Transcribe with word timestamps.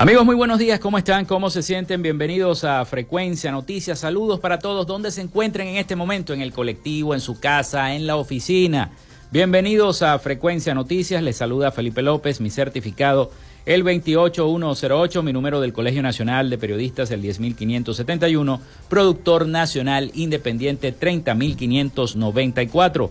Amigos, 0.00 0.24
muy 0.24 0.34
buenos 0.34 0.58
días, 0.58 0.80
¿cómo 0.80 0.96
están? 0.96 1.26
¿Cómo 1.26 1.50
se 1.50 1.62
sienten? 1.62 2.00
Bienvenidos 2.00 2.64
a 2.64 2.82
Frecuencia 2.86 3.52
Noticias. 3.52 3.98
Saludos 3.98 4.40
para 4.40 4.58
todos 4.58 4.86
donde 4.86 5.10
se 5.10 5.20
encuentren 5.20 5.68
en 5.68 5.76
este 5.76 5.94
momento, 5.94 6.32
en 6.32 6.40
el 6.40 6.54
colectivo, 6.54 7.12
en 7.12 7.20
su 7.20 7.38
casa, 7.38 7.94
en 7.94 8.06
la 8.06 8.16
oficina. 8.16 8.92
Bienvenidos 9.30 10.00
a 10.00 10.18
Frecuencia 10.18 10.72
Noticias. 10.72 11.22
Les 11.22 11.36
saluda 11.36 11.70
Felipe 11.70 12.00
López, 12.00 12.40
mi 12.40 12.48
certificado 12.48 13.30
el 13.66 13.82
28108, 13.82 15.22
mi 15.22 15.34
número 15.34 15.60
del 15.60 15.74
Colegio 15.74 16.00
Nacional 16.00 16.48
de 16.48 16.56
Periodistas 16.56 17.10
el 17.10 17.20
10571, 17.20 18.58
productor 18.88 19.46
nacional 19.46 20.12
independiente 20.14 20.92
30594. 20.92 23.10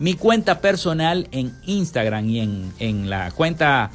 Mi 0.00 0.14
cuenta 0.14 0.60
personal 0.60 1.28
en 1.30 1.54
Instagram 1.66 2.28
y 2.28 2.40
en, 2.40 2.72
en 2.78 3.08
la 3.10 3.30
cuenta 3.30 3.90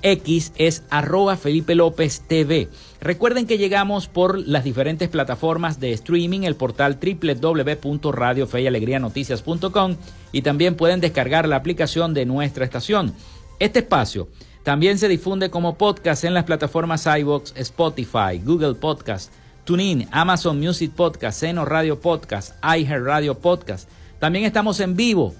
X 0.00 0.52
es 0.56 0.84
arroba 0.88 1.36
Felipe 1.36 1.74
López 1.74 2.22
TV. 2.26 2.70
Recuerden 3.00 3.46
que 3.46 3.58
llegamos 3.58 4.08
por 4.08 4.38
las 4.38 4.64
diferentes 4.64 5.10
plataformas 5.10 5.80
de 5.80 5.92
streaming, 5.92 6.44
el 6.44 6.56
portal 6.56 6.98
www.radiofeyalegrianoticias.com 6.98 9.96
y 10.32 10.40
también 10.40 10.76
pueden 10.76 11.00
descargar 11.00 11.46
la 11.46 11.56
aplicación 11.56 12.14
de 12.14 12.24
nuestra 12.24 12.64
estación. 12.64 13.12
Este 13.58 13.80
espacio 13.80 14.28
también 14.62 14.96
se 14.98 15.08
difunde 15.08 15.50
como 15.50 15.76
podcast 15.76 16.24
en 16.24 16.32
las 16.32 16.44
plataformas 16.44 17.06
iVoox, 17.06 17.52
Spotify, 17.56 18.40
Google 18.42 18.76
Podcast, 18.76 19.30
TuneIn, 19.64 20.08
Amazon 20.10 20.58
Music 20.58 20.92
Podcast, 20.96 21.40
Seno 21.40 21.66
Radio 21.66 22.00
Podcast, 22.00 22.54
iHeart 22.64 23.04
Radio 23.04 23.38
Podcast, 23.38 23.90
también 24.24 24.46
estamos 24.46 24.80
en 24.80 24.96
vivo 24.96 25.34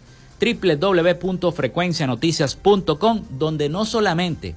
www.frecuencianoticias.com 0.42 3.24
donde 3.38 3.70
no 3.70 3.86
solamente 3.86 4.56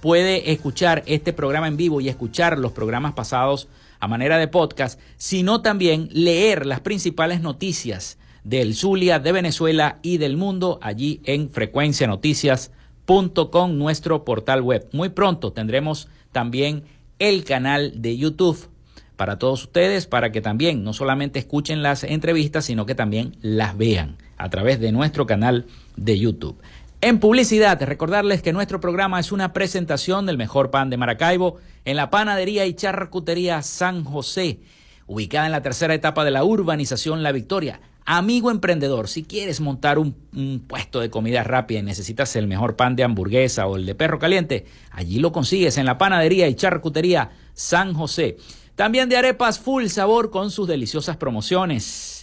puede 0.00 0.52
escuchar 0.52 1.02
este 1.06 1.32
programa 1.32 1.68
en 1.68 1.76
vivo 1.76 2.00
y 2.00 2.08
escuchar 2.08 2.58
los 2.58 2.72
programas 2.72 3.14
pasados 3.14 3.68
a 4.00 4.08
manera 4.08 4.38
de 4.38 4.48
podcast, 4.48 4.98
sino 5.16 5.62
también 5.62 6.08
leer 6.12 6.66
las 6.66 6.80
principales 6.80 7.40
noticias 7.40 8.18
del 8.44 8.74
Zulia, 8.74 9.18
de 9.18 9.32
Venezuela 9.32 9.98
y 10.02 10.18
del 10.18 10.36
mundo 10.36 10.78
allí 10.82 11.20
en 11.24 11.48
frecuencianoticias.com, 11.50 13.76
nuestro 13.76 14.24
portal 14.24 14.62
web. 14.62 14.88
Muy 14.92 15.08
pronto 15.10 15.52
tendremos 15.52 16.08
también 16.32 16.84
el 17.18 17.44
canal 17.44 18.00
de 18.00 18.16
YouTube 18.16 18.70
para 19.16 19.38
todos 19.38 19.64
ustedes, 19.64 20.06
para 20.06 20.30
que 20.30 20.40
también 20.40 20.84
no 20.84 20.92
solamente 20.92 21.40
escuchen 21.40 21.82
las 21.82 22.04
entrevistas, 22.04 22.64
sino 22.64 22.86
que 22.86 22.94
también 22.94 23.36
las 23.42 23.76
vean 23.76 24.16
a 24.36 24.48
través 24.48 24.78
de 24.78 24.92
nuestro 24.92 25.26
canal 25.26 25.66
de 25.96 26.16
YouTube. 26.18 26.56
En 27.00 27.20
publicidad, 27.20 27.80
recordarles 27.80 28.42
que 28.42 28.52
nuestro 28.52 28.80
programa 28.80 29.20
es 29.20 29.30
una 29.30 29.52
presentación 29.52 30.26
del 30.26 30.36
mejor 30.36 30.72
pan 30.72 30.90
de 30.90 30.96
Maracaibo 30.96 31.58
en 31.84 31.94
la 31.94 32.10
panadería 32.10 32.66
y 32.66 32.74
charcutería 32.74 33.62
San 33.62 34.02
José, 34.02 34.58
ubicada 35.06 35.46
en 35.46 35.52
la 35.52 35.62
tercera 35.62 35.94
etapa 35.94 36.24
de 36.24 36.32
la 36.32 36.42
urbanización 36.42 37.22
La 37.22 37.30
Victoria. 37.30 37.80
Amigo 38.04 38.50
emprendedor, 38.50 39.06
si 39.06 39.22
quieres 39.22 39.60
montar 39.60 40.00
un, 40.00 40.12
puesto 40.66 40.98
de 40.98 41.08
comida 41.08 41.44
rápida 41.44 41.78
y 41.78 41.84
necesitas 41.84 42.34
el 42.34 42.48
mejor 42.48 42.74
pan 42.74 42.96
de 42.96 43.04
hamburguesa 43.04 43.68
o 43.68 43.76
el 43.76 43.86
de 43.86 43.94
perro 43.94 44.18
caliente, 44.18 44.66
allí 44.90 45.20
lo 45.20 45.30
consigues 45.30 45.78
en 45.78 45.86
la 45.86 45.98
panadería 45.98 46.48
y 46.48 46.56
charcutería 46.56 47.30
San 47.54 47.94
José. 47.94 48.38
También 48.74 49.08
de 49.08 49.18
arepas 49.18 49.60
full 49.60 49.86
sabor 49.86 50.32
con 50.32 50.50
sus 50.50 50.66
deliciosas 50.66 51.16
promociones 51.16 52.17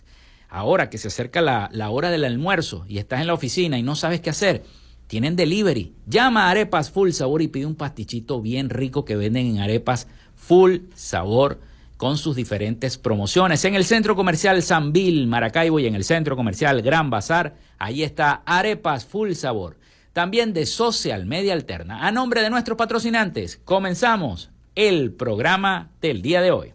ahora 0.55 0.89
que 0.89 0.97
se 0.97 1.09
acerca 1.09 1.41
la, 1.41 1.89
hora 1.89 2.09
del 2.09 2.23
almuerzo 2.23 2.85
y 2.88 2.97
estás 2.97 3.19
en 3.19 3.27
la 3.27 3.33
oficina 3.33 3.77
y 3.77 3.83
no 3.83 3.95
sabes 3.95 4.21
qué 4.21 4.29
hacer, 4.29 4.63
tienen 5.07 5.35
delivery. 5.35 5.93
Llama 6.07 6.45
a 6.45 6.51
Arepas 6.51 6.91
Full 6.91 7.11
Sabor 7.11 7.41
y 7.41 7.49
pide 7.49 7.66
un 7.66 7.75
pastichito 7.75 8.41
bien 8.41 8.69
rico 8.69 9.03
que 9.03 9.17
venden 9.17 9.47
en 9.47 9.59
Arepas 9.59 10.07
Full 10.35 10.77
Sabor 10.93 11.59
con 11.97 12.17
sus 12.17 12.38
diferentes 12.38 12.97
promociones. 12.97 13.66
En 13.66 13.75
el 13.75 13.83
Centro 13.83 14.16
Comercial 14.16 14.63
Sanville, 14.63 15.27
Maracaibo 15.27 15.77
y 15.79 15.88
en 15.88 15.95
el 15.95 16.05
Centro 16.05 16.38
Comercial 16.38 16.81
Gran 16.81 17.09
Bazar, 17.09 17.55
ahí 17.77 18.03
está 18.03 18.41
Arepas 18.45 19.03
Full 19.05 19.33
Sabor. 19.33 19.77
También 20.13 20.53
de 20.53 20.66
Social 20.66 21.25
Media 21.25 21.51
Alterna. 21.51 22.07
A 22.07 22.13
nombre 22.13 22.41
de 22.41 22.49
nuestros 22.49 22.77
patrocinantes, 22.77 23.59
comenzamos 23.66 24.51
el 24.73 25.11
programa 25.11 25.91
del 25.99 26.22
día 26.22 26.41
de 26.41 26.51
hoy. 26.51 26.74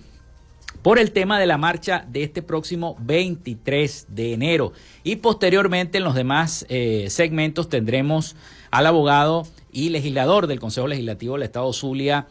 por 0.82 0.98
el 0.98 1.12
tema 1.12 1.38
de 1.38 1.46
la 1.46 1.58
marcha 1.58 2.04
de 2.08 2.22
este 2.22 2.42
próximo 2.42 2.96
23 3.00 4.06
de 4.08 4.32
enero. 4.32 4.72
Y 5.02 5.16
posteriormente 5.16 5.98
en 5.98 6.04
los 6.04 6.14
demás 6.14 6.66
eh, 6.68 7.06
segmentos 7.10 7.68
tendremos 7.68 8.36
al 8.70 8.86
abogado 8.86 9.46
y 9.72 9.90
legislador 9.90 10.46
del 10.46 10.60
Consejo 10.60 10.86
Legislativo 10.86 11.34
del 11.34 11.44
Estado 11.44 11.72
Zulia, 11.72 12.26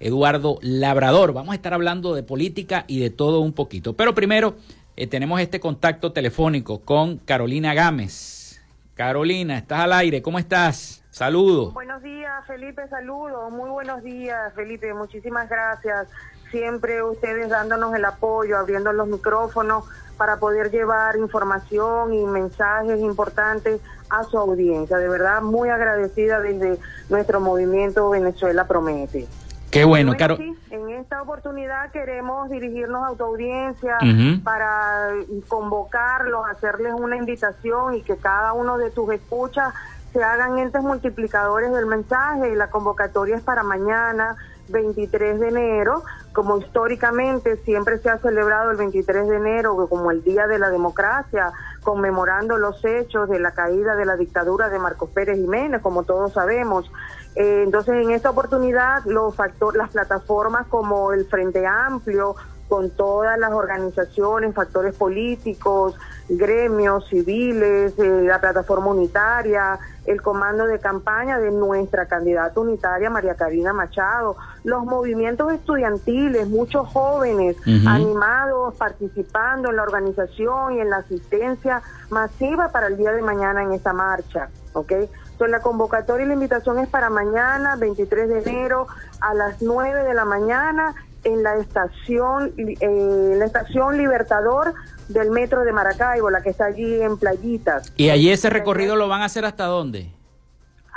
Eduardo 0.00 0.58
Labrador. 0.60 1.32
Vamos 1.32 1.52
a 1.52 1.56
estar 1.56 1.74
hablando 1.74 2.14
de 2.14 2.22
política 2.22 2.84
y 2.86 3.00
de 3.00 3.10
todo 3.10 3.40
un 3.40 3.52
poquito. 3.52 3.94
Pero 3.94 4.14
primero 4.14 4.56
eh, 4.96 5.06
tenemos 5.06 5.40
este 5.40 5.60
contacto 5.60 6.12
telefónico 6.12 6.80
con 6.80 7.18
Carolina 7.18 7.74
Gámez. 7.74 8.62
Carolina, 8.94 9.58
estás 9.58 9.80
al 9.80 9.92
aire, 9.92 10.22
¿cómo 10.22 10.38
estás? 10.38 11.02
Saludos. 11.10 11.74
Buenos 11.74 12.02
días, 12.02 12.46
Felipe, 12.46 12.86
saludos. 12.88 13.52
Muy 13.52 13.70
buenos 13.70 14.02
días, 14.04 14.52
Felipe, 14.54 14.92
muchísimas 14.94 15.48
gracias. 15.48 16.08
Siempre 16.54 17.02
ustedes 17.02 17.48
dándonos 17.48 17.96
el 17.96 18.04
apoyo, 18.04 18.56
abriendo 18.56 18.92
los 18.92 19.08
micrófonos 19.08 19.86
para 20.16 20.36
poder 20.36 20.70
llevar 20.70 21.16
información 21.16 22.14
y 22.14 22.24
mensajes 22.26 23.00
importantes 23.00 23.80
a 24.08 24.22
su 24.22 24.38
audiencia. 24.38 24.98
De 24.98 25.08
verdad, 25.08 25.42
muy 25.42 25.68
agradecida 25.68 26.38
desde 26.38 26.78
nuestro 27.10 27.40
movimiento 27.40 28.08
Venezuela 28.08 28.68
Promete. 28.68 29.26
Qué 29.72 29.82
bueno, 29.82 30.14
Caro. 30.16 30.38
en 30.38 30.90
esta 30.90 31.22
oportunidad 31.22 31.90
queremos 31.90 32.48
dirigirnos 32.48 33.02
a 33.02 33.16
tu 33.16 33.24
audiencia 33.24 33.98
para 34.44 35.08
convocarlos, 35.48 36.46
hacerles 36.48 36.94
una 36.94 37.16
invitación 37.16 37.94
y 37.94 38.02
que 38.02 38.16
cada 38.16 38.52
uno 38.52 38.78
de 38.78 38.92
tus 38.92 39.12
escuchas 39.12 39.74
se 40.12 40.22
hagan 40.22 40.56
entes 40.60 40.80
multiplicadores 40.82 41.72
del 41.72 41.86
mensaje. 41.86 42.54
La 42.54 42.70
convocatoria 42.70 43.34
es 43.34 43.42
para 43.42 43.64
mañana, 43.64 44.36
23 44.68 45.40
de 45.40 45.48
enero, 45.48 46.02
como 46.32 46.58
históricamente 46.58 47.56
siempre 47.64 47.98
se 47.98 48.10
ha 48.10 48.18
celebrado 48.18 48.70
el 48.70 48.76
23 48.76 49.28
de 49.28 49.36
enero 49.36 49.86
como 49.88 50.10
el 50.10 50.22
Día 50.22 50.46
de 50.46 50.58
la 50.58 50.70
Democracia, 50.70 51.52
conmemorando 51.82 52.56
los 52.56 52.84
hechos 52.84 53.28
de 53.28 53.38
la 53.38 53.52
caída 53.52 53.94
de 53.94 54.04
la 54.04 54.16
dictadura 54.16 54.68
de 54.68 54.78
Marcos 54.78 55.10
Pérez 55.10 55.36
Jiménez, 55.36 55.82
como 55.82 56.04
todos 56.04 56.32
sabemos. 56.32 56.90
Eh, 57.36 57.62
entonces, 57.64 57.94
en 57.94 58.10
esta 58.10 58.30
oportunidad, 58.30 59.04
los 59.04 59.34
factores, 59.34 59.78
las 59.78 59.90
plataformas 59.90 60.66
como 60.68 61.12
el 61.12 61.26
Frente 61.26 61.66
Amplio, 61.66 62.36
con 62.68 62.90
todas 62.90 63.38
las 63.38 63.52
organizaciones, 63.52 64.54
factores 64.54 64.94
políticos, 64.94 65.94
gremios 66.28 67.06
civiles, 67.08 67.98
eh, 67.98 68.22
la 68.22 68.40
plataforma 68.40 68.86
unitaria, 68.88 69.78
el 70.06 70.20
comando 70.20 70.66
de 70.66 70.78
campaña 70.78 71.38
de 71.38 71.50
nuestra 71.50 72.06
candidata 72.06 72.60
unitaria 72.60 73.10
María 73.10 73.34
Karina 73.34 73.72
Machado, 73.72 74.36
los 74.62 74.84
movimientos 74.84 75.52
estudiantiles, 75.52 76.48
muchos 76.48 76.88
jóvenes 76.88 77.56
animados, 77.86 78.74
participando 78.74 79.70
en 79.70 79.76
la 79.76 79.82
organización 79.82 80.74
y 80.74 80.80
en 80.80 80.90
la 80.90 80.98
asistencia 80.98 81.82
masiva 82.10 82.68
para 82.68 82.88
el 82.88 82.96
día 82.96 83.12
de 83.12 83.22
mañana 83.22 83.62
en 83.62 83.72
esta 83.72 83.92
marcha, 83.92 84.48
¿ok? 84.72 84.92
Entonces 84.92 85.50
la 85.50 85.60
convocatoria 85.60 86.24
y 86.24 86.28
la 86.28 86.34
invitación 86.34 86.78
es 86.78 86.88
para 86.88 87.10
mañana, 87.10 87.76
23 87.76 88.28
de 88.28 88.38
enero, 88.40 88.86
a 89.20 89.34
las 89.34 89.62
9 89.62 90.04
de 90.04 90.14
la 90.14 90.24
mañana 90.24 90.94
en 91.24 91.42
la 91.42 91.56
estación, 91.56 92.52
eh, 92.56 93.34
la 93.38 93.44
estación 93.44 93.96
Libertador 93.96 94.74
del 95.08 95.30
metro 95.30 95.64
de 95.64 95.72
Maracaibo, 95.72 96.30
la 96.30 96.42
que 96.42 96.50
está 96.50 96.66
allí 96.66 97.02
en 97.02 97.18
Playitas. 97.18 97.92
¿Y 97.96 98.10
allí 98.10 98.30
ese 98.30 98.50
recorrido 98.50 98.96
lo 98.96 99.08
van 99.08 99.22
a 99.22 99.26
hacer 99.26 99.44
hasta 99.44 99.64
dónde? 99.64 100.10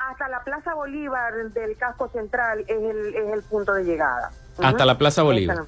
Hasta 0.10 0.30
la 0.30 0.44
Plaza 0.44 0.74
Bolívar 0.74 1.52
del 1.52 1.76
casco 1.78 2.10
central 2.10 2.60
es 2.62 2.82
el, 2.82 3.16
es 3.16 3.34
el 3.34 3.42
punto 3.44 3.74
de 3.74 3.84
llegada. 3.84 4.32
Hasta 4.62 4.86
la 4.86 4.98
Plaza 4.98 5.24
Bolívar. 5.24 5.66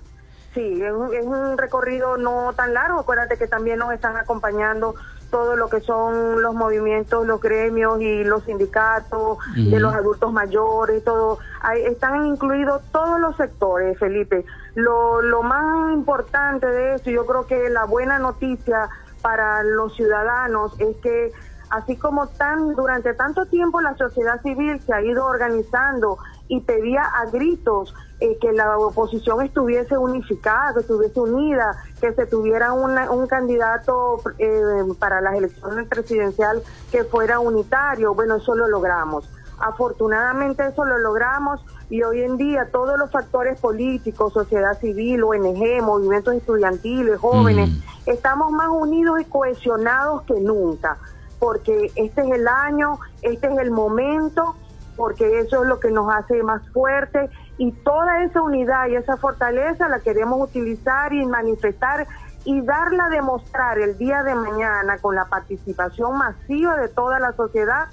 Sí, 0.54 0.82
es 0.82 0.92
un, 0.92 1.14
es 1.14 1.26
un 1.26 1.58
recorrido 1.58 2.18
no 2.18 2.54
tan 2.54 2.74
largo, 2.74 3.00
acuérdate 3.02 3.38
que 3.38 3.48
también 3.48 3.78
nos 3.78 3.94
están 3.94 4.18
acompañando 4.18 4.96
todo 5.30 5.56
lo 5.56 5.70
que 5.70 5.82
son 5.82 6.42
los 6.42 6.54
movimientos, 6.56 7.26
los 7.26 7.40
gremios 7.40 8.02
y 8.02 8.24
los 8.24 8.44
sindicatos 8.44 9.38
de 9.56 9.80
los 9.80 9.94
adultos 9.94 10.32
mayores, 10.34 11.04
todo, 11.04 11.40
están 11.86 12.26
incluidos 12.26 12.82
todos 12.92 13.20
los 13.20 13.36
sectores, 13.38 13.98
Felipe. 13.98 14.46
Lo, 14.76 15.22
lo 15.22 15.44
más 15.44 15.94
importante 15.94 16.68
de 16.68 16.96
esto, 16.96 17.10
yo 17.10 17.26
creo 17.26 17.46
que 17.46 17.70
la 17.70 17.86
buena 17.86 18.20
noticia 18.20 18.90
para 19.22 19.64
los 19.64 19.96
ciudadanos 19.96 20.80
es 20.80 20.96
que 20.98 21.32
así 21.70 21.96
como 21.96 22.28
tan 22.28 22.76
durante 22.76 23.14
tanto 23.14 23.46
tiempo 23.46 23.82
la 23.82 23.96
sociedad 23.96 24.42
civil 24.42 24.82
se 24.82 24.94
ha 24.94 25.02
ido 25.02 25.26
organizando 25.26 26.18
y 26.48 26.62
pedía 26.62 27.04
a 27.04 27.26
gritos 27.26 27.94
eh, 28.20 28.38
que 28.42 28.52
la 28.52 28.78
oposición 28.78 29.42
estuviese 29.44 29.98
unificada, 29.98 30.74
que 30.74 30.80
estuviese 30.82 31.20
unida, 31.20 31.78
que 32.02 32.12
se 32.14 32.26
tuviera 32.26 32.74
un 32.74 33.28
candidato 33.28 34.22
eh, 34.40 34.84
para 35.00 35.22
las 35.22 35.36
elecciones 35.36 35.88
presidenciales 35.88 36.64
que 36.92 37.04
fuera 37.04 37.40
unitario. 37.40 38.14
Bueno, 38.14 38.36
eso 38.36 38.56
lo 38.56 38.68
logramos. 38.68 39.30
Afortunadamente 39.60 40.66
eso 40.66 40.86
lo 40.86 40.98
logramos 40.98 41.62
y 41.90 42.02
hoy 42.04 42.22
en 42.22 42.38
día 42.38 42.70
todos 42.72 42.98
los 42.98 43.12
factores 43.12 43.60
políticos, 43.60 44.34
sociedad 44.34 44.78
civil, 44.80 45.24
ONG, 45.24 45.82
movimientos 45.82 46.36
estudiantiles, 46.36 47.20
jóvenes, 47.20 47.70
mm. 47.70 48.10
estamos 48.10 48.52
más 48.52 48.70
unidos 48.70 49.20
y 49.22 49.26
cohesionados 49.26 50.24
que 50.24 50.40
nunca. 50.40 50.98
Porque 51.40 51.92
este 51.96 52.22
es 52.22 52.32
el 52.32 52.48
año, 52.48 53.00
este 53.22 53.48
es 53.48 53.58
el 53.60 53.72
momento, 53.72 54.56
porque 54.96 55.40
eso 55.40 55.64
es 55.64 55.70
lo 55.70 55.80
que 55.80 55.92
nos 55.92 56.14
hace 56.14 56.44
más 56.44 56.62
fuerte. 56.70 57.30
Y 57.58 57.72
toda 57.72 58.24
esa 58.24 58.42
unidad 58.42 58.88
y 58.88 58.96
esa 58.96 59.18
fortaleza 59.18 59.88
la 59.88 60.00
queremos 60.00 60.42
utilizar 60.42 61.14
y 61.14 61.26
manifestar 61.26 62.08
y 62.46 62.62
darla 62.62 63.06
a 63.06 63.10
demostrar 63.10 63.80
el 63.80 63.98
día 63.98 64.24
de 64.24 64.36
mañana 64.36 64.98
con 65.00 65.16
la 65.16 65.26
participación 65.26 66.18
masiva 66.18 66.78
de 66.78 66.88
toda 66.88 67.20
la 67.20 67.34
sociedad 67.34 67.88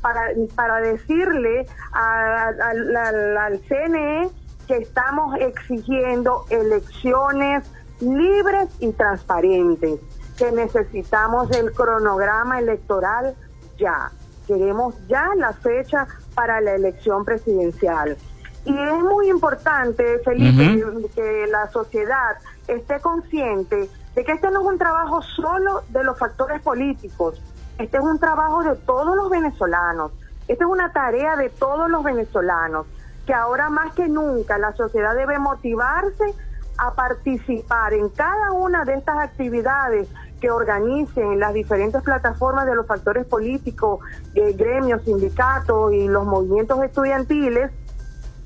para, 0.00 0.20
para 0.54 0.76
decirle 0.76 1.66
al 1.92 3.60
CNE 3.68 4.30
que 4.66 4.76
estamos 4.76 5.36
exigiendo 5.40 6.44
elecciones 6.50 7.64
libres 8.00 8.68
y 8.80 8.92
transparentes, 8.92 10.00
que 10.40 10.50
necesitamos 10.52 11.50
el 11.50 11.70
cronograma 11.72 12.58
electoral 12.58 13.34
ya. 13.78 14.10
Queremos 14.46 14.94
ya 15.06 15.28
la 15.36 15.52
fecha 15.52 16.08
para 16.34 16.62
la 16.62 16.74
elección 16.74 17.26
presidencial. 17.26 18.16
Y 18.64 18.74
es 18.74 18.98
muy 19.00 19.28
importante, 19.28 20.18
Felipe, 20.24 20.82
que 21.14 21.46
la 21.46 21.70
sociedad 21.70 22.38
esté 22.66 23.00
consciente 23.00 23.90
de 24.14 24.24
que 24.24 24.32
este 24.32 24.50
no 24.50 24.60
es 24.62 24.66
un 24.66 24.78
trabajo 24.78 25.20
solo 25.22 25.82
de 25.90 26.04
los 26.04 26.18
factores 26.18 26.62
políticos, 26.62 27.40
este 27.78 27.98
es 27.98 28.02
un 28.02 28.18
trabajo 28.18 28.62
de 28.62 28.76
todos 28.76 29.14
los 29.14 29.28
venezolanos, 29.28 30.12
esta 30.48 30.64
es 30.64 30.70
una 30.70 30.90
tarea 30.92 31.36
de 31.36 31.50
todos 31.50 31.88
los 31.90 32.02
venezolanos, 32.02 32.86
que 33.26 33.34
ahora 33.34 33.68
más 33.68 33.94
que 33.94 34.08
nunca 34.08 34.56
la 34.56 34.72
sociedad 34.72 35.14
debe 35.14 35.38
motivarse 35.38 36.34
a 36.78 36.94
participar 36.94 37.92
en 37.92 38.08
cada 38.08 38.52
una 38.52 38.84
de 38.84 38.94
estas 38.94 39.18
actividades 39.18 40.08
que 40.40 40.50
organicen 40.50 41.38
las 41.38 41.54
diferentes 41.54 42.02
plataformas 42.02 42.66
de 42.66 42.74
los 42.74 42.86
factores 42.86 43.26
políticos, 43.26 44.00
gremios, 44.34 45.02
sindicatos 45.02 45.92
y 45.92 46.08
los 46.08 46.24
movimientos 46.24 46.82
estudiantiles 46.82 47.70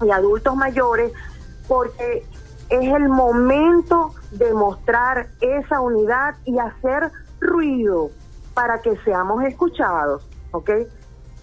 y 0.03 0.11
adultos 0.11 0.57
mayores, 0.57 1.13
porque 1.69 2.27
es 2.69 2.95
el 2.95 3.09
momento 3.09 4.15
de 4.33 4.53
mostrar 4.53 5.29
esa 5.41 5.81
unidad 5.81 6.35
y 6.45 6.59
hacer 6.59 7.11
ruido 7.41 8.11
para 8.55 8.81
que 8.81 8.97
seamos 8.99 9.45
escuchados, 9.45 10.29
¿ok? 10.53 10.71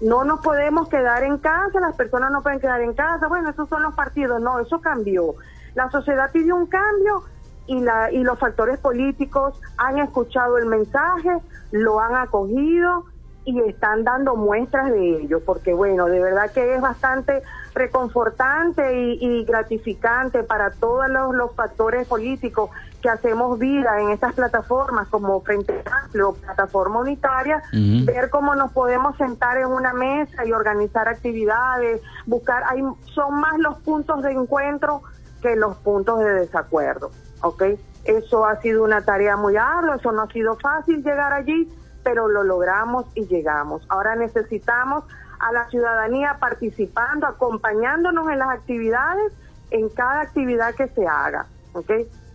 No 0.01 0.23
nos 0.23 0.41
podemos 0.41 0.89
quedar 0.89 1.23
en 1.23 1.37
casa, 1.37 1.79
las 1.79 1.95
personas 1.95 2.31
no 2.31 2.41
pueden 2.41 2.59
quedar 2.59 2.81
en 2.81 2.93
casa, 2.93 3.27
bueno, 3.27 3.49
esos 3.49 3.69
son 3.69 3.83
los 3.83 3.93
partidos, 3.93 4.41
no, 4.41 4.59
eso 4.59 4.81
cambió. 4.81 5.35
La 5.75 5.89
sociedad 5.91 6.31
pidió 6.31 6.55
un 6.55 6.65
cambio 6.65 7.23
y, 7.71 7.79
la, 7.79 8.11
y 8.11 8.21
los 8.23 8.37
factores 8.37 8.79
políticos 8.79 9.57
han 9.77 9.97
escuchado 9.99 10.57
el 10.57 10.65
mensaje, 10.65 11.37
lo 11.71 12.01
han 12.01 12.15
acogido 12.15 13.05
y 13.45 13.59
están 13.61 14.03
dando 14.03 14.35
muestras 14.35 14.91
de 14.91 15.21
ello, 15.21 15.39
porque 15.45 15.73
bueno, 15.73 16.07
de 16.07 16.19
verdad 16.19 16.51
que 16.51 16.75
es 16.75 16.81
bastante 16.81 17.41
reconfortante 17.73 19.13
y, 19.13 19.45
gratificante 19.45 20.43
para 20.43 20.71
todos 20.71 21.09
los, 21.09 21.55
factores 21.55 22.07
políticos 22.07 22.69
que 23.01 23.09
hacemos 23.09 23.57
vida 23.57 24.01
en 24.01 24.09
estas 24.09 24.33
plataformas 24.33 25.07
como 25.07 25.39
Frente 25.41 25.81
Amplio, 26.03 26.33
plataforma 26.33 26.99
unitaria, 26.99 27.63
ver 27.71 28.29
cómo 28.29 28.53
nos 28.53 28.73
podemos 28.73 29.15
sentar 29.17 29.57
en 29.57 29.67
una 29.67 29.93
mesa 29.93 30.45
y 30.45 30.51
organizar 30.51 31.07
actividades, 31.07 32.01
buscar, 32.25 32.63
hay, 32.69 32.83
son 33.15 33.39
más 33.39 33.57
los 33.59 33.79
puntos 33.79 34.21
de 34.23 34.33
encuentro 34.33 35.01
que 35.41 35.55
los 35.55 35.77
puntos 35.77 36.19
de 36.19 36.33
desacuerdo, 36.33 37.11
¿ok? 37.41 37.63
Eso 38.05 38.45
ha 38.45 38.59
sido 38.61 38.83
una 38.83 39.03
tarea 39.03 39.37
muy 39.37 39.57
ardua, 39.57 39.95
eso 39.95 40.11
no 40.11 40.23
ha 40.23 40.27
sido 40.27 40.57
fácil 40.57 41.03
llegar 41.03 41.33
allí, 41.33 41.71
pero 42.03 42.27
lo 42.27 42.43
logramos 42.43 43.05
y 43.13 43.25
llegamos. 43.27 43.83
Ahora 43.89 44.15
necesitamos 44.15 45.03
a 45.39 45.51
la 45.51 45.69
ciudadanía 45.69 46.37
participando, 46.39 47.27
acompañándonos 47.27 48.29
en 48.29 48.39
las 48.39 48.49
actividades, 48.49 49.31
en 49.69 49.89
cada 49.89 50.21
actividad 50.21 50.73
que 50.75 50.87
se 50.87 51.07
haga, 51.07 51.45
¿ok? 51.73 51.91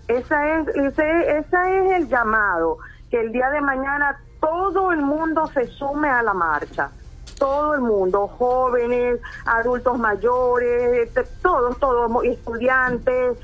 Esa 0.09 0.59
es, 0.59 0.69
ese, 0.69 1.39
ese 1.39 1.79
es 1.79 1.93
el 1.97 2.09
llamado, 2.09 2.79
que 3.11 3.21
el 3.21 3.33
día 3.33 3.51
de 3.51 3.61
mañana 3.61 4.21
todo 4.41 4.93
el 4.93 5.03
mundo 5.03 5.47
se 5.49 5.67
sume 5.67 6.09
a 6.09 6.23
la 6.23 6.35
marcha 6.35 6.91
todo 7.39 7.75
el 7.75 7.81
mundo, 7.81 8.29
jóvenes, 8.29 9.21
adultos 9.45 9.99
mayores, 9.99 11.09
este, 11.09 11.25
todos, 11.43 11.79
todos, 11.79 12.25
estudiantes, 12.25 13.37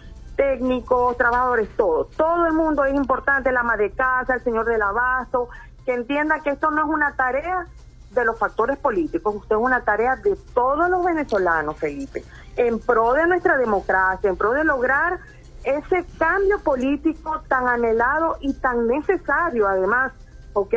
técnicos, 0.42 1.16
trabajadores, 1.16 1.68
todos. 1.76 2.10
Todo 2.16 2.46
el 2.46 2.52
mundo 2.52 2.84
es 2.84 2.94
importante, 2.94 3.52
la 3.52 3.60
ama 3.60 3.76
de 3.76 3.92
casa, 3.92 4.34
el 4.34 4.42
señor 4.42 4.66
del 4.66 4.82
abasto, 4.82 5.48
que 5.86 5.94
entienda 5.94 6.40
que 6.40 6.50
esto 6.50 6.72
no 6.72 6.82
es 6.82 6.88
una 6.88 7.14
tarea 7.14 7.68
de 8.10 8.24
los 8.24 8.36
factores 8.40 8.76
políticos, 8.76 9.36
usted 9.36 9.54
es 9.54 9.62
una 9.62 9.82
tarea 9.84 10.16
de 10.16 10.36
todos 10.52 10.90
los 10.90 11.04
venezolanos, 11.04 11.76
Felipe, 11.76 12.24
en 12.56 12.80
pro 12.80 13.12
de 13.12 13.28
nuestra 13.28 13.56
democracia, 13.56 14.28
en 14.28 14.36
pro 14.36 14.50
de 14.50 14.64
lograr 14.64 15.20
ese 15.62 16.04
cambio 16.18 16.58
político 16.58 17.40
tan 17.46 17.68
anhelado 17.68 18.36
y 18.40 18.52
tan 18.54 18.88
necesario 18.88 19.68
además, 19.68 20.12
¿ok? 20.54 20.74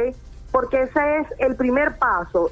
Porque 0.52 0.84
ese 0.84 1.18
es 1.18 1.28
el 1.40 1.56
primer 1.56 1.98
paso 1.98 2.52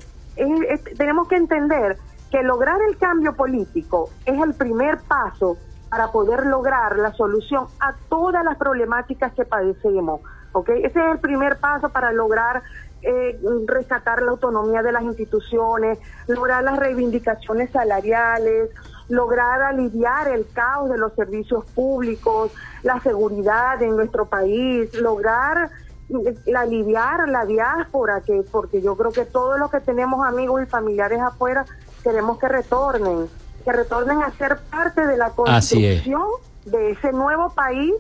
tenemos 0.98 1.28
que 1.28 1.36
entender 1.36 1.98
que 2.32 2.42
lograr 2.42 2.82
el 2.90 2.98
cambio 2.98 3.36
político 3.36 4.10
es 4.26 4.42
el 4.42 4.54
primer 4.56 4.98
paso 5.02 5.58
para 5.94 6.12
poder 6.12 6.48
lograr 6.48 6.98
la 6.98 7.14
solución 7.14 7.68
a 7.80 7.94
todas 8.10 8.44
las 8.44 8.58
problemáticas 8.58 9.32
que 9.34 9.46
padecemos. 9.46 10.22
¿okay? 10.52 10.84
Ese 10.84 11.00
es 11.00 11.12
el 11.12 11.20
primer 11.20 11.60
paso 11.60 11.90
para 11.90 12.12
lograr 12.12 12.64
eh, 13.04 13.40
rescatar 13.68 14.24
la 14.24 14.32
autonomía 14.32 14.82
de 14.82 14.92
las 14.92 15.04
instituciones, 15.04 16.00
lograr 16.26 16.64
las 16.64 16.80
reivindicaciones 16.80 17.70
salariales, 17.70 18.72
lograr 19.08 19.62
aliviar 19.62 20.30
el 20.30 20.48
caos 20.52 20.90
de 20.90 20.98
los 20.98 21.14
servicios 21.14 21.64
públicos, 21.76 22.52
la 22.82 23.00
seguridad 23.02 23.80
en 23.84 23.96
nuestro 23.96 24.26
país, 24.26 24.92
lograr 24.96 25.70
la 26.48 26.62
aliviar 26.62 27.30
la 27.30 27.46
diáspora, 27.46 28.22
que 28.22 28.44
porque 28.52 28.82
yo 28.82 28.98
creo 28.98 29.12
que 29.12 29.26
todos 29.26 29.60
los 29.60 29.70
que 29.70 29.80
tenemos 29.80 30.26
amigos 30.26 30.64
y 30.64 30.66
familiares 30.66 31.22
afuera 31.22 31.66
queremos 32.04 32.40
que 32.40 32.48
retornen, 32.48 33.30
que 33.64 33.72
retornen 33.72 34.22
a 34.22 34.32
ser 34.32 34.60
parte 34.70 35.06
de 35.06 35.18
la 35.18 35.32
construcción 35.32 36.28
de 36.66 36.92
ese 36.92 37.12
nuevo 37.12 37.50
país 37.54 37.94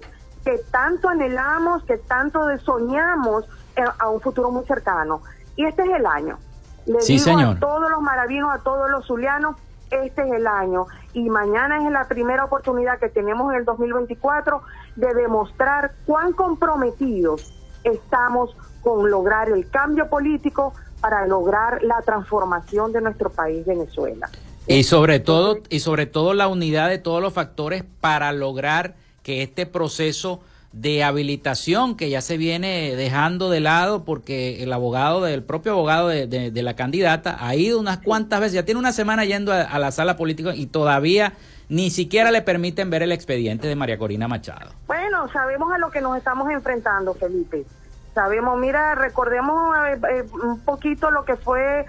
que 0.43 0.59
tanto 0.71 1.09
anhelamos, 1.09 1.83
que 1.83 1.97
tanto 1.97 2.39
soñamos 2.59 3.45
eh, 3.75 3.83
a 3.99 4.09
un 4.09 4.19
futuro 4.21 4.51
muy 4.51 4.65
cercano. 4.65 5.21
Y 5.55 5.65
este 5.65 5.83
es 5.83 5.89
el 5.89 6.05
año. 6.05 6.37
Le 6.85 6.99
digo 6.99 7.39
a 7.39 7.55
todos 7.59 7.89
los 7.89 8.01
maravillosos, 8.01 8.55
a 8.55 8.63
todos 8.63 8.89
los 8.89 9.05
zulianos, 9.05 9.55
este 9.89 10.23
es 10.23 10.33
el 10.33 10.47
año 10.47 10.87
y 11.13 11.29
mañana 11.29 11.85
es 11.85 11.91
la 11.91 12.07
primera 12.07 12.45
oportunidad 12.45 12.99
que 12.99 13.09
tenemos 13.09 13.53
en 13.53 13.59
el 13.59 13.65
2024 13.65 14.61
de 14.95 15.13
demostrar 15.13 15.91
cuán 16.05 16.33
comprometidos 16.33 17.53
estamos 17.83 18.55
con 18.81 19.09
lograr 19.09 19.49
el 19.49 19.69
cambio 19.69 20.09
político 20.09 20.73
para 20.99 21.27
lograr 21.27 21.83
la 21.83 22.01
transformación 22.01 22.91
de 22.91 23.01
nuestro 23.01 23.29
país 23.29 23.65
Venezuela. 23.65 24.29
Y 24.67 24.83
sobre 24.83 25.19
todo 25.19 25.59
y 25.69 25.79
sobre 25.79 26.05
todo 26.05 26.33
la 26.33 26.47
unidad 26.47 26.89
de 26.89 26.97
todos 26.97 27.21
los 27.21 27.33
factores 27.33 27.83
para 27.99 28.31
lograr 28.31 28.95
que 29.21 29.43
este 29.43 29.65
proceso 29.65 30.41
de 30.71 31.03
habilitación 31.03 31.95
que 31.95 32.09
ya 32.09 32.21
se 32.21 32.37
viene 32.37 32.95
dejando 32.95 33.49
de 33.49 33.59
lado 33.59 34.05
porque 34.05 34.63
el 34.63 34.73
abogado 34.73 35.21
del 35.21 35.43
propio 35.43 35.73
abogado 35.73 36.07
de, 36.07 36.51
la 36.63 36.75
candidata 36.75 37.37
ha 37.39 37.55
ido 37.55 37.79
unas 37.79 37.99
cuantas 37.99 38.39
veces, 38.39 38.53
ya 38.53 38.65
tiene 38.65 38.79
una 38.79 38.91
semana 38.91 39.23
yendo 39.23 39.53
a 39.53 39.79
la 39.79 39.91
sala 39.91 40.17
política 40.17 40.55
y 40.55 40.65
todavía 40.65 41.33
ni 41.69 41.89
siquiera 41.89 42.31
le 42.31 42.41
permiten 42.41 42.89
ver 42.89 43.03
el 43.03 43.11
expediente 43.11 43.67
de 43.67 43.75
María 43.75 43.97
Corina 43.97 44.27
Machado. 44.27 44.71
Bueno, 44.87 45.27
sabemos 45.31 45.71
a 45.73 45.77
lo 45.77 45.91
que 45.91 46.01
nos 46.01 46.17
estamos 46.17 46.49
enfrentando, 46.49 47.13
Felipe. 47.13 47.65
Sabemos, 48.13 48.59
mira, 48.59 48.95
recordemos 48.95 49.75
eh, 49.87 49.99
eh, 50.11 50.23
un 50.43 50.59
poquito 50.59 51.09
lo 51.09 51.25
que 51.25 51.35
fue 51.35 51.85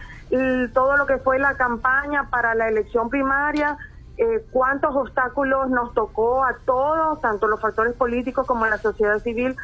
todo 0.73 0.97
lo 0.97 1.07
que 1.07 1.19
fue 1.19 1.39
la 1.39 1.57
campaña 1.57 2.29
para 2.31 2.55
la 2.55 2.69
elección 2.69 3.09
primaria, 3.09 3.77
eh, 4.17 4.45
cuántos 4.51 4.95
obstáculos 4.95 5.71
nos 5.71 5.93
tocó 5.95 6.45
a 6.45 6.57
todos, 6.65 7.21
tanto 7.21 7.49
los 7.49 7.61
factores 7.61 7.95
políticos 7.95 8.47
como 8.47 8.67
la 8.67 8.79
sociedad 8.79 9.19
civil, 9.19 9.57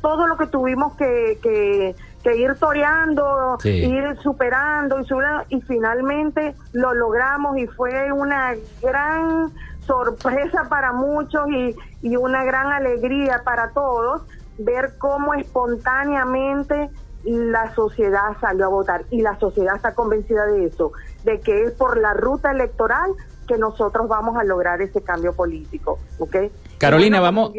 todo 0.00 0.26
lo 0.26 0.36
que 0.36 0.46
tuvimos 0.46 0.94
que, 0.96 1.38
que, 1.42 2.36
ir 2.36 2.54
toreando, 2.54 3.58
ir 3.64 4.16
superando 4.22 5.00
y 5.00 5.04
superando, 5.04 5.44
y 5.48 5.60
finalmente 5.62 6.54
lo 6.72 6.94
logramos 6.94 7.58
y 7.58 7.66
fue 7.66 8.12
una 8.12 8.54
gran 8.80 9.52
sorpresa 9.80 10.68
para 10.68 10.92
muchos 10.92 11.48
y, 11.50 11.74
y 12.02 12.16
una 12.16 12.44
gran 12.44 12.68
alegría 12.68 13.42
para 13.44 13.70
todos 13.70 14.22
ver 14.58 14.94
cómo 14.98 15.34
espontáneamente 15.34 16.90
la 17.24 17.74
sociedad 17.74 18.36
salió 18.40 18.66
a 18.66 18.68
votar 18.68 19.04
y 19.10 19.20
la 19.22 19.38
sociedad 19.38 19.76
está 19.76 19.94
convencida 19.94 20.46
de 20.46 20.66
eso, 20.66 20.92
de 21.24 21.40
que 21.40 21.64
es 21.64 21.72
por 21.72 21.98
la 21.98 22.14
ruta 22.14 22.50
electoral 22.50 23.12
que 23.46 23.58
nosotros 23.58 24.08
vamos 24.08 24.36
a 24.36 24.44
lograr 24.44 24.80
ese 24.80 25.02
cambio 25.02 25.34
político, 25.34 25.98
¿ok? 26.18 26.36
Carolina, 26.78 27.20
vamos, 27.20 27.52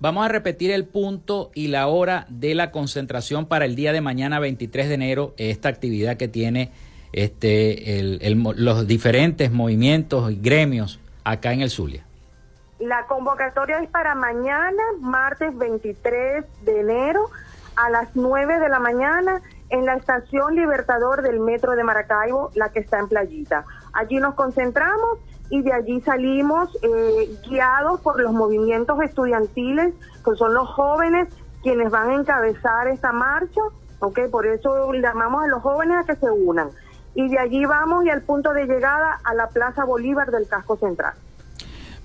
vamos 0.00 0.24
a 0.24 0.28
repetir 0.28 0.70
el 0.70 0.84
punto 0.84 1.50
y 1.54 1.68
la 1.68 1.86
hora 1.86 2.26
de 2.28 2.54
la 2.54 2.70
concentración 2.70 3.46
para 3.46 3.64
el 3.64 3.76
día 3.76 3.92
de 3.92 4.00
mañana 4.00 4.40
23 4.40 4.88
de 4.88 4.94
enero, 4.94 5.34
esta 5.36 5.68
actividad 5.68 6.16
que 6.16 6.28
tiene 6.28 6.72
este, 7.12 8.02
los 8.34 8.86
diferentes 8.86 9.50
movimientos 9.52 10.30
y 10.30 10.36
gremios 10.36 11.00
acá 11.24 11.52
en 11.52 11.62
el 11.62 11.70
Zulia. 11.70 12.04
La 12.78 13.06
convocatoria 13.06 13.80
es 13.80 13.88
para 13.90 14.14
mañana, 14.14 14.82
martes 15.00 15.56
23 15.56 16.44
de 16.64 16.80
enero, 16.80 17.28
a 17.78 17.90
las 17.90 18.08
9 18.14 18.58
de 18.58 18.68
la 18.68 18.80
mañana, 18.80 19.40
en 19.70 19.86
la 19.86 19.94
estación 19.94 20.56
Libertador 20.56 21.22
del 21.22 21.38
Metro 21.38 21.76
de 21.76 21.84
Maracaibo, 21.84 22.50
la 22.54 22.70
que 22.70 22.80
está 22.80 22.98
en 22.98 23.08
Playita. 23.08 23.64
Allí 23.92 24.16
nos 24.18 24.34
concentramos 24.34 25.18
y 25.50 25.62
de 25.62 25.72
allí 25.72 26.00
salimos 26.00 26.76
eh, 26.82 27.38
guiados 27.48 28.00
por 28.00 28.20
los 28.20 28.32
movimientos 28.32 29.00
estudiantiles, 29.02 29.94
que 30.24 30.34
son 30.34 30.54
los 30.54 30.68
jóvenes 30.68 31.28
quienes 31.62 31.90
van 31.90 32.10
a 32.10 32.14
encabezar 32.14 32.88
esta 32.88 33.12
marcha, 33.12 33.60
¿ok? 34.00 34.20
Por 34.30 34.46
eso 34.46 34.92
llamamos 34.94 35.44
a 35.44 35.46
los 35.46 35.62
jóvenes 35.62 35.98
a 35.98 36.04
que 36.04 36.16
se 36.16 36.30
unan. 36.30 36.70
Y 37.14 37.28
de 37.28 37.38
allí 37.38 37.64
vamos 37.64 38.04
y 38.04 38.10
al 38.10 38.22
punto 38.22 38.52
de 38.52 38.66
llegada 38.66 39.20
a 39.22 39.34
la 39.34 39.48
Plaza 39.48 39.84
Bolívar 39.84 40.30
del 40.30 40.48
Casco 40.48 40.76
Central. 40.76 41.14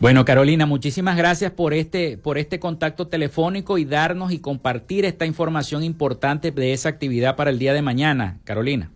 Bueno, 0.03 0.25
Carolina, 0.25 0.65
muchísimas 0.65 1.15
gracias 1.15 1.53
por 1.53 1.73
este, 1.73 2.17
por 2.17 2.37
este 2.37 2.59
contacto 2.59 3.07
telefónico 3.07 3.77
y 3.77 3.85
darnos 3.85 4.33
y 4.33 4.41
compartir 4.41 5.05
esta 5.05 5.25
información 5.25 5.81
importante 5.81 6.51
de 6.51 6.73
esa 6.73 6.89
actividad 6.89 7.37
para 7.37 7.51
el 7.51 7.57
día 7.57 7.71
de 7.71 7.81
mañana. 7.81 8.37
Carolina. 8.43 8.91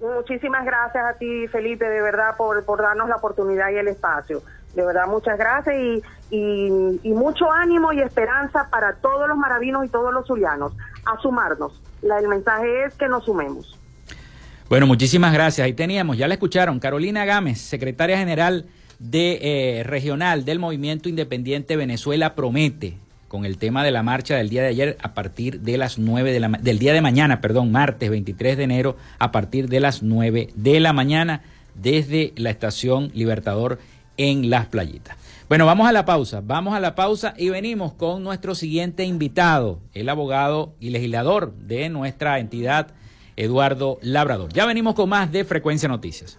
Muchísimas 0.00 0.64
gracias 0.64 1.04
a 1.04 1.18
ti, 1.18 1.46
Felipe, 1.48 1.84
de 1.84 2.00
verdad, 2.00 2.38
por, 2.38 2.64
por 2.64 2.80
darnos 2.80 3.10
la 3.10 3.16
oportunidad 3.16 3.70
y 3.70 3.76
el 3.76 3.88
espacio. 3.88 4.40
De 4.74 4.82
verdad, 4.82 5.06
muchas 5.08 5.36
gracias 5.36 5.76
y, 5.76 6.02
y, 6.30 7.12
mucho 7.12 7.52
ánimo 7.52 7.92
y 7.92 8.00
esperanza 8.00 8.70
para 8.70 8.94
todos 8.94 9.28
los 9.28 9.36
maravinos 9.36 9.84
y 9.84 9.90
todos 9.90 10.10
los 10.14 10.26
zulianos 10.26 10.72
a 11.04 11.20
sumarnos. 11.20 11.82
La, 12.00 12.18
el 12.18 12.28
mensaje 12.28 12.84
es 12.86 12.94
que 12.94 13.08
nos 13.08 13.26
sumemos. 13.26 13.78
Bueno, 14.70 14.86
muchísimas 14.86 15.34
gracias. 15.34 15.66
Ahí 15.66 15.74
teníamos, 15.74 16.16
ya 16.16 16.26
la 16.28 16.32
escucharon, 16.32 16.80
Carolina 16.80 17.26
Gámez, 17.26 17.60
secretaria 17.60 18.16
general 18.16 18.64
de 18.98 19.38
eh, 19.78 19.82
regional 19.84 20.44
del 20.44 20.58
Movimiento 20.58 21.08
Independiente 21.08 21.76
Venezuela 21.76 22.34
Promete 22.34 22.98
con 23.28 23.44
el 23.44 23.58
tema 23.58 23.82
de 23.82 23.90
la 23.90 24.04
marcha 24.04 24.36
del 24.36 24.48
día 24.48 24.62
de 24.62 24.68
ayer 24.68 24.96
a 25.02 25.12
partir 25.12 25.60
de 25.60 25.76
las 25.76 25.98
9 25.98 26.32
de 26.32 26.38
la 26.38 26.48
del 26.48 26.78
día 26.78 26.92
de 26.92 27.00
mañana, 27.00 27.40
perdón, 27.40 27.72
martes 27.72 28.08
23 28.08 28.56
de 28.56 28.62
enero 28.62 28.96
a 29.18 29.32
partir 29.32 29.68
de 29.68 29.80
las 29.80 30.04
9 30.04 30.50
de 30.54 30.78
la 30.78 30.92
mañana 30.92 31.42
desde 31.74 32.32
la 32.36 32.50
estación 32.50 33.10
Libertador 33.12 33.80
en 34.16 34.50
Las 34.50 34.66
Playitas. 34.66 35.16
Bueno, 35.48 35.66
vamos 35.66 35.88
a 35.88 35.92
la 35.92 36.04
pausa, 36.04 36.40
vamos 36.44 36.74
a 36.74 36.80
la 36.80 36.94
pausa 36.94 37.34
y 37.36 37.50
venimos 37.50 37.92
con 37.92 38.22
nuestro 38.22 38.54
siguiente 38.54 39.04
invitado, 39.04 39.80
el 39.92 40.08
abogado 40.08 40.74
y 40.80 40.90
legislador 40.90 41.52
de 41.54 41.88
nuestra 41.90 42.38
entidad, 42.38 42.92
Eduardo 43.36 43.98
Labrador. 44.00 44.52
Ya 44.52 44.64
venimos 44.64 44.94
con 44.94 45.08
más 45.08 45.32
de 45.32 45.44
Frecuencia 45.44 45.88
Noticias. 45.88 46.38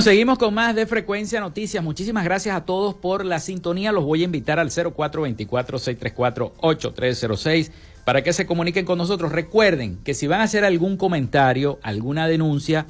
Seguimos 0.00 0.38
con 0.38 0.54
más 0.54 0.74
de 0.74 0.86
Frecuencia 0.86 1.40
Noticias. 1.40 1.84
Muchísimas 1.84 2.24
gracias 2.24 2.56
a 2.56 2.64
todos 2.64 2.94
por 2.94 3.26
la 3.26 3.38
sintonía. 3.38 3.92
Los 3.92 4.04
voy 4.04 4.22
a 4.22 4.24
invitar 4.24 4.58
al 4.58 4.70
0424-634-8306 4.70 7.70
para 8.06 8.22
que 8.22 8.32
se 8.32 8.46
comuniquen 8.46 8.86
con 8.86 8.96
nosotros. 8.96 9.30
Recuerden 9.30 9.98
que 10.02 10.14
si 10.14 10.26
van 10.26 10.40
a 10.40 10.44
hacer 10.44 10.64
algún 10.64 10.96
comentario, 10.96 11.78
alguna 11.82 12.28
denuncia, 12.28 12.86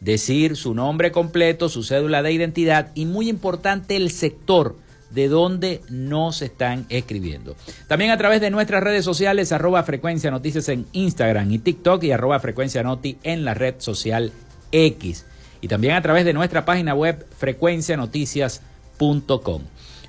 decir 0.00 0.54
su 0.54 0.72
nombre 0.72 1.10
completo, 1.10 1.68
su 1.68 1.82
cédula 1.82 2.22
de 2.22 2.30
identidad 2.30 2.92
y 2.94 3.06
muy 3.06 3.28
importante 3.28 3.96
el 3.96 4.12
sector 4.12 4.76
de 5.10 5.26
donde 5.26 5.80
nos 5.90 6.42
están 6.42 6.86
escribiendo. 6.90 7.56
También 7.88 8.12
a 8.12 8.18
través 8.18 8.40
de 8.40 8.50
nuestras 8.50 8.84
redes 8.84 9.04
sociales, 9.04 9.50
arroba 9.50 9.82
frecuencia 9.82 10.30
noticias 10.30 10.68
en 10.68 10.86
Instagram 10.92 11.50
y 11.50 11.58
TikTok 11.58 12.04
y 12.04 12.12
arroba 12.12 12.38
frecuencia 12.38 12.84
noti 12.84 13.18
en 13.24 13.44
la 13.44 13.54
red 13.54 13.74
social 13.78 14.30
X 14.70 15.26
y 15.62 15.68
también 15.68 15.94
a 15.94 16.02
través 16.02 16.26
de 16.26 16.34
nuestra 16.34 16.66
página 16.66 16.92
web 16.92 17.26
frecuencianoticias.com. 17.38 19.62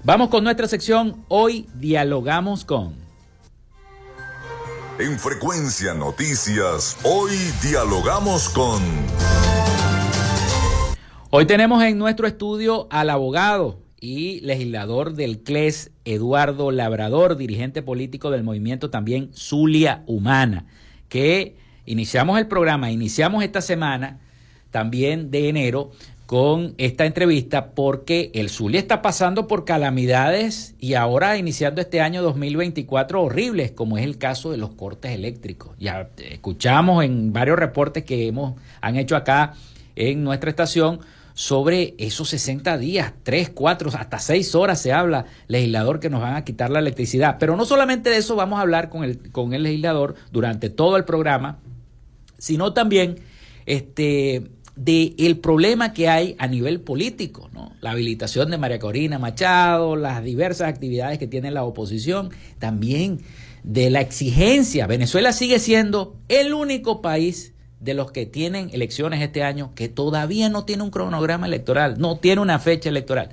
Vamos 0.04 0.30
con 0.30 0.44
nuestra 0.44 0.68
sección 0.68 1.24
Hoy 1.30 1.70
Dialogamos 1.76 2.66
con. 2.66 2.96
En 5.00 5.18
Frecuencia 5.18 5.94
Noticias, 5.94 6.98
hoy 7.04 7.32
dialogamos 7.64 8.50
con... 8.50 8.84
Hoy 11.30 11.46
tenemos 11.46 11.82
en 11.84 11.98
nuestro 11.98 12.28
estudio 12.28 12.90
al 12.92 13.10
abogado 13.10 13.80
y 14.00 14.42
legislador 14.42 15.14
del 15.14 15.44
CLES, 15.44 15.92
Eduardo 16.06 16.72
Labrador, 16.72 17.38
dirigente 17.38 17.82
político 17.82 18.30
del 18.30 18.44
movimiento 18.44 18.90
también 18.90 19.32
Zulia 19.34 20.04
Humana, 20.06 20.66
que 21.10 21.56
iniciamos 21.86 22.40
el 22.40 22.48
programa, 22.48 22.92
iniciamos 22.92 23.44
esta 23.44 23.62
semana 23.62 24.20
también 24.74 25.32
de 25.32 25.48
enero 25.50 25.92
con 26.26 26.74
esta 26.80 27.06
entrevista 27.06 27.72
porque 27.72 28.32
el 28.34 28.50
Zulia 28.50 28.80
está 28.80 29.04
pasando 29.04 29.48
por 29.48 29.66
calamidades 29.66 30.74
y 30.80 30.96
ahora 30.96 31.38
iniciando 31.38 31.80
este 31.80 32.02
año 32.02 32.24
2024 32.24 33.22
horribles, 33.22 33.72
como 33.72 34.00
es 34.00 34.04
el 34.04 34.18
caso 34.18 34.52
de 34.52 34.58
los 34.58 34.72
cortes 34.72 35.12
eléctricos. 35.12 35.76
Ya 35.80 36.10
escuchamos 36.18 37.06
en 37.06 37.34
varios 37.34 37.60
reportes 37.60 38.04
que 38.04 38.28
hemos 38.28 38.56
han 38.82 38.96
hecho 38.96 39.16
acá 39.16 39.54
en 39.96 40.24
nuestra 40.24 40.50
estación 40.50 41.02
sobre 41.36 41.94
esos 42.00 42.30
60 42.30 42.80
días, 42.80 43.14
3, 43.22 43.52
4, 43.52 43.92
hasta 43.94 44.18
6 44.18 44.56
horas 44.56 44.82
se 44.82 44.92
habla, 44.92 45.26
legislador, 45.48 46.00
que 46.00 46.10
nos 46.10 46.22
van 46.22 46.36
a 46.36 46.44
quitar 46.44 46.72
la 46.72 46.80
electricidad. 46.80 47.38
Pero 47.40 47.56
no 47.56 47.66
solamente 47.66 48.10
de 48.10 48.18
eso 48.18 48.36
vamos 48.36 48.58
a 48.58 48.64
hablar 48.64 48.90
con 48.90 49.04
el, 49.04 49.32
con 49.32 49.54
el 49.54 49.62
legislador 49.62 50.16
durante 50.32 50.72
todo 50.72 50.98
el 50.98 51.06
programa, 51.06 51.60
sino 52.40 52.74
también 52.74 53.20
este, 53.66 54.44
del 54.76 55.14
el 55.18 55.38
problema 55.38 55.94
que 55.94 56.10
hay 56.10 56.36
a 56.40 56.48
nivel 56.48 56.82
político, 56.82 57.50
¿no? 57.54 57.74
La 57.82 57.92
habilitación 57.92 58.50
de 58.50 58.58
María 58.58 58.80
Corina 58.80 59.20
Machado, 59.20 59.96
las 59.96 60.24
diversas 60.24 60.68
actividades 60.68 61.20
que 61.20 61.28
tiene 61.28 61.52
la 61.52 61.64
oposición, 61.64 62.32
también 62.60 63.20
de 63.64 63.90
la 63.90 64.02
exigencia. 64.02 64.88
Venezuela 64.88 65.32
sigue 65.32 65.60
siendo 65.60 66.16
el 66.28 66.54
único 66.54 67.02
país 67.02 67.54
de 67.80 67.94
los 67.94 68.12
que 68.12 68.26
tienen 68.26 68.70
elecciones 68.72 69.22
este 69.22 69.44
año 69.44 69.74
que 69.76 69.90
todavía 69.90 70.50
no 70.50 70.64
tiene 70.64 70.84
un 70.84 70.90
cronograma 70.90 71.48
electoral, 71.48 71.96
no 72.00 72.18
tiene 72.18 72.42
una 72.42 72.60
fecha 72.60 72.90
electoral. 72.90 73.30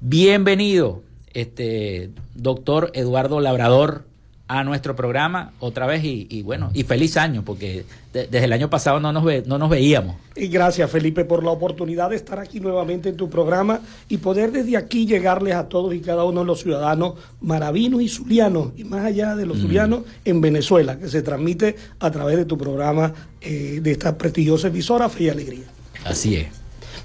Bienvenido, 0.00 1.02
este 1.32 2.10
doctor 2.34 2.90
Eduardo 2.94 3.40
Labrador, 3.40 4.06
a 4.50 4.64
nuestro 4.64 4.96
programa 4.96 5.52
otra 5.60 5.86
vez 5.86 6.02
y, 6.02 6.42
bueno, 6.42 6.72
y 6.74 6.82
feliz 6.82 7.16
año, 7.16 7.44
porque 7.44 7.84
desde 8.12 8.42
el 8.42 8.52
año 8.52 8.68
pasado 8.68 8.98
no 8.98 9.12
nos, 9.12 9.22
ve, 9.22 9.44
no 9.46 9.58
nos 9.58 9.70
veíamos. 9.70 10.16
Y 10.34 10.48
gracias 10.48 10.90
Felipe 10.90 11.24
por 11.24 11.44
la 11.44 11.52
oportunidad 11.52 12.10
de 12.10 12.16
estar 12.16 12.40
aquí 12.40 12.58
nuevamente 12.58 13.10
en 13.10 13.16
tu 13.16 13.30
programa 13.30 13.78
y 14.08 14.16
poder 14.16 14.50
desde 14.50 14.76
aquí 14.76 15.06
llegarles 15.06 15.54
a 15.54 15.68
todos 15.68 15.94
y 15.94 16.00
cada 16.00 16.24
uno 16.24 16.40
de 16.40 16.46
los 16.46 16.62
ciudadanos 16.62 17.14
maravinos 17.40 18.02
y 18.02 18.08
zulianos, 18.08 18.72
y 18.76 18.82
más 18.82 19.04
allá 19.04 19.36
de 19.36 19.46
los 19.46 19.58
mm. 19.58 19.60
zulianos, 19.60 20.00
en 20.24 20.40
Venezuela, 20.40 20.98
que 20.98 21.06
se 21.06 21.22
transmite 21.22 21.76
a 22.00 22.10
través 22.10 22.36
de 22.36 22.44
tu 22.44 22.58
programa 22.58 23.12
eh, 23.40 23.78
de 23.80 23.92
esta 23.92 24.18
prestigiosa 24.18 24.66
emisora 24.66 25.08
Fe 25.08 25.24
y 25.24 25.28
Alegría. 25.28 25.66
Así 26.04 26.34
es. 26.34 26.48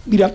Mira, 0.08 0.34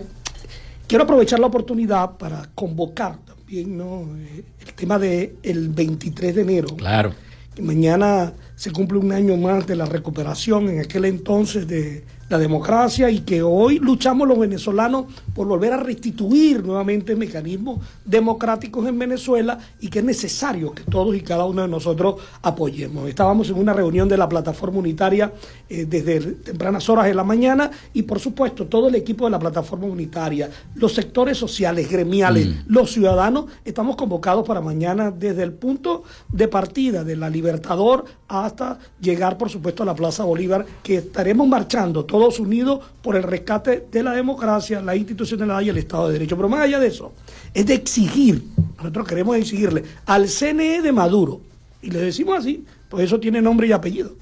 quiero 0.87 1.03
aprovechar 1.03 1.41
la 1.41 1.49
oportunidad 1.49 2.19
para 2.19 2.49
convocar 2.55 3.19
¿no? 3.51 4.17
Eh, 4.17 4.45
el 4.61 4.75
tema 4.75 4.99
del 4.99 5.37
el 5.43 5.69
23 5.69 6.35
de 6.35 6.43
enero. 6.43 6.77
Claro. 6.77 7.15
mañana 7.61 8.33
se 8.55 8.71
cumple 8.71 8.99
un 8.99 9.13
año 9.13 9.37
más 9.37 9.67
de 9.67 9.77
la 9.77 9.87
recuperación 9.87 10.69
en 10.69 10.81
aquel 10.81 11.05
entonces 11.05 11.67
de 11.67 12.05
la 12.31 12.39
democracia 12.39 13.11
y 13.11 13.21
que 13.21 13.43
hoy 13.43 13.81
luchamos 13.81 14.27
los 14.27 14.39
venezolanos 14.39 15.07
por 15.35 15.49
volver 15.49 15.73
a 15.73 15.79
restituir 15.79 16.65
nuevamente 16.65 17.17
mecanismos 17.17 17.81
democráticos 18.05 18.87
en 18.87 18.99
Venezuela 19.01 19.59
y 19.81 19.89
que 19.89 19.99
es 19.99 20.05
necesario 20.05 20.73
que 20.73 20.85
todos 20.85 21.17
y 21.17 21.23
cada 21.23 21.45
uno 21.45 21.63
de 21.63 21.69
nosotros 21.69 22.23
apoyemos. 22.41 23.09
Estábamos 23.09 23.51
en 23.51 23.59
una 23.59 23.73
reunión 23.73 24.09
de 24.09 24.17
la 24.17 24.29
plataforma 24.29 24.79
unitaria 24.79 25.33
eh, 25.69 25.87
desde 25.87 26.21
tempranas 26.21 26.89
horas 26.89 27.07
de 27.07 27.15
la 27.15 27.25
mañana 27.25 27.69
y 27.93 28.03
por 28.03 28.21
supuesto 28.21 28.67
todo 28.67 28.89
el 28.89 28.95
equipo 28.95 29.25
de 29.25 29.33
la 29.33 29.39
plataforma 29.41 29.87
unitaria, 29.87 30.49
los 30.77 30.95
sectores 30.95 31.37
sociales, 31.37 31.91
gremiales, 31.91 32.47
mm. 32.47 32.53
los 32.69 32.93
ciudadanos, 32.93 33.47
estamos 33.65 33.97
convocados 33.97 34.47
para 34.47 34.61
mañana 34.61 35.11
desde 35.11 35.43
el 35.43 35.53
punto 35.53 36.05
de 36.31 36.47
partida 36.47 37.03
de 37.03 37.17
la 37.17 37.29
Libertador 37.29 38.05
hasta 38.29 38.79
llegar 39.01 39.37
por 39.37 39.51
supuesto 39.51 39.83
a 39.83 39.87
la 39.87 39.97
Plaza 39.97 40.23
Bolívar, 40.23 40.65
que 40.85 40.99
estaremos 40.99 41.49
marchando 41.49 42.05
todos 42.05 42.20
Unidos 42.29 42.81
por 43.03 43.17
el 43.17 43.23
rescate 43.23 43.87
de 43.91 44.03
la 44.03 44.13
democracia, 44.13 44.81
la 44.81 44.95
institucionalidad 44.95 45.61
y 45.63 45.69
el 45.71 45.79
Estado 45.79 46.09
de 46.09 46.15
Derecho. 46.15 46.37
Pero 46.37 46.49
más 46.49 46.61
allá 46.61 46.79
de 46.79 46.89
eso, 46.89 47.13
es 47.55 47.67
de 47.67 47.75
exigir, 47.75 48.45
nosotros 48.77 49.07
queremos 49.07 49.37
exigirle 49.37 49.85
al 50.07 50.29
CNE 50.29 50.83
de 50.83 50.93
Maduro, 50.93 51.41
y 51.83 51.91
le 51.91 52.01
decimos 52.01 52.39
así, 52.39 52.65
pues 52.89 53.05
eso 53.05 53.19
tiene 53.19 53.41
nombre 53.41 53.67
y 53.67 53.73
apellido, 53.73 54.13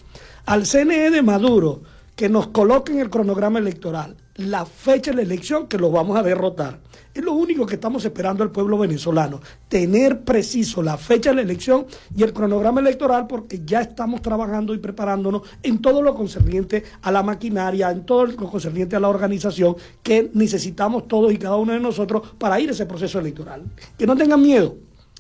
al 0.46 0.64
CNE 0.64 1.10
de 1.10 1.22
Maduro 1.22 1.82
que 2.14 2.28
nos 2.28 2.48
coloque 2.48 2.92
en 2.92 3.00
el 3.00 3.10
cronograma 3.10 3.58
electoral 3.58 4.16
la 4.36 4.64
fecha 4.64 5.10
de 5.10 5.18
la 5.18 5.22
elección 5.22 5.66
que 5.66 5.78
lo 5.78 5.90
vamos 5.90 6.16
a 6.16 6.22
derrotar. 6.22 6.80
Es 7.18 7.24
lo 7.24 7.32
único 7.32 7.66
que 7.66 7.74
estamos 7.74 8.04
esperando 8.04 8.44
al 8.44 8.52
pueblo 8.52 8.78
venezolano, 8.78 9.40
tener 9.68 10.20
preciso 10.20 10.84
la 10.84 10.96
fecha 10.96 11.30
de 11.30 11.34
la 11.36 11.42
elección 11.42 11.84
y 12.16 12.22
el 12.22 12.32
cronograma 12.32 12.80
electoral 12.80 13.26
porque 13.26 13.62
ya 13.64 13.80
estamos 13.80 14.22
trabajando 14.22 14.72
y 14.72 14.78
preparándonos 14.78 15.42
en 15.64 15.82
todo 15.82 16.00
lo 16.00 16.14
concerniente 16.14 16.84
a 17.02 17.10
la 17.10 17.24
maquinaria, 17.24 17.90
en 17.90 18.06
todo 18.06 18.24
lo 18.24 18.36
concerniente 18.36 18.94
a 18.94 19.00
la 19.00 19.08
organización 19.08 19.74
que 20.00 20.30
necesitamos 20.32 21.08
todos 21.08 21.32
y 21.32 21.38
cada 21.38 21.56
uno 21.56 21.72
de 21.72 21.80
nosotros 21.80 22.22
para 22.38 22.60
ir 22.60 22.68
a 22.68 22.72
ese 22.72 22.86
proceso 22.86 23.18
electoral. 23.18 23.64
Que 23.98 24.06
no 24.06 24.16
tengan 24.16 24.40
miedo. 24.40 24.76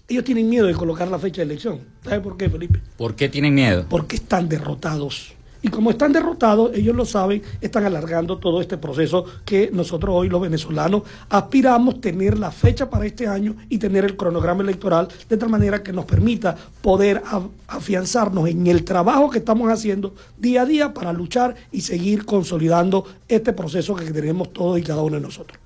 Ellos 0.06 0.22
tienen 0.22 0.48
miedo 0.48 0.68
de 0.68 0.74
colocar 0.74 1.08
la 1.08 1.18
fecha 1.18 1.38
de 1.38 1.46
elección. 1.46 1.80
¿Sabe 2.04 2.20
por 2.20 2.36
qué, 2.36 2.48
Felipe? 2.48 2.80
¿Por 2.96 3.16
qué 3.16 3.28
tienen 3.28 3.56
miedo? 3.56 3.86
Porque 3.88 4.14
están 4.14 4.48
derrotados. 4.48 5.34
Y 5.60 5.68
como 5.68 5.90
están 5.90 6.12
derrotados, 6.12 6.70
ellos 6.74 6.94
lo 6.94 7.04
saben, 7.04 7.42
están 7.60 7.84
alargando 7.84 8.38
todo 8.38 8.60
este 8.60 8.78
proceso 8.78 9.24
que 9.44 9.70
nosotros 9.72 10.14
hoy 10.14 10.28
los 10.28 10.40
venezolanos 10.40 11.02
aspiramos 11.28 12.00
tener 12.00 12.38
la 12.38 12.52
fecha 12.52 12.88
para 12.88 13.06
este 13.06 13.26
año 13.26 13.56
y 13.68 13.78
tener 13.78 14.04
el 14.04 14.16
cronograma 14.16 14.62
electoral 14.62 15.08
de 15.28 15.36
tal 15.36 15.48
manera 15.48 15.82
que 15.82 15.92
nos 15.92 16.04
permita 16.04 16.56
poder 16.80 17.22
afianzarnos 17.66 18.48
en 18.48 18.68
el 18.68 18.84
trabajo 18.84 19.30
que 19.30 19.38
estamos 19.38 19.70
haciendo 19.72 20.14
día 20.36 20.62
a 20.62 20.66
día 20.66 20.94
para 20.94 21.12
luchar 21.12 21.56
y 21.72 21.80
seguir 21.80 22.24
consolidando 22.24 23.04
este 23.26 23.52
proceso 23.52 23.96
que 23.96 24.04
tenemos 24.12 24.52
todos 24.52 24.78
y 24.78 24.82
cada 24.82 25.02
uno 25.02 25.16
de 25.16 25.22
nosotros. 25.22 25.58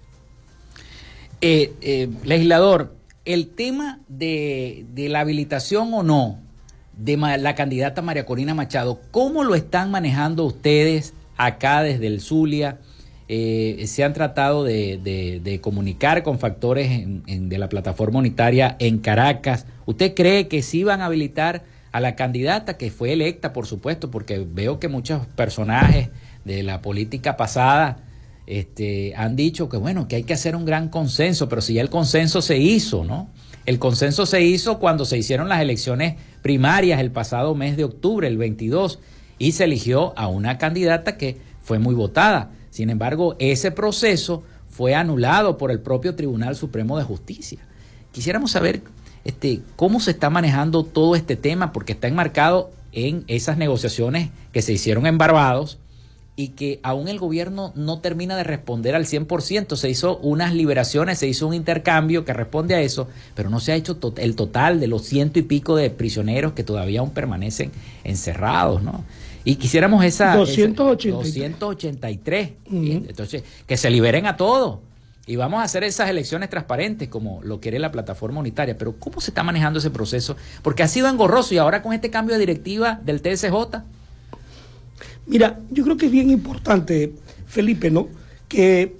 Eh, 1.42 1.74
eh, 1.82 2.08
legislador, 2.24 2.94
el 3.26 3.48
tema 3.48 4.00
de, 4.08 4.86
de 4.94 5.08
la 5.10 5.20
habilitación 5.20 5.92
o 5.92 6.02
no 6.02 6.38
de 6.96 7.16
la 7.16 7.54
candidata 7.54 8.02
María 8.02 8.26
Corina 8.26 8.54
Machado. 8.54 9.00
¿Cómo 9.10 9.44
lo 9.44 9.54
están 9.54 9.90
manejando 9.90 10.44
ustedes 10.44 11.14
acá 11.36 11.82
desde 11.82 12.06
el 12.06 12.20
Zulia? 12.20 12.78
Eh, 13.28 13.84
se 13.86 14.04
han 14.04 14.12
tratado 14.12 14.64
de, 14.64 15.58
comunicar 15.62 16.22
con 16.22 16.38
factores 16.38 17.04
de 17.26 17.58
la 17.58 17.68
plataforma 17.68 18.18
unitaria 18.18 18.76
en 18.78 18.98
Caracas. 18.98 19.66
¿Usted 19.86 20.14
cree 20.14 20.48
que 20.48 20.62
sí 20.62 20.84
van 20.84 21.00
a 21.00 21.06
habilitar 21.06 21.64
a 21.92 22.00
la 22.00 22.16
candidata 22.16 22.76
que 22.76 22.90
fue 22.90 23.12
electa, 23.12 23.52
por 23.52 23.66
supuesto, 23.66 24.10
porque 24.10 24.46
veo 24.46 24.78
que 24.78 24.88
muchos 24.88 25.26
personajes 25.26 26.08
de 26.44 26.62
la 26.62 26.80
política 26.80 27.36
pasada 27.36 27.98
este, 28.46 29.14
han 29.16 29.36
dicho 29.36 29.68
que 29.68 29.76
bueno, 29.76 30.08
que 30.08 30.16
hay 30.16 30.24
que 30.24 30.32
hacer 30.32 30.56
un 30.56 30.64
gran 30.64 30.88
consenso, 30.88 31.48
pero 31.48 31.62
si 31.62 31.74
ya 31.74 31.82
el 31.82 31.90
consenso 31.90 32.42
se 32.42 32.58
hizo, 32.58 33.04
¿no? 33.04 33.28
El 33.64 33.78
consenso 33.78 34.26
se 34.26 34.42
hizo 34.42 34.78
cuando 34.78 35.04
se 35.04 35.18
hicieron 35.18 35.48
las 35.48 35.60
elecciones 35.60 36.16
primarias 36.42 37.00
el 37.00 37.12
pasado 37.12 37.54
mes 37.54 37.76
de 37.76 37.84
octubre, 37.84 38.26
el 38.26 38.36
22, 38.36 38.98
y 39.38 39.52
se 39.52 39.64
eligió 39.64 40.12
a 40.16 40.26
una 40.26 40.58
candidata 40.58 41.16
que 41.16 41.38
fue 41.62 41.78
muy 41.78 41.94
votada. 41.94 42.50
Sin 42.70 42.90
embargo, 42.90 43.36
ese 43.38 43.70
proceso 43.70 44.42
fue 44.68 44.94
anulado 44.94 45.58
por 45.58 45.70
el 45.70 45.80
propio 45.80 46.14
Tribunal 46.16 46.56
Supremo 46.56 46.98
de 46.98 47.04
Justicia. 47.04 47.58
Quisiéramos 48.10 48.50
saber 48.50 48.82
este, 49.24 49.60
cómo 49.76 50.00
se 50.00 50.10
está 50.10 50.30
manejando 50.30 50.84
todo 50.84 51.14
este 51.14 51.36
tema, 51.36 51.72
porque 51.72 51.92
está 51.92 52.08
enmarcado 52.08 52.70
en 52.90 53.24
esas 53.28 53.58
negociaciones 53.58 54.30
que 54.52 54.62
se 54.62 54.72
hicieron 54.72 55.06
en 55.06 55.18
Barbados 55.18 55.78
y 56.34 56.48
que 56.48 56.80
aún 56.82 57.08
el 57.08 57.18
gobierno 57.18 57.72
no 57.74 58.00
termina 58.00 58.36
de 58.36 58.44
responder 58.44 58.94
al 58.94 59.04
100%. 59.04 59.76
Se 59.76 59.90
hizo 59.90 60.16
unas 60.18 60.54
liberaciones, 60.54 61.18
se 61.18 61.28
hizo 61.28 61.46
un 61.46 61.54
intercambio 61.54 62.24
que 62.24 62.32
responde 62.32 62.74
a 62.74 62.80
eso, 62.80 63.08
pero 63.34 63.50
no 63.50 63.60
se 63.60 63.72
ha 63.72 63.74
hecho 63.74 63.98
el 64.16 64.36
total 64.36 64.80
de 64.80 64.86
los 64.86 65.04
ciento 65.04 65.38
y 65.38 65.42
pico 65.42 65.76
de 65.76 65.90
prisioneros 65.90 66.52
que 66.52 66.64
todavía 66.64 67.00
aún 67.00 67.10
permanecen 67.10 67.70
encerrados, 68.04 68.82
¿no? 68.82 69.04
Y 69.44 69.56
quisiéramos 69.56 70.04
esa... 70.04 70.36
283. 70.36 72.50
Entonces, 72.70 73.42
que 73.66 73.76
se 73.76 73.90
liberen 73.90 74.26
a 74.26 74.36
todos. 74.36 74.78
Y 75.26 75.36
vamos 75.36 75.60
a 75.60 75.64
hacer 75.64 75.84
esas 75.84 76.08
elecciones 76.08 76.48
transparentes 76.48 77.08
como 77.08 77.40
lo 77.42 77.60
quiere 77.60 77.78
la 77.78 77.92
plataforma 77.92 78.40
unitaria. 78.40 78.78
Pero 78.78 78.94
¿cómo 78.98 79.20
se 79.20 79.30
está 79.30 79.42
manejando 79.42 79.80
ese 79.80 79.90
proceso? 79.90 80.36
Porque 80.62 80.82
ha 80.82 80.88
sido 80.88 81.08
engorroso 81.08 81.54
y 81.54 81.58
ahora 81.58 81.82
con 81.82 81.92
este 81.92 82.10
cambio 82.10 82.34
de 82.34 82.40
directiva 82.40 83.00
del 83.04 83.20
TSJ 83.20 83.82
Mira, 85.26 85.60
yo 85.70 85.84
creo 85.84 85.96
que 85.96 86.06
es 86.06 86.12
bien 86.12 86.30
importante, 86.30 87.12
Felipe, 87.46 87.90
¿no? 87.90 88.08
Que 88.48 88.96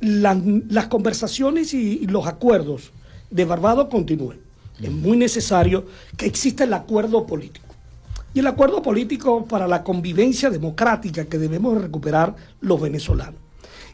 las 0.00 0.86
conversaciones 0.88 1.74
y, 1.74 2.06
los 2.06 2.26
acuerdos 2.26 2.92
de 3.30 3.44
Barbados 3.44 3.88
continúen. 3.88 4.38
Es 4.80 4.90
muy 4.90 5.16
necesario 5.16 5.86
que 6.16 6.26
exista 6.26 6.64
el 6.64 6.74
acuerdo 6.74 7.26
político. 7.26 7.66
Y 8.34 8.40
el 8.40 8.46
acuerdo 8.48 8.82
político 8.82 9.44
para 9.44 9.68
la 9.68 9.84
convivencia 9.84 10.50
democrática 10.50 11.24
que 11.24 11.38
debemos 11.38 11.80
recuperar 11.80 12.34
los 12.60 12.80
venezolanos. 12.80 13.40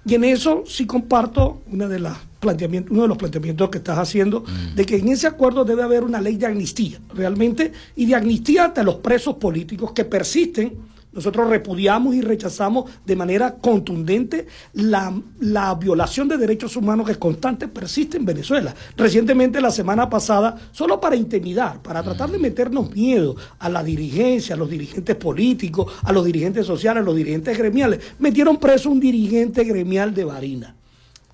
Y 0.04 0.14
en 0.14 0.24
eso 0.24 0.64
sí 0.66 0.86
comparto 0.86 1.60
una 1.70 1.86
de 1.86 2.00
las 2.00 2.16
planteamientos, 2.40 2.90
uno 2.90 3.02
de 3.02 3.08
los 3.08 3.18
planteamientos 3.18 3.68
que 3.68 3.78
estás 3.78 3.98
haciendo, 3.98 4.40
mm. 4.40 4.74
de 4.74 4.86
que 4.86 4.96
en 4.96 5.08
ese 5.08 5.26
acuerdo 5.26 5.66
debe 5.66 5.82
haber 5.82 6.04
una 6.04 6.22
ley 6.22 6.36
de 6.36 6.46
amnistía, 6.46 6.98
realmente, 7.14 7.72
y 7.96 8.06
de 8.06 8.14
amnistía 8.14 8.64
ante 8.64 8.82
los 8.82 8.96
presos 8.96 9.36
políticos 9.36 9.92
que 9.92 10.06
persisten 10.06 10.78
nosotros 11.12 11.48
repudiamos 11.48 12.14
y 12.14 12.20
rechazamos 12.20 12.90
de 13.04 13.16
manera 13.16 13.56
contundente 13.56 14.46
la, 14.74 15.12
violación 15.80 16.28
de 16.28 16.36
derechos 16.36 16.76
humanos 16.76 17.06
que 17.06 17.16
constante 17.16 17.68
persiste 17.68 18.16
en 18.16 18.24
Venezuela. 18.24 18.74
Recientemente, 18.96 19.60
la 19.60 19.70
semana 19.70 20.08
pasada, 20.08 20.56
solo 20.72 21.00
para 21.00 21.16
intimidar, 21.16 21.82
para 21.82 22.02
tratar 22.02 22.30
de 22.30 22.38
mm. 22.38 22.42
meternos 22.42 22.94
miedo 22.94 23.36
a 23.58 23.68
la 23.68 23.82
dirigencia, 23.82 24.54
a 24.54 24.58
los 24.58 24.70
dirigentes 24.70 25.16
políticos, 25.16 25.92
a 26.02 26.12
los 26.12 26.24
dirigentes 26.24 26.66
sociales, 26.66 27.02
a 27.02 27.04
los 27.04 27.16
dirigentes 27.16 27.56
gremiales, 27.56 28.00
metieron 28.18 28.58
preso 28.58 28.90
un 28.90 29.00
dirigente 29.00 29.64
gremial 29.64 30.14
de 30.14 30.24
Varina. 30.24 30.79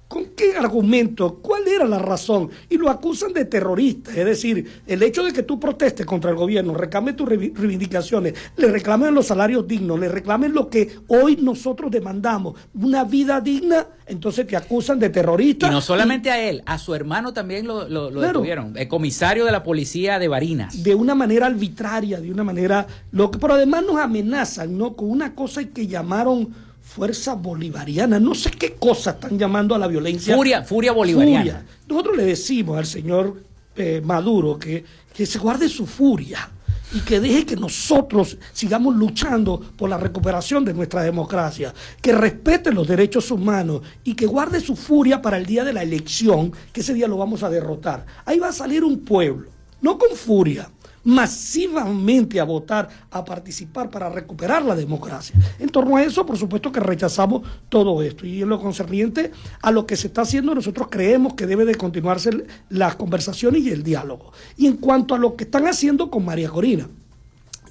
¿Con 0.09 0.27
qué 0.37 0.57
argumento? 0.57 1.41
¿Cuál 1.43 1.67
era 1.67 1.85
la 1.85 1.99
razón? 1.99 2.49
Y 2.71 2.79
lo 2.79 2.91
acusan 2.91 3.33
de 3.33 3.45
terrorista. 3.45 4.13
Es 4.13 4.25
decir, 4.25 4.83
el 4.87 5.03
hecho 5.03 5.25
de 5.25 5.33
que 5.33 5.43
tú 5.43 5.59
protestes 5.59 6.07
contra 6.07 6.31
el 6.31 6.37
gobierno, 6.37 6.75
reclames 6.75 7.17
tus 7.17 7.29
reivindicaciones, 7.29 8.35
le 8.57 8.69
reclamen 8.69 9.13
los 9.13 9.27
salarios 9.27 9.67
dignos, 9.67 9.99
le 9.99 10.09
reclamen 10.09 10.55
lo 10.55 10.71
que 10.71 10.97
hoy 11.09 11.37
nosotros 11.37 11.91
demandamos, 11.91 12.55
una 12.75 13.03
vida 13.03 13.41
digna, 13.41 13.89
entonces 14.07 14.47
te 14.47 14.57
acusan 14.57 15.01
de 15.01 15.11
terrorista. 15.11 15.67
Y 15.67 15.71
no 15.71 15.81
solamente 15.81 16.31
a 16.31 16.41
él, 16.41 16.63
a 16.67 16.79
su 16.79 16.95
hermano 16.95 17.33
también 17.33 17.67
lo, 17.67 17.89
lo, 17.89 18.09
detuvieron, 18.21 18.77
el 18.77 18.87
comisario 18.87 19.45
de 19.45 19.51
la 19.51 19.65
policía 19.65 20.21
de 20.21 20.29
Barinas. 20.29 20.85
De 20.85 20.95
una 20.95 21.17
manera 21.17 21.47
arbitraria, 21.47 22.21
de 22.21 22.31
una 22.31 22.45
manera... 22.45 22.87
Lo 23.11 23.33
que, 23.33 23.41
pero 23.41 23.55
además 23.55 23.83
nos 23.85 23.99
amenazan, 23.99 24.79
¿no? 24.79 24.95
Con 24.95 25.11
una 25.11 25.35
cosa 25.35 25.65
que 25.65 25.89
llamaron 25.89 26.55
fuerza 26.97 27.35
bolivariana, 27.35 28.19
no 28.19 28.35
sé 28.35 28.51
qué 28.51 28.73
cosa 28.77 29.11
están 29.11 29.39
llamando 29.39 29.75
a 29.75 29.79
la 29.79 29.87
violencia. 29.87 30.35
Furia, 30.35 30.63
furia 30.63 30.93
bolivariana. 30.93 31.63
Nosotros 31.87 32.17
le 32.17 32.25
decimos 32.25 32.79
al 32.79 32.87
señor 32.87 33.43
eh, 33.77 34.01
Maduro 34.03 34.59
que, 34.59 34.83
que 35.13 35.27
se 35.27 35.39
guarde 35.39 35.69
su 35.69 35.87
furia, 35.87 36.51
y 36.95 37.01
que 37.01 37.21
deje 37.21 37.45
que 37.45 37.57
nosotros 37.57 38.39
sigamos 38.55 38.97
luchando 38.97 39.61
por 39.77 39.91
la 39.91 39.99
recuperación 39.99 40.65
de 40.65 40.73
nuestra 40.73 41.03
democracia, 41.03 41.75
que 42.01 42.13
respete 42.13 42.73
los 42.73 42.89
derechos 42.89 43.31
humanos 43.31 43.83
y 44.03 44.15
que 44.15 44.25
guarde 44.25 44.61
su 44.61 44.75
furia 44.75 45.21
para 45.21 45.37
el 45.37 45.45
día 45.45 45.65
de 45.65 45.75
la 45.75 45.83
elección, 45.83 46.53
que 46.73 46.81
ese 46.81 46.95
día 46.95 47.09
lo 47.09 47.19
vamos 47.19 47.43
a 47.43 47.51
derrotar. 47.51 48.07
Ahí 48.25 48.39
va 48.39 48.49
a 48.49 48.53
salir 48.53 48.85
un 48.85 49.01
pueblo, 49.01 49.51
no 49.83 49.99
con 49.99 50.17
furia, 50.17 50.71
masivamente 51.07 52.41
a 52.41 52.45
votar, 52.45 52.89
a 53.13 53.25
participar 53.25 53.89
para 53.89 54.09
recuperar 54.09 54.65
la 54.65 54.75
democracia. 54.75 55.37
En 55.61 55.69
torno 55.69 55.97
a 55.97 56.03
eso, 56.03 56.27
por 56.27 56.37
supuesto 56.37 56.73
que 56.73 56.81
rechazamos 56.81 57.43
todo 57.69 58.03
esto. 58.03 58.27
Y 58.27 58.43
en 58.43 58.49
lo 58.49 58.61
concerniente 58.61 59.31
a 59.63 59.71
lo 59.71 59.87
que 59.87 59.97
se 59.97 60.09
está 60.09 60.23
haciendo, 60.23 60.53
nosotros 60.53 60.89
creemos 60.91 61.35
que 61.35 61.47
debe 61.47 61.65
de 61.65 61.77
continuarse 61.77 62.45
las 62.71 62.97
conversaciones 62.97 63.63
y 63.63 63.71
el 63.71 63.85
diálogo. 63.85 64.33
Y 64.57 64.67
en 64.67 64.79
cuanto 64.79 65.15
a 65.15 65.19
lo 65.19 65.37
que 65.37 65.45
están 65.45 65.69
haciendo 65.69 66.11
con 66.11 66.25
María 66.25 66.49
Corina, 66.49 66.89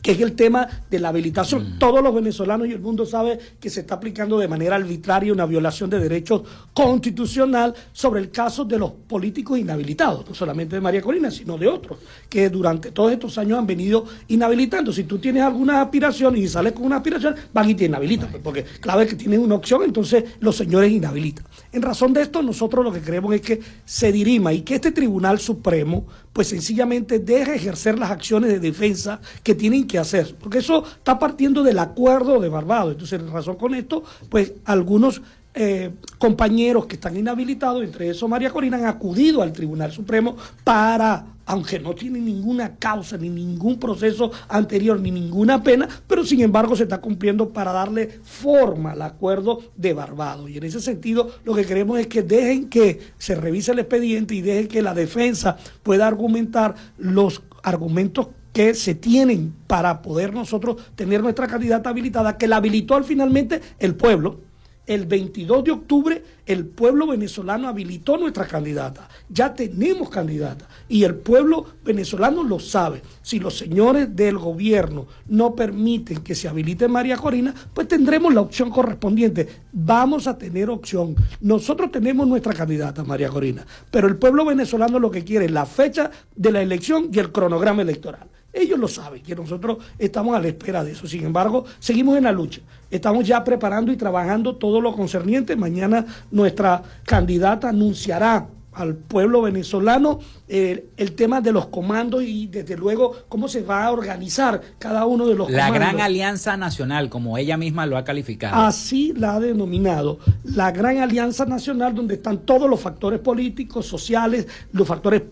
que 0.06 0.12
es 0.12 0.22
el 0.22 0.34
tema 0.34 0.68
de 0.88 1.00
la 1.00 1.10
habilitación. 1.10 1.64
Mm. 1.64 1.80
Todos 1.80 2.04
los 2.04 2.14
venezolanos 2.14 2.68
y 2.68 2.72
el 2.74 2.80
mundo 2.80 3.08
sabe 3.08 3.40
que 3.60 3.72
se 3.72 3.80
está 3.80 3.96
aplicando 3.96 4.38
de 4.38 4.48
manera 4.48 4.76
arbitraria 4.76 5.34
una 5.34 5.48
violación 5.48 5.90
de 5.90 5.98
derechos 5.98 6.44
constitucional 6.76 7.74
sobre 7.92 8.22
el 8.22 8.30
caso 8.30 8.66
de 8.66 8.78
los 8.78 8.92
políticos 8.92 9.58
inhabilitados, 9.58 10.30
no 10.30 10.36
solamente 10.36 10.76
de 10.76 10.82
María 10.82 11.02
Corina, 11.02 11.32
sino 11.32 11.58
de 11.58 11.68
otros, 11.68 11.98
que 12.30 12.52
durante 12.52 12.92
todos 12.92 13.14
estos 13.14 13.36
años 13.40 13.58
han 13.58 13.66
venido 13.66 14.06
inhabilitando. 14.28 14.94
Si 14.94 15.06
tú 15.06 15.18
tienes 15.18 15.42
alguna 15.42 15.82
aspiración 15.82 16.38
y 16.38 16.48
sales 16.48 16.74
con 16.74 16.84
una 16.84 16.98
aspiración, 16.98 17.34
van 17.52 17.68
y 17.68 17.74
te 17.74 17.86
inhabilitan, 17.86 18.30
pues, 18.30 18.44
porque 18.44 18.64
clave 18.64 19.08
que 19.08 19.16
tienen 19.16 19.40
una 19.40 19.56
opción, 19.56 19.82
entonces 19.82 20.24
los 20.40 20.56
señores 20.56 20.92
inhabilitan. 20.92 21.48
En 21.72 21.82
razón 21.82 22.14
de 22.14 22.22
esto, 22.22 22.44
nosotros 22.44 22.86
lo 22.86 22.92
que 22.92 23.02
queremos 23.02 23.34
es 23.34 23.42
que 23.42 23.60
se 23.84 24.12
dirima 24.12 24.54
y 24.54 24.62
que 24.62 24.76
este 24.76 24.92
Tribunal 24.92 25.40
Supremo 25.40 26.06
pues 26.36 26.50
sencillamente 26.50 27.20
deje 27.20 27.56
ejercer 27.56 27.98
las 27.98 28.12
acciones 28.12 28.50
de 28.50 28.60
defensa 28.60 29.22
que 29.42 29.56
tienen 29.56 29.88
que 29.88 29.98
hacer, 29.98 30.36
porque 30.38 30.58
eso 30.58 30.84
está 30.84 31.18
partiendo 31.18 31.64
del 31.64 31.80
acuerdo 31.80 32.42
de 32.42 32.50
Barbados. 32.50 32.92
Entonces, 32.92 33.22
en 33.22 33.32
razón 33.32 33.56
con 33.56 33.74
esto, 33.74 34.04
pues 34.28 34.52
algunos 34.66 35.22
eh, 35.54 35.94
compañeros 36.18 36.88
que 36.88 36.96
están 36.96 37.16
inhabilitados, 37.16 37.86
entre 37.86 38.10
esos 38.10 38.28
María 38.28 38.50
Corina, 38.50 38.76
han 38.76 38.86
acudido 38.86 39.42
al 39.42 39.54
Tribunal 39.54 39.94
Supremo 39.94 40.36
para, 40.66 41.26
aunque 41.46 41.80
no 41.80 41.94
tienen 41.94 42.26
ninguna 42.26 42.76
causa, 42.76 43.18
ni 43.18 43.30
ningún 43.30 43.80
proceso 43.80 44.32
anterior, 44.48 45.00
ni 45.00 45.12
ninguna 45.12 45.64
pena, 45.64 45.88
pero 46.08 46.26
sin 46.26 46.42
embargo 46.42 46.76
se 46.76 46.84
está 46.84 47.00
cumpliendo 47.00 47.50
para 47.50 47.72
darle 47.72 48.20
forma 48.24 48.92
al 48.92 49.02
acuerdo 49.02 49.60
de 49.76 49.94
Barbados. 49.94 50.50
Y 50.50 50.58
en 50.58 50.64
ese 50.64 50.82
sentido, 50.82 51.30
lo 51.44 51.54
que 51.54 51.66
queremos 51.66 52.00
es 52.00 52.08
que 52.08 52.24
dejen 52.24 52.70
que 52.70 53.00
se 53.18 53.36
revise 53.36 53.72
el 53.72 53.80
expediente 53.80 54.36
y 54.36 54.42
dejen 54.42 54.68
que 54.68 54.82
la 54.82 54.94
defensa 54.94 55.58
pueda 55.84 56.08
argumentar 56.08 56.76
los 56.98 57.44
argumentos 57.64 58.28
que 58.54 58.74
se 58.74 58.96
tienen 58.96 59.54
para 59.68 60.02
poder 60.02 60.34
nosotros 60.34 60.78
tener 60.96 61.22
nuestra 61.22 61.48
candidata 61.48 61.90
habilitada, 61.90 62.38
que 62.38 62.48
la 62.48 62.56
habilitó 62.58 62.96
al 62.96 63.04
finalmente 63.04 63.60
el 63.80 63.96
pueblo, 63.96 64.40
el 64.88 65.06
22 65.06 65.64
de 65.64 65.72
octubre 65.72 66.24
el 66.46 66.66
pueblo 66.66 67.08
venezolano 67.08 67.68
habilitó 67.68 68.18
nuestra 68.18 68.46
candidata. 68.46 69.10
Ya 69.30 69.54
tenemos 69.54 70.10
candidata 70.10 70.68
y 70.88 71.04
el 71.04 71.16
pueblo 71.16 71.66
venezolano 71.84 72.44
lo 72.44 72.60
sabe. 72.60 73.02
Si 73.22 73.40
los 73.40 73.58
señores 73.58 74.16
del 74.16 74.38
gobierno 74.38 75.08
no 75.28 75.56
permiten 75.56 76.20
que 76.22 76.36
se 76.36 76.48
habilite 76.48 76.88
María 76.88 77.18
Corina, 77.18 77.54
pues 77.74 77.88
tendremos 77.88 78.34
la 78.34 78.42
opción 78.42 78.70
correspondiente. 78.70 79.48
Vamos 79.72 80.28
a 80.28 80.38
tener 80.38 80.70
opción. 80.70 81.16
Nosotros 81.42 81.92
tenemos 81.92 82.28
nuestra 82.28 82.54
candidata, 82.54 83.04
María 83.04 83.30
Corina, 83.30 83.66
pero 83.90 84.08
el 84.08 84.18
pueblo 84.18 84.46
venezolano 84.46 85.00
lo 85.00 85.10
que 85.10 85.24
quiere 85.24 85.46
es 85.46 85.52
la 85.52 85.66
fecha 85.66 86.12
de 86.36 86.52
la 86.52 86.62
elección 86.62 87.10
y 87.12 87.20
el 87.20 87.32
cronograma 87.32 87.82
electoral. 87.82 88.28
Ellos 88.66 88.80
lo 88.80 88.88
saben, 88.88 89.22
que 89.22 89.36
nosotros 89.36 89.78
estamos 89.98 90.36
a 90.36 90.40
la 90.40 90.48
espera 90.48 90.84
de 90.84 90.92
eso. 90.92 91.08
Sin 91.08 91.24
embargo, 91.24 91.66
seguimos 91.80 92.18
en 92.18 92.24
la 92.24 92.32
lucha. 92.32 92.62
Estamos 92.90 93.28
ya 93.28 93.44
preparando 93.44 93.92
y 93.92 93.98
trabajando 93.98 94.56
todo 94.56 94.82
lo 94.82 94.94
concerniente. 94.94 95.56
Mañana 95.56 96.06
nuestra 96.32 96.82
candidata 97.06 97.70
anunciará 97.70 98.48
al 98.76 98.96
pueblo 98.96 99.42
venezolano 99.42 100.20
eh, 100.48 100.90
el 100.98 101.14
tema 101.14 101.42
de 101.42 101.52
los 101.52 101.68
comandos 101.68 102.24
y 102.24 102.48
desde 102.48 102.76
luego 102.76 103.16
cómo 103.30 103.48
se 103.48 103.62
va 103.62 103.86
a 103.86 103.92
organizar 103.92 104.62
cada 104.78 105.06
uno 105.06 105.26
de 105.26 105.36
los 105.36 105.50
la 105.50 105.68
comandos. 105.68 105.80
La 105.80 105.92
Gran 105.94 106.02
Alianza 106.02 106.58
Nacional, 106.58 107.10
como 107.10 107.38
ella 107.38 107.58
misma 107.58 107.86
lo 107.86 107.98
ha 107.98 108.04
calificado. 108.04 108.56
Así 108.56 109.14
la 109.16 109.36
ha 109.36 109.40
denominado, 109.40 110.20
la 110.44 110.72
Gran 110.72 110.98
Alianza 110.98 111.46
Nacional 111.46 111.96
donde 111.96 112.16
están 112.16 112.40
todos 112.40 112.70
los 112.70 112.80
factores 112.80 113.20
políticos, 113.20 113.86
sociales, 113.86 114.48
los 114.74 114.88
factores 114.88 115.24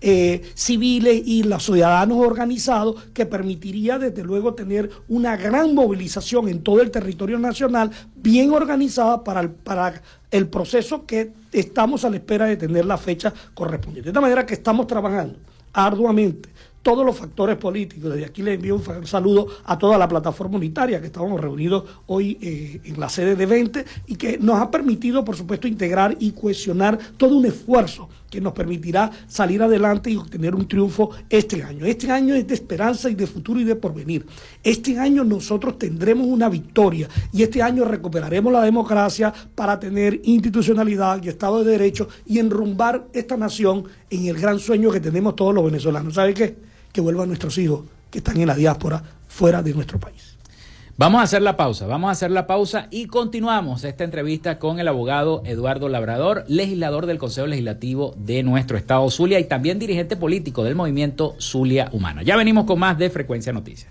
eh, 0.00 0.42
civiles 0.54 1.22
y 1.24 1.44
los 1.44 1.64
ciudadanos 1.64 2.18
organizados 2.18 3.02
que 3.14 3.24
permitiría 3.24 3.98
desde 3.98 4.24
luego 4.24 4.54
tener 4.54 4.90
una 5.08 5.36
gran 5.36 5.74
movilización 5.74 6.48
en 6.48 6.62
todo 6.62 6.80
el 6.80 6.90
territorio 6.90 7.38
nacional 7.38 7.90
bien 8.16 8.50
organizada 8.52 9.22
para 9.22 9.40
el, 9.40 9.50
para 9.50 10.02
el 10.30 10.48
proceso 10.48 11.06
que 11.06 11.32
estamos 11.52 12.04
a 12.04 12.10
la 12.10 12.16
espera 12.16 12.46
de 12.46 12.56
tener 12.56 12.84
la 12.84 12.98
fecha 12.98 13.32
correspondiente. 13.54 14.06
De 14.06 14.10
esta 14.10 14.20
manera 14.20 14.44
que 14.44 14.54
estamos 14.54 14.86
trabajando 14.86 15.38
arduamente 15.72 16.48
todos 16.82 17.06
los 17.06 17.16
factores 17.16 17.56
políticos. 17.56 18.12
Desde 18.12 18.26
aquí 18.26 18.42
le 18.42 18.54
envío 18.54 18.74
un 18.76 19.06
saludo 19.06 19.46
a 19.64 19.78
toda 19.78 19.96
la 19.96 20.08
plataforma 20.08 20.56
unitaria 20.56 21.00
que 21.00 21.06
estábamos 21.06 21.40
reunidos 21.40 21.84
hoy 22.06 22.38
eh, 22.42 22.80
en 22.84 22.98
la 22.98 23.08
sede 23.08 23.36
de 23.36 23.46
20 23.46 23.84
y 24.08 24.16
que 24.16 24.38
nos 24.38 24.60
ha 24.60 24.70
permitido, 24.70 25.24
por 25.24 25.36
supuesto, 25.36 25.68
integrar 25.68 26.16
y 26.18 26.32
cohesionar 26.32 26.98
todo 27.16 27.36
un 27.36 27.46
esfuerzo 27.46 28.08
que 28.32 28.40
nos 28.40 28.54
permitirá 28.54 29.10
salir 29.28 29.62
adelante 29.62 30.10
y 30.10 30.16
obtener 30.16 30.54
un 30.54 30.66
triunfo 30.66 31.10
este 31.28 31.62
año. 31.62 31.84
Este 31.84 32.10
año 32.10 32.34
es 32.34 32.46
de 32.46 32.54
esperanza 32.54 33.10
y 33.10 33.14
de 33.14 33.26
futuro 33.26 33.60
y 33.60 33.64
de 33.64 33.76
porvenir. 33.76 34.24
Este 34.64 34.98
año 34.98 35.22
nosotros 35.22 35.78
tendremos 35.78 36.26
una 36.26 36.48
victoria 36.48 37.10
y 37.30 37.42
este 37.42 37.60
año 37.60 37.84
recuperaremos 37.84 38.50
la 38.50 38.62
democracia 38.62 39.34
para 39.54 39.78
tener 39.78 40.18
institucionalidad 40.24 41.22
y 41.22 41.28
Estado 41.28 41.62
de 41.62 41.72
Derecho 41.72 42.08
y 42.24 42.38
enrumbar 42.38 43.06
esta 43.12 43.36
nación 43.36 43.84
en 44.08 44.24
el 44.24 44.40
gran 44.40 44.58
sueño 44.58 44.90
que 44.90 45.00
tenemos 45.00 45.36
todos 45.36 45.54
los 45.54 45.66
venezolanos. 45.66 46.14
¿Sabe 46.14 46.32
qué? 46.32 46.56
Que 46.90 47.02
vuelvan 47.02 47.28
nuestros 47.28 47.58
hijos 47.58 47.82
que 48.10 48.18
están 48.18 48.40
en 48.40 48.46
la 48.46 48.54
diáspora 48.54 49.02
fuera 49.28 49.62
de 49.62 49.74
nuestro 49.74 50.00
país. 50.00 50.31
Vamos 50.98 51.20
a 51.20 51.24
hacer 51.24 51.40
la 51.40 51.56
pausa, 51.56 51.86
vamos 51.86 52.08
a 52.08 52.12
hacer 52.12 52.30
la 52.30 52.46
pausa 52.46 52.86
y 52.90 53.06
continuamos 53.06 53.82
esta 53.82 54.04
entrevista 54.04 54.58
con 54.58 54.78
el 54.78 54.86
abogado 54.86 55.42
Eduardo 55.46 55.88
Labrador, 55.88 56.44
legislador 56.48 57.06
del 57.06 57.16
Consejo 57.16 57.46
Legislativo 57.46 58.14
de 58.18 58.42
nuestro 58.42 58.76
estado 58.76 59.10
Zulia 59.10 59.40
y 59.40 59.44
también 59.44 59.78
dirigente 59.78 60.16
político 60.16 60.64
del 60.64 60.74
movimiento 60.74 61.34
Zulia 61.38 61.88
Humana. 61.92 62.22
Ya 62.22 62.36
venimos 62.36 62.66
con 62.66 62.78
más 62.78 62.98
de 62.98 63.08
Frecuencia 63.08 63.54
Noticias. 63.54 63.90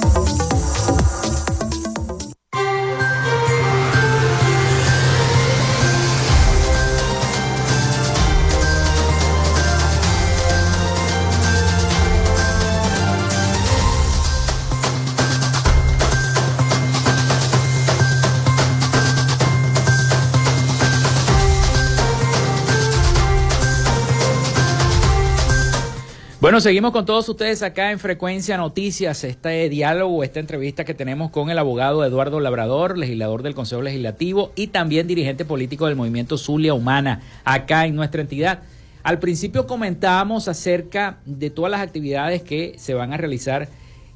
Bueno, 26.51 26.59
seguimos 26.59 26.91
con 26.91 27.05
todos 27.05 27.29
ustedes 27.29 27.63
acá 27.63 27.91
en 27.91 27.99
Frecuencia 27.99 28.57
Noticias, 28.57 29.23
este 29.23 29.69
diálogo, 29.69 30.21
esta 30.21 30.41
entrevista 30.41 30.83
que 30.83 30.93
tenemos 30.93 31.31
con 31.31 31.49
el 31.49 31.57
abogado 31.57 32.03
Eduardo 32.03 32.41
Labrador, 32.41 32.97
legislador 32.97 33.41
del 33.41 33.55
Consejo 33.55 33.81
Legislativo 33.81 34.51
y 34.57 34.67
también 34.67 35.07
dirigente 35.07 35.45
político 35.45 35.87
del 35.87 35.95
movimiento 35.95 36.37
Zulia 36.37 36.73
Humana, 36.73 37.21
acá 37.45 37.85
en 37.85 37.95
nuestra 37.95 38.19
entidad. 38.19 38.63
Al 39.01 39.19
principio 39.19 39.65
comentábamos 39.65 40.49
acerca 40.49 41.19
de 41.25 41.51
todas 41.51 41.71
las 41.71 41.79
actividades 41.79 42.43
que 42.43 42.73
se 42.77 42.95
van 42.95 43.13
a 43.13 43.17
realizar 43.17 43.69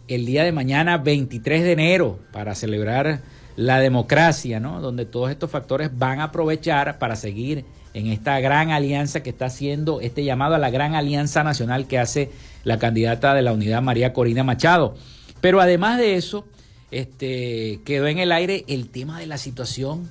el 0.10 0.26
día 0.26 0.44
de 0.44 0.52
mañana, 0.52 0.98
23 0.98 1.64
de 1.64 1.72
enero, 1.72 2.20
para 2.34 2.54
celebrar 2.54 3.22
la 3.56 3.80
democracia, 3.80 4.60
¿no? 4.60 4.82
Donde 4.82 5.06
todos 5.06 5.32
estos 5.32 5.50
factores 5.50 5.90
van 5.98 6.20
a 6.20 6.26
aprovechar 6.26 7.00
para 7.00 7.16
seguir 7.16 7.64
en 7.96 8.08
esta 8.08 8.42
gran 8.42 8.72
alianza 8.72 9.24
que 9.24 9.30
está 9.30 9.46
haciendo, 9.46 10.02
este 10.02 10.26
llamado 10.26 10.54
a 10.54 10.60
la 10.60 10.70
gran 10.70 10.96
alianza 10.96 11.46
nacional 11.46 11.88
que 11.88 11.98
hace 11.98 12.30
la 12.66 12.78
candidata 12.78 13.34
de 13.34 13.42
la 13.42 13.54
unidad 13.54 13.82
María 13.82 14.12
Corina 14.12 14.44
Machado. 14.44 14.96
Pero 15.40 15.62
además 15.62 15.98
de 15.98 16.18
eso, 16.18 16.46
este, 16.92 17.80
quedó 17.86 18.08
en 18.08 18.18
el 18.18 18.34
aire 18.34 18.66
el 18.68 18.90
tema 18.90 19.18
de 19.18 19.28
la 19.28 19.38
situación 19.38 20.10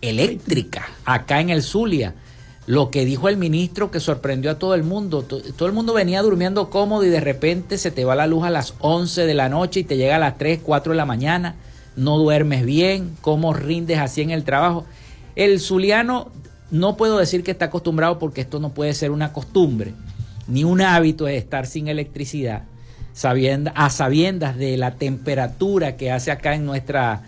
eléctrica 0.00 0.86
acá 1.04 1.40
en 1.40 1.50
el 1.50 1.60
Zulia. 1.60 2.14
Lo 2.68 2.88
que 2.88 3.04
dijo 3.04 3.28
el 3.28 3.36
ministro 3.36 3.90
que 3.90 3.98
sorprendió 3.98 4.52
a 4.52 4.58
todo 4.58 4.76
el 4.76 4.84
mundo. 4.84 5.22
Todo 5.22 5.66
el 5.66 5.74
mundo 5.74 5.92
venía 5.92 6.22
durmiendo 6.22 6.70
cómodo 6.70 7.04
y 7.04 7.08
de 7.08 7.20
repente 7.20 7.78
se 7.78 7.90
te 7.90 8.04
va 8.04 8.14
la 8.14 8.28
luz 8.28 8.44
a 8.44 8.50
las 8.50 8.74
11 8.78 9.26
de 9.26 9.34
la 9.34 9.48
noche 9.48 9.80
y 9.80 9.84
te 9.84 9.96
llega 9.96 10.16
a 10.16 10.20
las 10.20 10.38
3, 10.38 10.60
4 10.62 10.92
de 10.92 10.96
la 10.96 11.04
mañana. 11.04 11.56
No 11.96 12.16
duermes 12.16 12.64
bien, 12.64 13.16
cómo 13.22 13.54
rindes 13.54 13.98
así 13.98 14.22
en 14.22 14.30
el 14.30 14.44
trabajo. 14.44 14.86
El 15.34 15.58
zuliano 15.58 16.30
no 16.74 16.96
puedo 16.96 17.18
decir 17.18 17.44
que 17.44 17.52
está 17.52 17.66
acostumbrado 17.66 18.18
porque 18.18 18.40
esto 18.40 18.58
no 18.58 18.70
puede 18.70 18.94
ser 18.94 19.12
una 19.12 19.32
costumbre, 19.32 19.92
ni 20.48 20.64
un 20.64 20.80
hábito 20.80 21.26
de 21.26 21.36
estar 21.36 21.66
sin 21.66 21.86
electricidad, 21.86 22.64
a 23.76 23.90
sabiendas 23.90 24.56
de 24.56 24.76
la 24.76 24.96
temperatura 24.96 25.96
que 25.96 26.10
hace 26.10 26.32
acá 26.32 26.56
en 26.56 26.66
nuestra, 26.66 27.22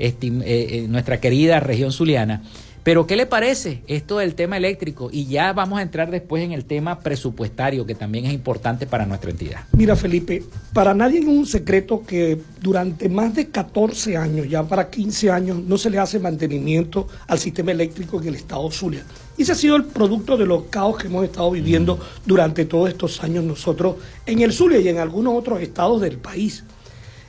eh, 0.00 0.16
en 0.20 0.90
nuestra 0.90 1.20
querida 1.20 1.60
región 1.60 1.92
zuliana. 1.92 2.42
Pero 2.82 3.06
¿qué 3.06 3.16
le 3.16 3.26
parece 3.26 3.82
esto 3.86 4.18
del 4.18 4.34
tema 4.34 4.56
eléctrico? 4.56 5.10
Y 5.12 5.26
ya 5.26 5.52
vamos 5.52 5.78
a 5.78 5.82
entrar 5.82 6.10
después 6.10 6.42
en 6.42 6.52
el 6.52 6.64
tema 6.64 7.00
presupuestario, 7.00 7.86
que 7.86 7.94
también 7.94 8.26
es 8.26 8.32
importante 8.32 8.86
para 8.86 9.06
nuestra 9.06 9.30
entidad. 9.30 9.60
Mira, 9.72 9.96
Felipe, 9.96 10.42
para 10.72 10.94
nadie 10.94 11.20
es 11.20 11.26
un 11.26 11.46
secreto 11.46 12.02
que 12.06 12.38
durante 12.60 13.08
más 13.08 13.34
de 13.34 13.48
14 13.48 14.16
años, 14.16 14.48
ya 14.48 14.62
para 14.62 14.88
15 14.90 15.30
años, 15.30 15.58
no 15.58 15.76
se 15.76 15.90
le 15.90 15.98
hace 15.98 16.18
mantenimiento 16.18 17.08
al 17.26 17.38
sistema 17.38 17.72
eléctrico 17.72 18.20
en 18.20 18.28
el 18.28 18.34
estado 18.36 18.70
Zulia. 18.70 19.04
Y 19.36 19.42
ese 19.42 19.52
ha 19.52 19.54
sido 19.54 19.76
el 19.76 19.84
producto 19.84 20.36
de 20.36 20.46
los 20.46 20.64
caos 20.64 20.98
que 20.98 21.06
hemos 21.06 21.24
estado 21.24 21.50
viviendo 21.50 21.98
durante 22.26 22.64
todos 22.64 22.88
estos 22.88 23.22
años 23.22 23.44
nosotros 23.44 23.96
en 24.26 24.40
el 24.40 24.52
Zulia 24.52 24.80
y 24.80 24.88
en 24.88 24.98
algunos 24.98 25.34
otros 25.34 25.60
estados 25.60 26.00
del 26.00 26.18
país. 26.18 26.64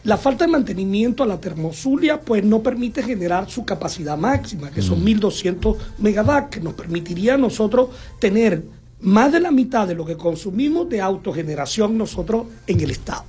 La 0.03 0.17
falta 0.17 0.45
de 0.45 0.51
mantenimiento 0.51 1.23
a 1.23 1.27
la 1.27 1.41
termosulia 1.41 2.21
pues 2.21 2.43
no 2.43 2.63
permite 2.63 3.03
generar 3.03 3.49
su 3.49 3.65
capacidad 3.65 4.17
máxima, 4.17 4.71
que 4.71 4.81
son 4.81 5.03
1200 5.03 5.75
mm. 5.75 6.03
megawatts, 6.03 6.49
que 6.49 6.61
nos 6.61 6.73
permitiría 6.73 7.33
a 7.33 7.37
nosotros 7.37 7.89
tener 8.17 8.63
más 9.01 9.31
de 9.31 9.41
la 9.41 9.51
mitad 9.51 9.87
de 9.87 9.95
lo 9.95 10.05
que 10.05 10.15
consumimos 10.15 10.87
de 10.89 11.01
autogeneración 11.01 11.97
nosotros 11.97 12.47
en 12.67 12.79
el 12.79 12.91
estado. 12.91 13.25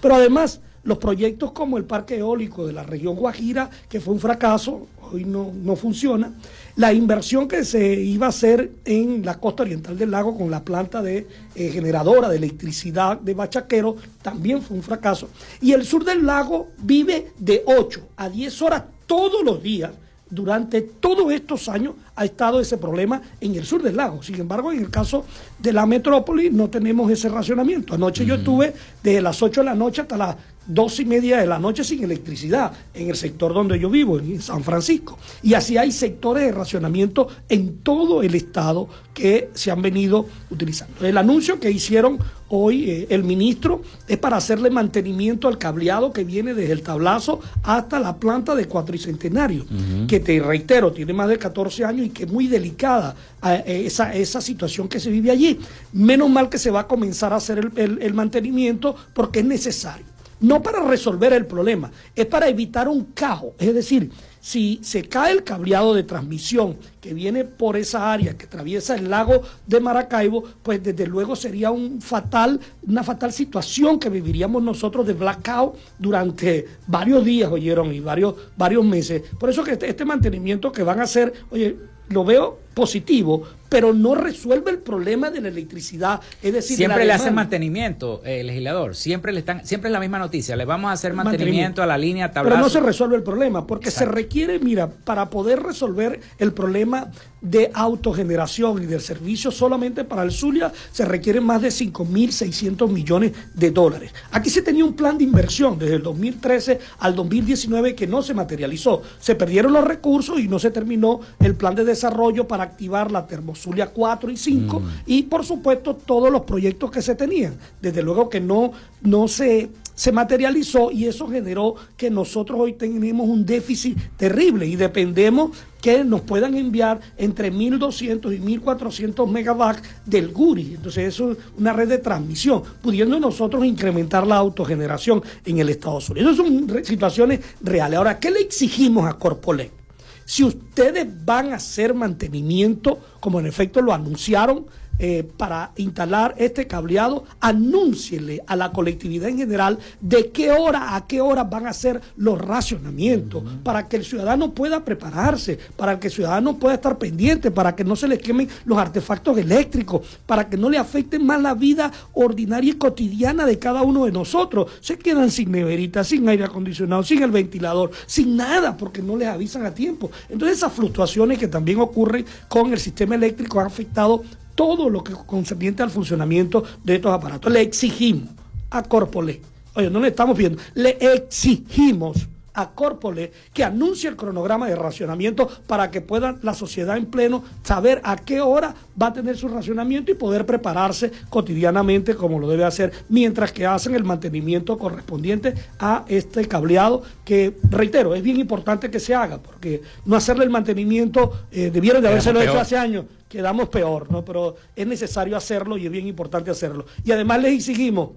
Pero 0.00 0.14
además, 0.14 0.60
los 0.84 0.98
proyectos 0.98 1.52
como 1.52 1.76
el 1.76 1.84
parque 1.84 2.18
eólico 2.18 2.66
de 2.66 2.72
la 2.72 2.82
región 2.84 3.16
Guajira, 3.16 3.70
que 3.88 4.00
fue 4.00 4.14
un 4.14 4.20
fracaso, 4.20 4.86
hoy 5.12 5.24
no, 5.24 5.52
no 5.54 5.76
funciona, 5.76 6.32
la 6.76 6.92
inversión 6.92 7.48
que 7.48 7.64
se 7.64 7.94
iba 7.94 8.26
a 8.26 8.30
hacer 8.30 8.72
en 8.84 9.24
la 9.24 9.38
costa 9.38 9.62
oriental 9.62 9.98
del 9.98 10.10
lago 10.10 10.36
con 10.36 10.50
la 10.50 10.64
planta 10.64 11.02
de 11.02 11.26
eh, 11.54 11.70
generadora 11.70 12.28
de 12.28 12.36
electricidad 12.36 13.20
de 13.20 13.34
Bachaquero 13.34 13.96
también 14.22 14.62
fue 14.62 14.76
un 14.76 14.82
fracaso. 14.82 15.28
Y 15.60 15.72
el 15.72 15.84
sur 15.84 16.04
del 16.04 16.24
lago 16.24 16.68
vive 16.78 17.32
de 17.38 17.62
8 17.66 18.08
a 18.16 18.28
10 18.28 18.62
horas 18.62 18.84
todos 19.06 19.44
los 19.44 19.62
días. 19.62 19.92
Durante 20.32 20.80
todos 20.80 21.30
estos 21.30 21.68
años 21.68 21.94
ha 22.16 22.24
estado 22.24 22.58
ese 22.58 22.78
problema 22.78 23.20
en 23.38 23.54
el 23.54 23.66
sur 23.66 23.82
del 23.82 23.98
lago. 23.98 24.22
Sin 24.22 24.40
embargo, 24.40 24.72
en 24.72 24.78
el 24.78 24.88
caso 24.88 25.26
de 25.58 25.74
la 25.74 25.84
metrópoli 25.84 26.48
no 26.48 26.70
tenemos 26.70 27.10
ese 27.10 27.28
racionamiento. 27.28 27.92
Anoche 27.92 28.24
yo 28.24 28.36
estuve 28.36 28.72
desde 29.02 29.20
las 29.20 29.42
8 29.42 29.60
de 29.60 29.64
la 29.66 29.74
noche 29.74 30.00
hasta 30.00 30.16
las 30.16 30.36
dos 30.66 31.00
y 31.00 31.04
media 31.04 31.38
de 31.38 31.46
la 31.46 31.58
noche 31.58 31.84
sin 31.84 32.02
electricidad 32.02 32.72
en 32.94 33.10
el 33.10 33.16
sector 33.16 33.52
donde 33.52 33.78
yo 33.78 33.90
vivo, 33.90 34.18
en 34.18 34.40
San 34.40 34.64
Francisco. 34.64 35.18
Y 35.42 35.52
así 35.52 35.76
hay 35.76 35.92
sectores 35.92 36.44
de 36.44 36.52
racionamiento 36.52 37.28
en 37.50 37.80
todo 37.80 38.22
el 38.22 38.34
estado 38.34 38.88
que 39.12 39.50
se 39.52 39.70
han 39.70 39.82
venido 39.82 40.26
utilizando. 40.50 41.06
El 41.06 41.18
anuncio 41.18 41.60
que 41.60 41.70
hicieron 41.70 42.18
hoy 42.54 42.90
eh, 42.90 43.06
el 43.08 43.24
ministro 43.24 43.80
es 44.06 44.18
para 44.18 44.36
hacerle 44.36 44.68
mantenimiento 44.68 45.48
al 45.48 45.56
cableado 45.56 46.12
que 46.12 46.22
viene 46.22 46.52
desde 46.52 46.72
el 46.72 46.82
tablazo 46.82 47.40
hasta 47.62 47.98
la 47.98 48.16
planta 48.16 48.54
de 48.54 48.66
cuatricentenario, 48.66 49.64
que 50.06 50.20
te 50.20 50.38
reitero, 50.38 50.92
tiene 50.92 51.14
más 51.14 51.28
de 51.28 51.38
14 51.38 51.84
años 51.84 52.06
y 52.06 52.10
que 52.10 52.24
es 52.24 52.30
muy 52.30 52.48
delicada 52.48 53.16
eh, 53.42 53.84
esa, 53.86 54.14
esa 54.14 54.42
situación 54.42 54.86
que 54.86 55.00
se 55.00 55.10
vive 55.10 55.30
allí. 55.30 55.58
Menos 55.94 56.28
mal 56.28 56.50
que 56.50 56.58
se 56.58 56.70
va 56.70 56.80
a 56.80 56.86
comenzar 56.86 57.32
a 57.32 57.36
hacer 57.36 57.70
el 57.76 58.14
mantenimiento 58.14 58.94
porque 59.14 59.40
es 59.40 59.46
necesario 59.46 60.12
no 60.42 60.60
para 60.60 60.84
resolver 60.84 61.32
el 61.32 61.46
problema, 61.46 61.90
es 62.14 62.26
para 62.26 62.48
evitar 62.48 62.88
un 62.88 63.04
caos. 63.14 63.52
Es 63.58 63.72
decir, 63.72 64.10
si 64.42 64.80
se 64.82 65.04
cae 65.04 65.32
el 65.32 65.44
cableado 65.44 65.94
de 65.94 66.02
transmisión 66.02 66.76
que 67.00 67.14
viene 67.14 67.44
por 67.44 67.76
esa 67.76 68.12
área 68.12 68.36
que 68.36 68.46
atraviesa 68.46 68.96
el 68.96 69.08
lago 69.08 69.42
de 69.68 69.78
Maracaibo, 69.78 70.42
pues 70.64 70.82
desde 70.82 71.06
luego 71.06 71.36
sería 71.36 71.70
un 71.70 72.02
fatal, 72.02 72.58
una 72.84 73.04
fatal 73.04 73.32
situación 73.32 74.00
que 74.00 74.10
viviríamos 74.10 74.60
nosotros 74.60 75.06
de 75.06 75.12
blackout 75.12 75.76
durante 75.96 76.66
varios 76.88 77.24
días, 77.24 77.52
oyeron, 77.52 77.94
y 77.94 78.00
varios, 78.00 78.34
varios 78.56 78.84
meses. 78.84 79.22
Por 79.38 79.48
eso 79.48 79.62
que 79.62 79.72
este, 79.72 79.88
este 79.88 80.04
mantenimiento 80.04 80.72
que 80.72 80.82
van 80.82 80.98
a 80.98 81.04
hacer, 81.04 81.32
oye, 81.50 81.76
lo 82.12 82.24
veo 82.24 82.58
positivo, 82.74 83.46
pero 83.68 83.94
no 83.94 84.14
resuelve 84.14 84.70
el 84.70 84.78
problema 84.78 85.30
de 85.30 85.40
la 85.40 85.48
electricidad. 85.48 86.20
Es 86.42 86.52
decir, 86.52 86.76
siempre 86.76 87.06
le 87.06 87.12
hacen 87.12 87.34
mantenimiento, 87.34 88.20
eh, 88.24 88.44
legislador. 88.44 88.94
Siempre 88.94 89.32
le 89.32 89.38
están, 89.38 89.64
siempre 89.66 89.88
es 89.88 89.92
la 89.92 90.00
misma 90.00 90.18
noticia. 90.18 90.56
Le 90.56 90.66
vamos 90.66 90.90
a 90.90 90.92
hacer 90.92 91.14
mantenimiento, 91.14 91.82
a 91.82 91.86
la 91.86 91.96
línea 91.96 92.30
tablazo. 92.30 92.54
Pero 92.54 92.62
no 92.62 92.70
se 92.70 92.80
resuelve 92.80 93.16
el 93.16 93.22
problema, 93.22 93.66
porque 93.66 93.90
se 93.90 94.04
requiere, 94.04 94.58
mira, 94.58 94.90
para 94.90 95.30
poder 95.30 95.62
resolver 95.62 96.20
el 96.38 96.52
problema 96.52 97.10
de 97.40 97.70
autogeneración 97.74 98.82
y 98.82 98.86
del 98.86 99.00
servicio 99.00 99.50
solamente 99.50 100.04
para 100.04 100.22
el 100.22 100.30
Zulia 100.30 100.72
se 100.92 101.04
requieren 101.04 101.42
más 101.42 101.60
de 101.60 101.68
5.600 101.68 102.88
millones 102.88 103.32
de 103.54 103.70
dólares. 103.70 104.12
Aquí 104.30 104.48
se 104.48 104.62
tenía 104.62 104.84
un 104.84 104.94
plan 104.94 105.18
de 105.18 105.24
inversión 105.24 105.78
desde 105.78 105.96
el 105.96 106.02
2013 106.02 106.78
al 107.00 107.16
2019 107.16 107.94
que 107.94 108.06
no 108.06 108.22
se 108.22 108.34
materializó. 108.34 109.02
Se 109.18 109.34
perdieron 109.34 109.72
los 109.72 109.84
recursos 109.84 110.38
y 110.38 110.46
no 110.46 110.58
se 110.58 110.70
terminó 110.70 111.20
el 111.40 111.56
plan 111.56 111.74
de 111.74 111.84
desarrollo 111.84 112.01
desarrollo 112.02 112.48
para 112.48 112.64
activar 112.64 113.12
la 113.12 113.26
Termozulia 113.26 113.86
4 113.86 114.30
y 114.30 114.36
5 114.36 114.80
mm. 114.80 114.88
y 115.06 115.22
por 115.24 115.44
supuesto 115.44 115.94
todos 115.94 116.32
los 116.32 116.42
proyectos 116.42 116.90
que 116.90 117.00
se 117.00 117.14
tenían. 117.14 117.56
Desde 117.80 118.02
luego 118.02 118.28
que 118.28 118.40
no, 118.40 118.72
no 119.02 119.28
se 119.28 119.70
se 119.94 120.10
materializó 120.10 120.90
y 120.90 121.04
eso 121.04 121.28
generó 121.28 121.76
que 121.96 122.10
nosotros 122.10 122.58
hoy 122.58 122.72
tenemos 122.72 123.28
un 123.28 123.44
déficit 123.44 123.98
terrible 124.16 124.66
y 124.66 124.74
dependemos 124.74 125.50
que 125.82 126.02
nos 126.02 126.22
puedan 126.22 126.56
enviar 126.56 126.98
entre 127.18 127.52
1.200 127.52 128.34
y 128.34 128.58
1.400 128.58 129.28
megawatts 129.30 129.82
del 130.06 130.32
GURI. 130.32 130.74
Entonces 130.76 131.08
eso 131.08 131.32
es 131.32 131.38
una 131.58 131.72
red 131.72 131.88
de 131.88 131.98
transmisión, 131.98 132.62
pudiendo 132.80 133.20
nosotros 133.20 133.64
incrementar 133.64 134.26
la 134.26 134.36
autogeneración 134.36 135.22
en 135.44 135.58
el 135.58 135.68
Estado 135.68 135.98
Unidos. 136.10 136.32
Esas 136.32 136.36
son 136.36 136.84
situaciones 136.84 137.40
reales. 137.60 137.98
Ahora, 137.98 138.18
¿qué 138.18 138.30
le 138.30 138.40
exigimos 138.40 139.06
a 139.06 139.12
Corpolet? 139.12 139.81
Si 140.24 140.44
ustedes 140.44 141.06
van 141.24 141.52
a 141.52 141.56
hacer 141.56 141.94
mantenimiento, 141.94 142.98
como 143.20 143.40
en 143.40 143.46
efecto 143.46 143.80
lo 143.82 143.92
anunciaron, 143.92 144.66
eh, 144.98 145.28
para 145.36 145.72
instalar 145.76 146.34
este 146.38 146.66
cableado, 146.66 147.24
anúnciele 147.40 148.42
a 148.46 148.56
la 148.56 148.72
colectividad 148.72 149.28
en 149.28 149.38
general 149.38 149.78
de 150.00 150.30
qué 150.30 150.52
hora 150.52 150.94
a 150.94 151.06
qué 151.06 151.20
hora 151.20 151.44
van 151.44 151.66
a 151.66 151.72
ser 151.72 152.00
los 152.16 152.38
racionamientos, 152.38 153.42
para 153.62 153.88
que 153.88 153.96
el 153.96 154.04
ciudadano 154.04 154.52
pueda 154.52 154.84
prepararse, 154.84 155.58
para 155.76 155.98
que 155.98 156.08
el 156.08 156.12
ciudadano 156.12 156.56
pueda 156.56 156.74
estar 156.74 156.98
pendiente, 156.98 157.50
para 157.50 157.74
que 157.74 157.84
no 157.84 157.96
se 157.96 158.08
le 158.08 158.18
quemen 158.18 158.48
los 158.64 158.78
artefactos 158.78 159.36
eléctricos, 159.38 160.02
para 160.26 160.48
que 160.48 160.56
no 160.56 160.70
le 160.70 160.78
afecten 160.78 161.24
más 161.26 161.40
la 161.40 161.54
vida 161.54 161.90
ordinaria 162.12 162.72
y 162.72 162.76
cotidiana 162.76 163.46
de 163.46 163.58
cada 163.58 163.82
uno 163.82 164.04
de 164.04 164.12
nosotros. 164.12 164.70
Se 164.80 164.98
quedan 164.98 165.30
sin 165.30 165.50
neverita, 165.50 166.04
sin 166.04 166.28
aire 166.28 166.44
acondicionado, 166.44 167.02
sin 167.02 167.22
el 167.22 167.30
ventilador, 167.30 167.90
sin 168.06 168.36
nada, 168.36 168.76
porque 168.76 169.02
no 169.02 169.16
les 169.16 169.28
avisan 169.28 169.66
a 169.66 169.74
tiempo. 169.74 170.10
Entonces 170.28 170.58
esas 170.58 170.72
fluctuaciones 170.72 171.38
que 171.38 171.48
también 171.48 171.80
ocurren 171.80 172.24
con 172.48 172.72
el 172.72 172.78
sistema 172.78 173.14
eléctrico 173.14 173.60
han 173.60 173.66
afectado 173.66 174.22
todo 174.54 174.88
lo 174.88 175.02
que 175.02 175.12
concerniente 175.26 175.82
al 175.82 175.90
funcionamiento 175.90 176.62
de 176.82 176.96
estos 176.96 177.12
aparatos. 177.12 177.52
Le 177.52 177.60
exigimos 177.60 178.30
a 178.70 178.82
Corpole, 178.82 179.40
oye, 179.74 179.90
no 179.90 180.00
le 180.00 180.08
estamos 180.08 180.36
pidiendo, 180.36 180.60
le 180.74 180.96
exigimos 181.00 182.28
a 182.54 182.70
Corpole 182.70 183.32
que 183.52 183.64
anuncie 183.64 184.08
el 184.08 184.16
cronograma 184.16 184.68
de 184.68 184.76
racionamiento 184.76 185.48
para 185.66 185.90
que 185.90 186.00
pueda 186.00 186.36
la 186.42 186.54
sociedad 186.54 186.96
en 186.96 187.06
pleno 187.06 187.42
saber 187.62 188.00
a 188.04 188.16
qué 188.16 188.40
hora 188.40 188.74
va 189.00 189.08
a 189.08 189.12
tener 189.12 189.36
su 189.36 189.48
racionamiento 189.48 190.10
y 190.10 190.14
poder 190.14 190.44
prepararse 190.44 191.10
cotidianamente 191.30 192.14
como 192.14 192.38
lo 192.38 192.48
debe 192.48 192.64
hacer 192.64 192.92
mientras 193.08 193.52
que 193.52 193.66
hacen 193.66 193.94
el 193.94 194.04
mantenimiento 194.04 194.76
correspondiente 194.76 195.54
a 195.78 196.04
este 196.08 196.46
cableado 196.46 197.02
que, 197.24 197.56
reitero, 197.70 198.14
es 198.14 198.22
bien 198.22 198.38
importante 198.38 198.90
que 198.90 199.00
se 199.00 199.14
haga 199.14 199.38
porque 199.38 199.82
no 200.04 200.16
hacerle 200.16 200.44
el 200.44 200.50
mantenimiento 200.50 201.46
eh, 201.50 201.70
debiera 201.72 202.00
de 202.00 202.08
haberse 202.08 202.30
hecho 202.30 202.60
hace 202.60 202.76
años 202.76 203.06
quedamos 203.32 203.70
peor, 203.70 204.12
¿no? 204.12 204.22
Pero 204.22 204.56
es 204.76 204.86
necesario 204.86 205.38
hacerlo 205.38 205.78
y 205.78 205.86
es 205.86 205.90
bien 205.90 206.06
importante 206.06 206.50
hacerlo. 206.50 206.84
Y 207.02 207.12
además 207.12 207.40
les 207.40 207.54
exigimos, 207.54 208.10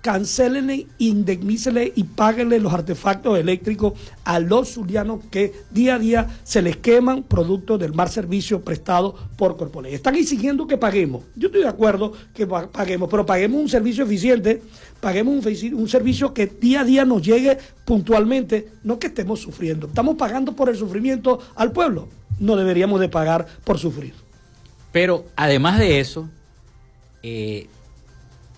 cancélenle, 0.00 0.86
indemnícenle 0.98 1.92
y 1.94 2.04
páguenle 2.04 2.58
los 2.58 2.72
artefactos 2.72 3.38
eléctricos 3.38 3.92
a 4.24 4.38
los 4.38 4.72
zulianos 4.72 5.20
que 5.30 5.52
día 5.70 5.96
a 5.96 5.98
día 5.98 6.40
se 6.44 6.62
les 6.62 6.78
queman 6.78 7.24
productos 7.24 7.78
del 7.78 7.92
mal 7.92 8.08
servicio 8.08 8.62
prestado 8.62 9.14
por 9.36 9.58
Corpoley. 9.58 9.92
Están 9.92 10.14
exigiendo 10.14 10.66
que 10.66 10.78
paguemos. 10.78 11.24
Yo 11.34 11.48
estoy 11.48 11.60
de 11.60 11.68
acuerdo 11.68 12.12
que 12.32 12.46
paguemos, 12.46 13.10
pero 13.10 13.26
paguemos 13.26 13.60
un 13.60 13.68
servicio 13.68 14.04
eficiente, 14.04 14.62
paguemos 14.98 15.44
un 15.44 15.88
servicio 15.88 16.32
que 16.32 16.46
día 16.46 16.80
a 16.80 16.84
día 16.84 17.04
nos 17.04 17.20
llegue 17.20 17.58
puntualmente, 17.84 18.70
no 18.82 18.98
que 18.98 19.08
estemos 19.08 19.40
sufriendo. 19.40 19.88
Estamos 19.88 20.14
pagando 20.14 20.52
por 20.52 20.70
el 20.70 20.76
sufrimiento 20.76 21.38
al 21.54 21.72
pueblo 21.72 22.08
no 22.38 22.56
deberíamos 22.56 23.00
de 23.00 23.08
pagar 23.08 23.46
por 23.64 23.78
sufrir. 23.78 24.14
Pero 24.92 25.26
además 25.36 25.78
de 25.78 26.00
eso, 26.00 26.28
eh, 27.22 27.66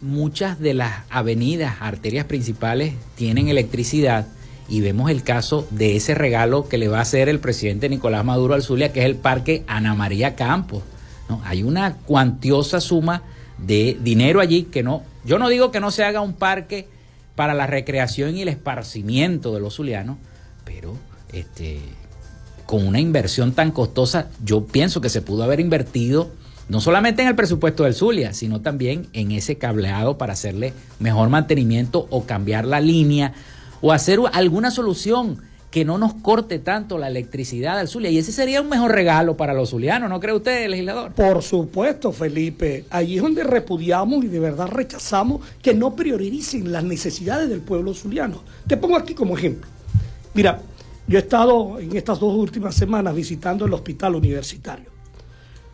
muchas 0.00 0.60
de 0.60 0.74
las 0.74 1.02
avenidas, 1.10 1.76
arterias 1.80 2.26
principales 2.26 2.94
tienen 3.16 3.48
electricidad 3.48 4.26
y 4.68 4.80
vemos 4.80 5.10
el 5.10 5.22
caso 5.22 5.66
de 5.70 5.96
ese 5.96 6.14
regalo 6.14 6.68
que 6.68 6.78
le 6.78 6.88
va 6.88 6.98
a 6.98 7.02
hacer 7.02 7.28
el 7.28 7.40
presidente 7.40 7.88
Nicolás 7.88 8.24
Maduro 8.24 8.54
al 8.54 8.62
Zulia, 8.62 8.92
que 8.92 9.00
es 9.00 9.06
el 9.06 9.16
Parque 9.16 9.64
Ana 9.66 9.94
María 9.94 10.36
Campos. 10.36 10.82
Hay 11.44 11.62
una 11.62 11.94
cuantiosa 11.94 12.80
suma 12.80 13.22
de 13.58 13.98
dinero 14.00 14.40
allí 14.40 14.64
que 14.64 14.82
no, 14.82 15.02
yo 15.24 15.38
no 15.38 15.48
digo 15.48 15.70
que 15.70 15.80
no 15.80 15.90
se 15.90 16.04
haga 16.04 16.20
un 16.20 16.34
parque 16.34 16.88
para 17.34 17.54
la 17.54 17.66
recreación 17.66 18.36
y 18.36 18.42
el 18.42 18.48
esparcimiento 18.48 19.54
de 19.54 19.60
los 19.60 19.76
zulianos, 19.76 20.16
pero 20.64 20.96
este, 21.32 21.80
con 22.68 22.86
una 22.86 23.00
inversión 23.00 23.52
tan 23.52 23.70
costosa, 23.70 24.28
yo 24.44 24.66
pienso 24.66 25.00
que 25.00 25.08
se 25.08 25.22
pudo 25.22 25.42
haber 25.42 25.58
invertido 25.58 26.28
no 26.68 26.82
solamente 26.82 27.22
en 27.22 27.28
el 27.28 27.34
presupuesto 27.34 27.84
del 27.84 27.94
Zulia, 27.94 28.34
sino 28.34 28.60
también 28.60 29.06
en 29.14 29.32
ese 29.32 29.56
cableado 29.56 30.18
para 30.18 30.34
hacerle 30.34 30.74
mejor 30.98 31.30
mantenimiento 31.30 32.06
o 32.10 32.26
cambiar 32.26 32.66
la 32.66 32.82
línea 32.82 33.32
o 33.80 33.90
hacer 33.90 34.18
alguna 34.34 34.70
solución 34.70 35.40
que 35.70 35.86
no 35.86 35.96
nos 35.96 36.12
corte 36.12 36.58
tanto 36.58 36.98
la 36.98 37.08
electricidad 37.08 37.78
al 37.78 37.88
Zulia. 37.88 38.10
Y 38.10 38.18
ese 38.18 38.32
sería 38.32 38.60
un 38.60 38.68
mejor 38.68 38.92
regalo 38.92 39.34
para 39.34 39.54
los 39.54 39.70
zulianos, 39.70 40.10
¿no 40.10 40.20
cree 40.20 40.34
usted, 40.34 40.68
legislador? 40.68 41.12
Por 41.12 41.42
supuesto, 41.42 42.12
Felipe. 42.12 42.84
Allí 42.90 43.16
es 43.16 43.22
donde 43.22 43.44
repudiamos 43.44 44.22
y 44.26 44.28
de 44.28 44.40
verdad 44.40 44.68
rechazamos 44.68 45.40
que 45.62 45.72
no 45.72 45.96
prioricen 45.96 46.70
las 46.70 46.84
necesidades 46.84 47.48
del 47.48 47.60
pueblo 47.60 47.94
zuliano. 47.94 48.42
Te 48.66 48.76
pongo 48.76 48.98
aquí 48.98 49.14
como 49.14 49.38
ejemplo. 49.38 49.66
Mira, 50.34 50.60
yo 51.08 51.18
he 51.18 51.22
estado 51.22 51.78
en 51.80 51.96
estas 51.96 52.20
dos 52.20 52.34
últimas 52.34 52.74
semanas 52.74 53.14
visitando 53.14 53.64
el 53.64 53.72
hospital 53.72 54.14
universitario, 54.14 54.90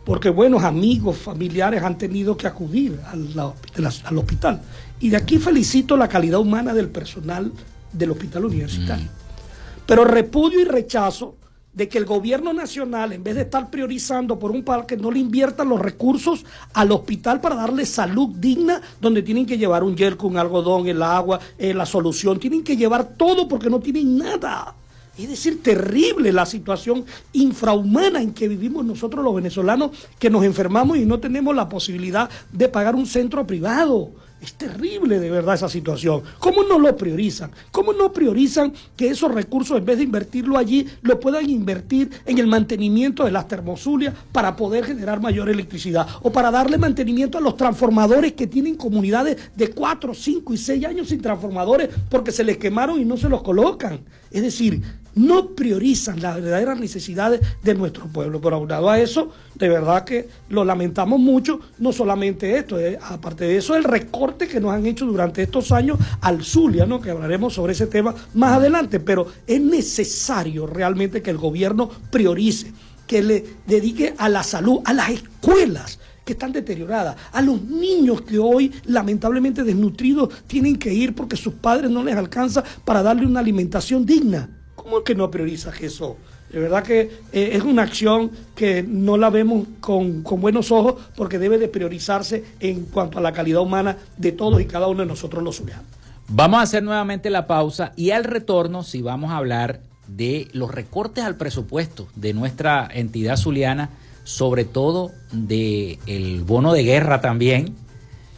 porque 0.05 0.29
buenos 0.29 0.63
amigos, 0.63 1.17
familiares 1.17 1.83
han 1.83 1.97
tenido 1.97 2.37
que 2.37 2.47
acudir 2.47 2.97
al, 3.05 4.17
hospital. 4.17 4.61
Y 5.01 5.09
de 5.09 5.17
aquí 5.17 5.37
felicito 5.37 5.97
la 5.97 6.07
calidad 6.07 6.39
humana 6.39 6.73
del 6.73 6.87
personal 6.87 7.51
del 7.91 8.11
hospital 8.11 8.45
universitario. 8.45 9.05
Mm. 9.05 9.85
Pero 9.85 10.05
repudio 10.05 10.61
y 10.61 10.63
rechazo 10.63 11.35
de 11.73 11.89
que 11.89 11.97
el 11.97 12.05
gobierno 12.05 12.53
nacional, 12.53 13.11
en 13.11 13.21
vez 13.21 13.35
de 13.35 13.41
estar 13.41 13.69
priorizando 13.69 14.39
por 14.39 14.51
un 14.51 14.63
parque, 14.63 14.95
no 14.95 15.11
le 15.11 15.19
inviertan 15.19 15.67
los 15.67 15.81
recursos 15.81 16.45
al 16.73 16.93
hospital 16.93 17.41
para 17.41 17.55
darle 17.55 17.85
salud 17.85 18.29
digna, 18.37 18.81
donde 19.01 19.21
tienen 19.21 19.45
que 19.45 19.57
llevar 19.57 19.83
un 19.83 19.97
yerco, 19.97 20.27
un 20.27 20.37
algodón, 20.37 20.87
el 20.87 21.03
agua, 21.03 21.41
eh, 21.57 21.73
la 21.73 21.85
solución, 21.85 22.39
tienen 22.39 22.63
que 22.63 22.77
llevar 22.77 23.17
todo 23.17 23.49
porque 23.49 23.69
no 23.69 23.81
tienen 23.81 24.17
nada. 24.17 24.73
Es 25.17 25.29
decir, 25.29 25.63
terrible 25.63 26.31
la 26.33 26.45
situación 26.45 27.05
infrahumana 27.33 28.21
en 28.21 28.33
que 28.33 28.47
vivimos 28.47 28.85
nosotros 28.85 29.23
los 29.23 29.35
venezolanos, 29.35 29.91
que 30.19 30.29
nos 30.29 30.43
enfermamos 30.43 30.97
y 30.97 31.05
no 31.05 31.19
tenemos 31.19 31.55
la 31.55 31.69
posibilidad 31.69 32.29
de 32.51 32.67
pagar 32.67 32.95
un 32.95 33.05
centro 33.05 33.47
privado. 33.47 34.11
Es 34.45 34.53
terrible 34.53 35.19
de 35.19 35.31
verdad 35.31 35.55
esa 35.55 35.67
situación. 35.67 36.21
¿Cómo 36.37 36.61
no 36.61 36.77
lo 36.77 36.95
priorizan? 36.95 37.49
¿Cómo 37.71 37.93
no 37.93 38.13
priorizan 38.13 38.71
que 38.95 39.07
esos 39.07 39.33
recursos, 39.33 39.79
en 39.79 39.85
vez 39.85 39.97
de 39.97 40.03
invertirlo 40.03 40.55
allí, 40.55 40.85
lo 41.01 41.19
puedan 41.19 41.49
invertir 41.49 42.11
en 42.27 42.37
el 42.37 42.45
mantenimiento 42.45 43.25
de 43.25 43.31
las 43.31 43.47
termosulias 43.47 44.13
para 44.31 44.55
poder 44.55 44.85
generar 44.85 45.19
mayor 45.19 45.49
electricidad? 45.49 46.07
O 46.21 46.31
para 46.31 46.51
darle 46.51 46.77
mantenimiento 46.77 47.39
a 47.39 47.41
los 47.41 47.57
transformadores 47.57 48.33
que 48.33 48.45
tienen 48.45 48.75
comunidades 48.75 49.35
de 49.55 49.71
4, 49.71 50.13
5 50.13 50.53
y 50.53 50.57
6 50.57 50.85
años 50.85 51.07
sin 51.09 51.23
transformadores 51.23 51.89
porque 52.07 52.31
se 52.31 52.43
les 52.43 52.57
quemaron 52.57 53.01
y 53.01 53.05
no 53.05 53.17
se 53.17 53.29
los 53.29 53.41
colocan. 53.41 54.01
Es 54.29 54.43
decir, 54.43 54.79
no 55.15 55.55
priorizan 55.55 56.21
las 56.21 56.35
verdaderas 56.35 56.77
necesidades 56.77 57.41
de 57.63 57.73
nuestro 57.73 58.05
pueblo. 58.07 58.41
Pero 58.41 58.57
aunado 58.57 58.89
a 58.89 58.99
eso, 58.99 59.31
de 59.55 59.69
verdad 59.69 60.03
que 60.03 60.27
lo 60.49 60.65
lamentamos 60.65 61.19
mucho, 61.19 61.61
no 61.79 61.93
solamente 61.93 62.57
esto, 62.57 62.77
eh, 62.77 62.99
aparte 63.01 63.45
de 63.45 63.57
eso, 63.57 63.75
el 63.75 63.85
recorte 63.85 64.34
que 64.37 64.59
nos 64.59 64.73
han 64.73 64.85
hecho 64.85 65.05
durante 65.05 65.43
estos 65.43 65.71
años 65.71 65.97
al 66.21 66.43
Zulia, 66.43 66.85
¿no? 66.85 66.99
que 66.99 67.09
hablaremos 67.09 67.53
sobre 67.53 67.73
ese 67.73 67.87
tema 67.87 68.13
más 68.33 68.53
adelante, 68.57 68.99
pero 68.99 69.27
es 69.47 69.61
necesario 69.61 70.67
realmente 70.67 71.21
que 71.21 71.31
el 71.31 71.37
gobierno 71.37 71.89
priorice, 72.11 72.73
que 73.07 73.23
le 73.23 73.45
dedique 73.65 74.13
a 74.17 74.27
la 74.27 74.43
salud, 74.43 74.81
a 74.83 74.93
las 74.93 75.09
escuelas 75.09 75.99
que 76.25 76.33
están 76.33 76.51
deterioradas, 76.51 77.15
a 77.31 77.41
los 77.41 77.61
niños 77.63 78.21
que 78.21 78.39
hoy 78.39 78.73
lamentablemente 78.85 79.63
desnutridos 79.63 80.29
tienen 80.47 80.75
que 80.77 80.93
ir 80.93 81.15
porque 81.15 81.37
sus 81.37 81.53
padres 81.53 81.89
no 81.89 82.03
les 82.03 82.15
alcanza 82.15 82.63
para 82.83 83.03
darle 83.03 83.25
una 83.25 83.39
alimentación 83.39 84.05
digna. 84.05 84.49
¿Cómo 84.75 84.97
es 84.97 85.03
que 85.03 85.15
no 85.15 85.31
prioriza 85.31 85.71
eso? 85.79 86.17
De 86.55 86.61
verdad 86.61 86.83
que 86.83 87.11
eh, 87.33 87.49
es 87.51 87.63
una 87.63 87.81
acción 87.81 88.31
que 88.55 88.81
no 88.81 89.17
la 89.17 89.29
vemos 89.29 89.67
con, 89.81 90.23
buenos 90.23 90.71
ojos 90.71 90.95
porque 91.17 91.37
debe 91.37 91.57
de 91.57 91.67
priorizarse 91.67 92.45
en 92.61 92.85
cuanto 92.85 93.19
a 93.19 93.21
la 93.21 93.33
calidad 93.33 93.59
humana 93.59 93.97
de 94.15 94.31
todos 94.31 94.61
y 94.61 94.65
cada 94.65 94.87
uno 94.87 95.01
de 95.01 95.05
nosotros 95.05 95.43
los 95.43 95.57
zulianos. 95.57 95.83
Vamos 96.29 96.59
a 96.59 96.61
hacer 96.61 96.81
nuevamente 96.81 97.29
la 97.29 97.45
pausa 97.45 97.91
y 97.97 98.11
al 98.11 98.23
retorno 98.23 98.83
si 98.83 99.01
vamos 99.01 99.31
a 99.31 99.37
hablar 99.37 99.81
de 100.07 100.47
los 100.53 100.73
recortes 100.73 101.25
al 101.25 101.35
presupuesto 101.35 102.07
de 102.15 102.33
nuestra 102.33 102.87
entidad 102.89 103.35
zuliana, 103.35 103.89
sobre 104.23 104.63
todo 104.63 105.11
del 105.33 105.99
el 106.07 106.41
bono 106.45 106.71
de 106.71 106.83
guerra 106.83 107.19
también, 107.19 107.75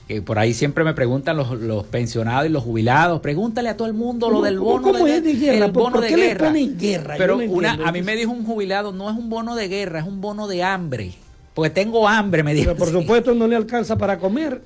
que 0.08 0.22
por 0.22 0.40
ahí 0.40 0.54
siempre 0.54 0.84
me 0.84 0.94
preguntan 0.94 1.36
los, 1.36 1.86
pensionados 1.88 2.46
y 2.46 2.50
los 2.50 2.64
jubilados, 2.64 3.20
pregúntale 3.20 3.70
a 3.70 3.76
todo 3.76 3.88
el 3.88 3.94
mundo 3.94 4.30
lo 4.30 4.42
del 4.42 4.58
bono 4.58 4.94
de, 4.94 5.22
guerra. 5.34 5.66
El 5.66 5.72
bono 5.72 6.00
de 6.00 6.10
guerra. 6.10 6.52
guerra? 6.52 7.16
Pero 7.18 7.38
una, 7.38 7.74
a 7.74 7.92
mí 7.92 8.02
me 8.02 8.16
dijo 8.16 8.32
un 8.32 8.46
jubilado, 8.46 8.94
no 8.94 9.10
es 9.10 9.18
un 9.18 9.30
bono 9.30 9.56
de 9.56 9.68
guerra, 9.68 10.00
es 10.00 10.08
un 10.08 10.22
bono 10.22 10.48
de 10.48 10.64
hambre. 10.64 11.14
Porque 11.54 11.72
tengo 11.72 12.08
hambre, 12.08 12.44
me 12.44 12.54
dijo. 12.54 12.72
Pero 12.72 12.78
por 12.78 12.90
supuesto 12.90 13.34
no 13.34 13.48
le 13.48 13.56
alcanza 13.56 13.98
para 13.98 14.18
comer. 14.18 14.62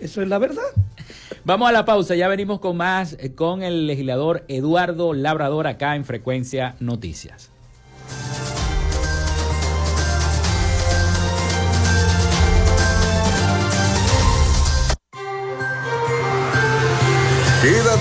Eso 0.00 0.22
es 0.22 0.28
la 0.28 0.38
verdad. 0.38 0.62
Vamos 1.44 1.68
a 1.68 1.72
la 1.72 1.84
pausa, 1.84 2.14
ya 2.14 2.28
venimos 2.28 2.60
con 2.60 2.76
más 2.76 3.16
eh, 3.20 3.32
con 3.34 3.62
el 3.62 3.86
legislador 3.86 4.44
Eduardo 4.48 5.12
Labrador 5.12 5.66
acá 5.66 5.94
en 5.96 6.04
Frecuencia 6.04 6.74
Noticias. 6.80 7.50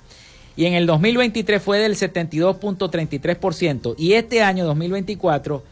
y 0.57 0.65
en 0.65 0.73
el 0.73 0.87
2023 0.87 1.63
fue 1.63 1.79
del 1.79 1.95
72.33% 1.95 3.95
y 3.99 4.15
este 4.15 4.43
año 4.43 4.65
2024 4.65 5.63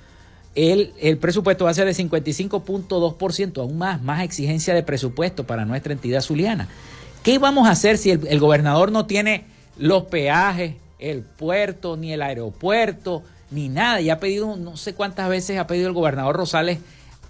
el, 0.54 0.92
el 1.00 1.16
presupuesto 1.16 1.64
va 1.64 1.70
a 1.70 1.74
ser 1.74 1.86
de 1.86 1.92
55.2%, 1.92 3.58
aún 3.58 3.78
más, 3.78 4.02
más 4.02 4.22
exigencia 4.22 4.74
de 4.74 4.82
presupuesto 4.82 5.44
para 5.44 5.64
nuestra 5.64 5.94
entidad 5.94 6.20
zuliana. 6.20 6.68
¿Qué 7.22 7.38
vamos 7.38 7.66
a 7.66 7.70
hacer 7.70 7.96
si 7.96 8.10
el, 8.10 8.26
el 8.26 8.38
gobernador 8.38 8.92
no 8.92 9.06
tiene 9.06 9.46
los 9.78 10.04
peajes, 10.04 10.74
el 10.98 11.22
puerto, 11.22 11.96
ni 11.96 12.12
el 12.12 12.20
aeropuerto, 12.20 13.22
ni 13.50 13.70
nada? 13.70 14.02
Y 14.02 14.10
ha 14.10 14.20
pedido, 14.20 14.56
no 14.56 14.76
sé 14.76 14.94
cuántas 14.94 15.28
veces 15.28 15.58
ha 15.58 15.66
pedido 15.66 15.88
el 15.88 15.94
gobernador 15.94 16.36
Rosales 16.36 16.78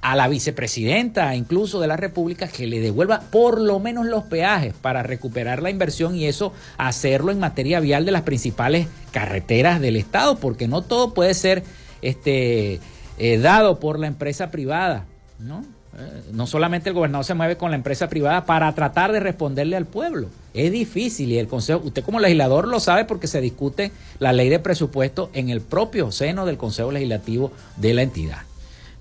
a 0.05 0.14
la 0.14 0.28
vicepresidenta 0.28 1.34
incluso 1.34 1.80
de 1.80 1.86
la 1.86 1.96
República 1.96 2.46
que 2.46 2.66
le 2.66 2.78
devuelva 2.80 3.22
por 3.30 3.59
lo 3.59 3.80
menos 3.80 4.05
los 4.05 4.24
peajes 4.24 4.74
para 4.74 5.02
recuperar 5.02 5.62
la 5.62 5.70
inversión 5.70 6.14
y 6.14 6.26
eso 6.26 6.52
hacerlo 6.76 7.32
en 7.32 7.38
materia 7.38 7.80
vial 7.80 8.05
de 8.05 8.12
las 8.12 8.20
principales 8.20 8.86
carreteras 9.12 9.80
del 9.80 9.96
Estado, 9.96 10.36
porque 10.36 10.68
no 10.68 10.82
todo 10.82 11.14
puede 11.14 11.32
ser 11.32 11.64
este, 12.02 12.80
eh, 13.16 13.38
dado 13.38 13.80
por 13.80 13.98
la 13.98 14.07
empresa 14.07 14.50
privada, 14.50 15.07
¿no? 15.38 15.64
Eh, 15.96 16.22
no 16.32 16.46
solamente 16.46 16.90
el 16.90 16.94
gobernador 16.94 17.24
se 17.24 17.32
mueve 17.32 17.57
con 17.57 17.70
la 17.70 17.76
empresa 17.76 18.07
privada 18.11 18.44
para 18.44 18.74
tratar 18.74 19.11
de 19.11 19.20
responderle 19.20 19.74
al 19.74 19.86
pueblo. 19.86 20.28
Es 20.52 20.70
difícil 20.70 21.32
y 21.32 21.38
el 21.38 21.48
Consejo, 21.48 21.80
usted 21.82 22.05
como 22.05 22.20
legislador 22.20 22.68
lo 22.68 22.78
sabe 22.78 23.07
porque 23.07 23.26
se 23.26 23.40
discute 23.40 23.90
la 24.18 24.34
ley 24.34 24.50
de 24.50 24.59
presupuesto 24.59 25.30
en 25.32 25.48
el 25.48 25.62
propio 25.62 26.12
seno 26.12 26.44
del 26.44 26.59
Consejo 26.59 26.92
Legislativo 26.92 27.52
de 27.78 27.94
la 27.94 28.02
entidad. 28.02 28.42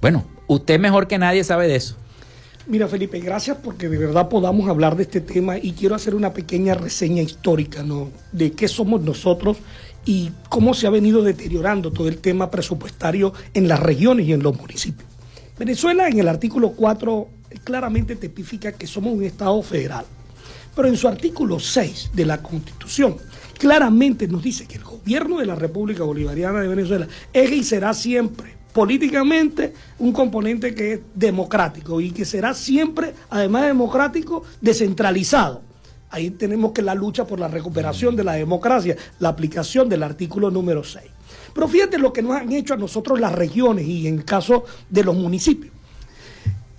Bueno, 0.04 0.26
usted 0.48 0.82
mejor 0.82 1.08
que 1.08 1.18
nadie 1.18 1.46
sabe 1.46 1.66
de 1.66 1.78
eso. 1.78 1.96
Mira, 2.68 2.90
Felipe, 2.90 3.22
gracias 3.22 3.56
porque 3.64 3.88
de 3.88 3.98
verdad 3.98 4.28
podamos 4.28 4.68
hablar 4.68 4.98
de 4.98 5.04
este 5.04 5.22
tema 5.22 5.58
y 5.58 5.72
quiero 5.72 5.96
hacer 5.96 6.14
una 6.14 6.34
pequeña 6.34 6.74
reseña 6.74 7.22
histórica 7.22 7.84
¿no? 7.84 8.10
de 8.34 8.52
qué 8.52 8.68
somos 8.68 9.02
nosotros 9.02 9.60
y 10.06 10.32
cómo 10.50 10.74
se 10.74 10.88
ha 10.88 10.90
venido 10.90 11.22
deteriorando 11.22 11.94
todo 11.94 12.10
el 12.10 12.18
tema 12.18 12.52
presupuestario 12.52 13.32
en 13.54 13.70
las 13.70 13.80
regiones 13.80 14.28
y 14.28 14.34
en 14.34 14.44
los 14.44 14.58
municipios. 14.58 15.08
Venezuela 15.58 16.10
en 16.10 16.20
el 16.20 16.28
artículo 16.28 16.74
4 16.74 17.30
claramente 17.64 18.18
tipifica 18.18 18.74
que 18.74 18.88
somos 18.88 19.14
un 19.14 19.24
Estado 19.24 19.62
federal, 19.64 20.04
pero 20.76 20.90
en 20.90 20.98
su 20.98 21.08
artículo 21.08 21.62
6 21.62 22.12
de 22.14 22.26
la 22.26 22.44
Constitución 22.44 23.16
claramente 23.58 24.28
nos 24.28 24.44
dice 24.44 24.66
que 24.66 24.76
el 24.76 24.84
gobierno 24.84 25.40
de 25.40 25.46
la 25.46 25.56
República 25.56 26.04
Bolivariana 26.04 26.60
de 26.60 26.68
Venezuela 26.68 27.08
es 27.32 27.52
y 27.54 27.64
será 27.64 27.94
siempre 27.94 28.63
políticamente 28.74 29.74
un 30.00 30.12
componente 30.12 30.74
que 30.74 30.94
es 30.94 31.00
democrático 31.14 32.02
y 32.02 32.12
que 32.12 32.26
será 32.26 32.54
siempre, 32.54 33.14
además 33.30 33.68
democrático, 33.68 34.44
descentralizado. 34.60 35.62
Ahí 36.10 36.32
tenemos 36.32 36.74
que 36.74 36.82
la 36.82 36.94
lucha 36.94 37.26
por 37.26 37.40
la 37.40 37.48
recuperación 37.48 38.16
de 38.16 38.24
la 38.24 38.34
democracia, 38.34 38.96
la 39.20 39.30
aplicación 39.30 39.90
del 39.90 40.04
artículo 40.04 40.52
número 40.52 40.84
6. 40.84 41.06
Pero 41.54 41.68
fíjate 41.68 41.98
lo 41.98 42.12
que 42.12 42.22
nos 42.22 42.36
han 42.36 42.52
hecho 42.52 42.74
a 42.74 42.78
nosotros 42.78 43.20
las 43.20 43.32
regiones 43.32 43.88
y 43.88 44.08
en 44.08 44.22
caso 44.22 44.66
de 44.90 45.04
los 45.04 45.16
municipios. 45.16 45.74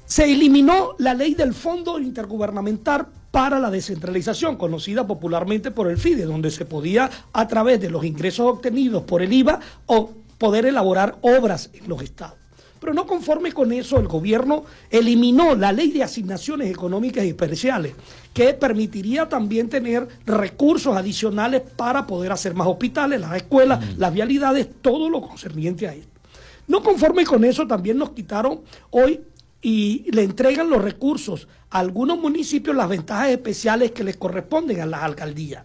Se 0.05 0.31
eliminó 0.31 0.95
la 0.99 1.15
ley 1.15 1.35
del 1.35 1.55
Fondo 1.55 1.99
Intergubernamental 1.99 3.07
para 3.31 3.59
la 3.59 3.71
descentralización, 3.71 4.57
conocida 4.57 5.05
popularmente 5.07 5.73
por 5.73 5.91
el 5.91 5.99
FIDE, 5.99 6.25
donde 6.25 6.53
se 6.53 6.65
podía, 6.65 7.11
a 7.33 7.49
través 7.49 7.81
de 7.81 7.91
los 7.91 8.05
ingresos 8.05 8.47
obtenidos 8.47 9.03
por 9.03 9.23
el 9.23 9.33
IVA, 9.33 9.59
o 9.87 10.13
poder 10.39 10.66
elaborar 10.66 11.16
obras 11.22 11.70
en 11.72 11.89
los 11.89 12.03
estados. 12.03 12.39
Pero 12.85 12.93
no 12.93 13.07
conforme 13.07 13.51
con 13.51 13.72
eso, 13.72 13.99
el 13.99 14.09
gobierno 14.09 14.64
eliminó 14.91 15.55
la 15.55 15.72
ley 15.72 15.91
de 15.91 16.03
asignaciones 16.03 16.70
económicas 16.70 17.24
y 17.24 17.28
especiales, 17.28 17.95
que 18.35 18.53
permitiría 18.53 19.26
también 19.26 19.70
tener 19.70 20.07
recursos 20.26 20.95
adicionales 20.95 21.62
para 21.62 22.07
poder 22.07 22.30
hacer 22.30 22.53
más 22.53 22.66
hospitales, 22.66 23.22
las 23.22 23.37
escuelas, 23.37 23.97
las 23.97 24.12
vialidades, 24.12 24.68
todo 24.82 25.09
lo 25.09 25.22
concerniente 25.22 25.89
a 25.89 25.95
esto. 25.95 26.20
No 26.66 26.82
conforme 26.82 27.24
con 27.24 27.45
eso, 27.45 27.66
también 27.66 27.97
nos 27.97 28.11
quitaron 28.11 28.61
hoy 28.91 29.20
y 29.62 30.05
le 30.12 30.22
entregan 30.22 30.68
los 30.68 30.82
recursos 30.82 31.49
a 31.70 31.78
algunos 31.78 32.18
municipios 32.18 32.76
las 32.76 32.91
ventajas 32.91 33.30
especiales 33.30 33.93
que 33.93 34.05
les 34.05 34.18
corresponden 34.18 34.82
a 34.82 34.87
las 34.87 35.03
alcaldías. 35.03 35.64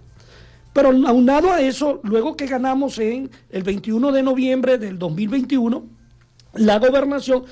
Pero 0.73 0.89
aunado 0.89 1.51
a 1.51 1.61
eso, 1.61 1.99
luego 2.03 2.35
que 2.35 2.45
ganamos 2.45 2.99
en 2.99 3.29
el 3.49 3.63
21 3.63 4.11
de 4.11 4.23
noviembre 4.23 4.77
del 4.77 4.99
2021, 4.99 5.83
la 6.55 6.79
gobernación 6.79 7.45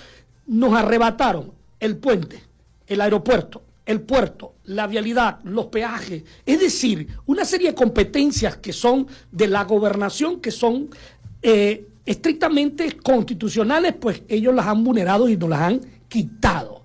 nos 0.45 0.74
arrebataron 0.74 1.51
el 1.80 1.97
puente, 1.97 2.41
el 2.88 3.01
aeropuerto, 3.01 3.63
el 3.86 4.01
puerto, 4.01 4.55
la 4.65 4.88
vialidad, 4.88 5.39
los 5.43 5.68
peajes, 5.68 6.24
es 6.45 6.59
decir, 6.59 7.07
una 7.26 7.45
serie 7.45 7.70
de 7.70 7.76
competencias 7.76 8.57
que 8.57 8.74
son 8.74 9.07
de 9.32 9.47
la 9.47 9.63
gobernación, 9.63 10.39
que 10.39 10.51
son 10.51 10.89
eh, 11.41 11.88
estrictamente 12.05 12.97
constitucionales, 12.97 13.93
pues 13.99 14.24
ellos 14.28 14.53
las 14.53 14.68
han 14.68 14.84
vulnerado 14.84 15.28
y 15.30 15.38
nos 15.38 15.49
las 15.49 15.61
han 15.61 15.82
quitado. 16.07 16.84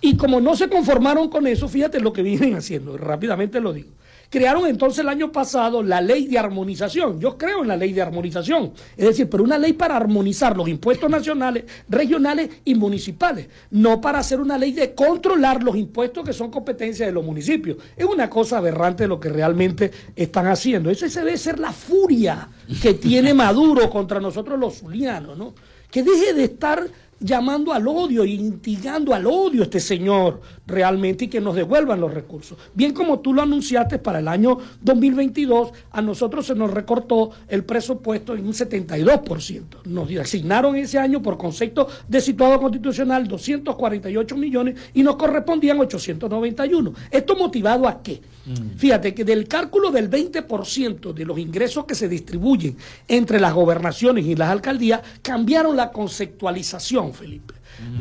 Y 0.00 0.16
como 0.16 0.40
no 0.40 0.56
se 0.56 0.68
conformaron 0.68 1.28
con 1.28 1.46
eso, 1.46 1.68
fíjate 1.68 2.00
lo 2.00 2.12
que 2.12 2.22
vienen 2.22 2.56
haciendo, 2.56 2.96
rápidamente 2.96 3.60
lo 3.60 3.72
digo. 3.72 3.90
Crearon 4.32 4.66
entonces 4.66 5.00
el 5.00 5.10
año 5.10 5.30
pasado 5.30 5.82
la 5.82 6.00
ley 6.00 6.26
de 6.26 6.38
armonización. 6.38 7.20
Yo 7.20 7.36
creo 7.36 7.60
en 7.60 7.68
la 7.68 7.76
ley 7.76 7.92
de 7.92 8.00
armonización. 8.00 8.72
Es 8.96 9.04
decir, 9.04 9.28
pero 9.28 9.44
una 9.44 9.58
ley 9.58 9.74
para 9.74 9.94
armonizar 9.94 10.56
los 10.56 10.70
impuestos 10.70 11.10
nacionales, 11.10 11.64
regionales 11.86 12.48
y 12.64 12.74
municipales. 12.74 13.48
No 13.72 14.00
para 14.00 14.20
hacer 14.20 14.40
una 14.40 14.56
ley 14.56 14.72
de 14.72 14.94
controlar 14.94 15.62
los 15.62 15.76
impuestos 15.76 16.24
que 16.24 16.32
son 16.32 16.50
competencia 16.50 17.04
de 17.04 17.12
los 17.12 17.22
municipios. 17.22 17.76
Es 17.94 18.06
una 18.06 18.30
cosa 18.30 18.56
aberrante 18.56 19.06
lo 19.06 19.20
que 19.20 19.28
realmente 19.28 19.90
están 20.16 20.46
haciendo. 20.46 20.88
Esa 20.88 21.08
debe 21.22 21.36
ser 21.36 21.58
la 21.58 21.70
furia 21.70 22.48
que 22.80 22.94
tiene 22.94 23.34
Maduro 23.34 23.90
contra 23.90 24.18
nosotros 24.18 24.58
los 24.58 24.78
zulianos, 24.78 25.36
¿no? 25.36 25.52
Que 25.90 26.02
deje 26.02 26.32
de 26.32 26.44
estar 26.44 26.82
llamando 27.22 27.72
al 27.72 27.86
odio, 27.88 28.24
instigando 28.24 29.14
al 29.14 29.26
odio 29.26 29.62
a 29.62 29.64
este 29.64 29.80
señor 29.80 30.40
realmente 30.66 31.24
y 31.24 31.28
que 31.28 31.40
nos 31.40 31.54
devuelvan 31.54 32.00
los 32.00 32.12
recursos. 32.12 32.58
Bien 32.74 32.92
como 32.92 33.20
tú 33.20 33.32
lo 33.32 33.42
anunciaste 33.42 33.98
para 33.98 34.18
el 34.18 34.28
año 34.28 34.58
2022, 34.80 35.72
a 35.90 36.02
nosotros 36.02 36.46
se 36.46 36.54
nos 36.54 36.70
recortó 36.70 37.30
el 37.48 37.64
presupuesto 37.64 38.34
en 38.34 38.46
un 38.46 38.52
72%. 38.52 39.62
Nos 39.84 40.10
asignaron 40.16 40.76
ese 40.76 40.98
año 40.98 41.22
por 41.22 41.38
concepto 41.38 41.88
de 42.08 42.20
situado 42.20 42.60
constitucional 42.60 43.26
248 43.28 44.36
millones 44.36 44.76
y 44.94 45.02
nos 45.02 45.16
correspondían 45.16 45.80
891. 45.80 46.92
¿Esto 47.10 47.36
motivado 47.36 47.86
a 47.86 48.02
qué? 48.02 48.20
Mm. 48.46 48.76
Fíjate 48.76 49.14
que 49.14 49.24
del 49.24 49.46
cálculo 49.46 49.90
del 49.90 50.10
20% 50.10 51.12
de 51.12 51.24
los 51.24 51.38
ingresos 51.38 51.84
que 51.84 51.94
se 51.94 52.08
distribuyen 52.08 52.76
entre 53.08 53.40
las 53.40 53.54
gobernaciones 53.54 54.26
y 54.26 54.34
las 54.34 54.50
alcaldías, 54.50 55.00
cambiaron 55.22 55.76
la 55.76 55.90
conceptualización, 55.92 57.11
Felipe, 57.12 57.54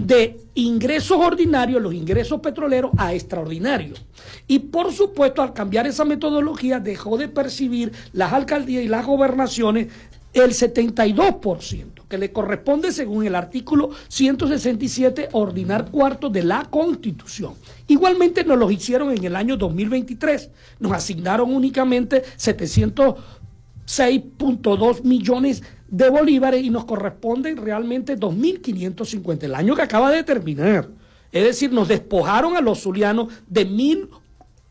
de 0.05 0.37
ingresos 0.55 1.17
ordinarios, 1.17 1.81
los 1.81 1.93
ingresos 1.93 2.39
petroleros, 2.39 2.91
a 2.97 3.13
extraordinarios. 3.13 4.03
Y 4.47 4.59
por 4.59 4.91
supuesto, 4.91 5.41
al 5.41 5.53
cambiar 5.53 5.87
esa 5.87 6.05
metodología, 6.05 6.79
dejó 6.79 7.17
de 7.17 7.27
percibir 7.27 7.91
las 8.13 8.33
alcaldías 8.33 8.83
y 8.83 8.87
las 8.87 9.05
gobernaciones 9.05 9.87
el 10.33 10.51
72%, 10.51 12.07
que 12.07 12.17
le 12.17 12.31
corresponde 12.31 12.93
según 12.93 13.25
el 13.25 13.35
artículo 13.35 13.89
167 14.07 15.27
ordinar 15.33 15.91
cuarto 15.91 16.29
de 16.29 16.43
la 16.43 16.63
Constitución. 16.65 17.55
Igualmente 17.87 18.45
nos 18.45 18.57
lo 18.57 18.71
hicieron 18.71 19.11
en 19.11 19.23
el 19.23 19.35
año 19.35 19.55
2023, 19.57 20.49
nos 20.79 20.93
asignaron 20.93 21.53
únicamente 21.53 22.23
706.2 22.37 25.03
millones 25.03 25.61
de 25.61 25.80
bolívares 26.09 26.63
y 26.63 26.69
nos 26.69 26.85
corresponden 26.85 27.57
realmente 27.57 28.17
2.550, 28.17 29.43
el 29.43 29.55
año 29.55 29.75
que 29.75 29.81
acaba 29.81 30.09
de 30.11 30.23
terminar. 30.23 30.89
Es 31.31 31.43
decir, 31.43 31.71
nos 31.71 31.87
despojaron 31.87 32.57
a 32.57 32.61
los 32.61 32.81
zulianos 32.81 33.27
de 33.47 33.65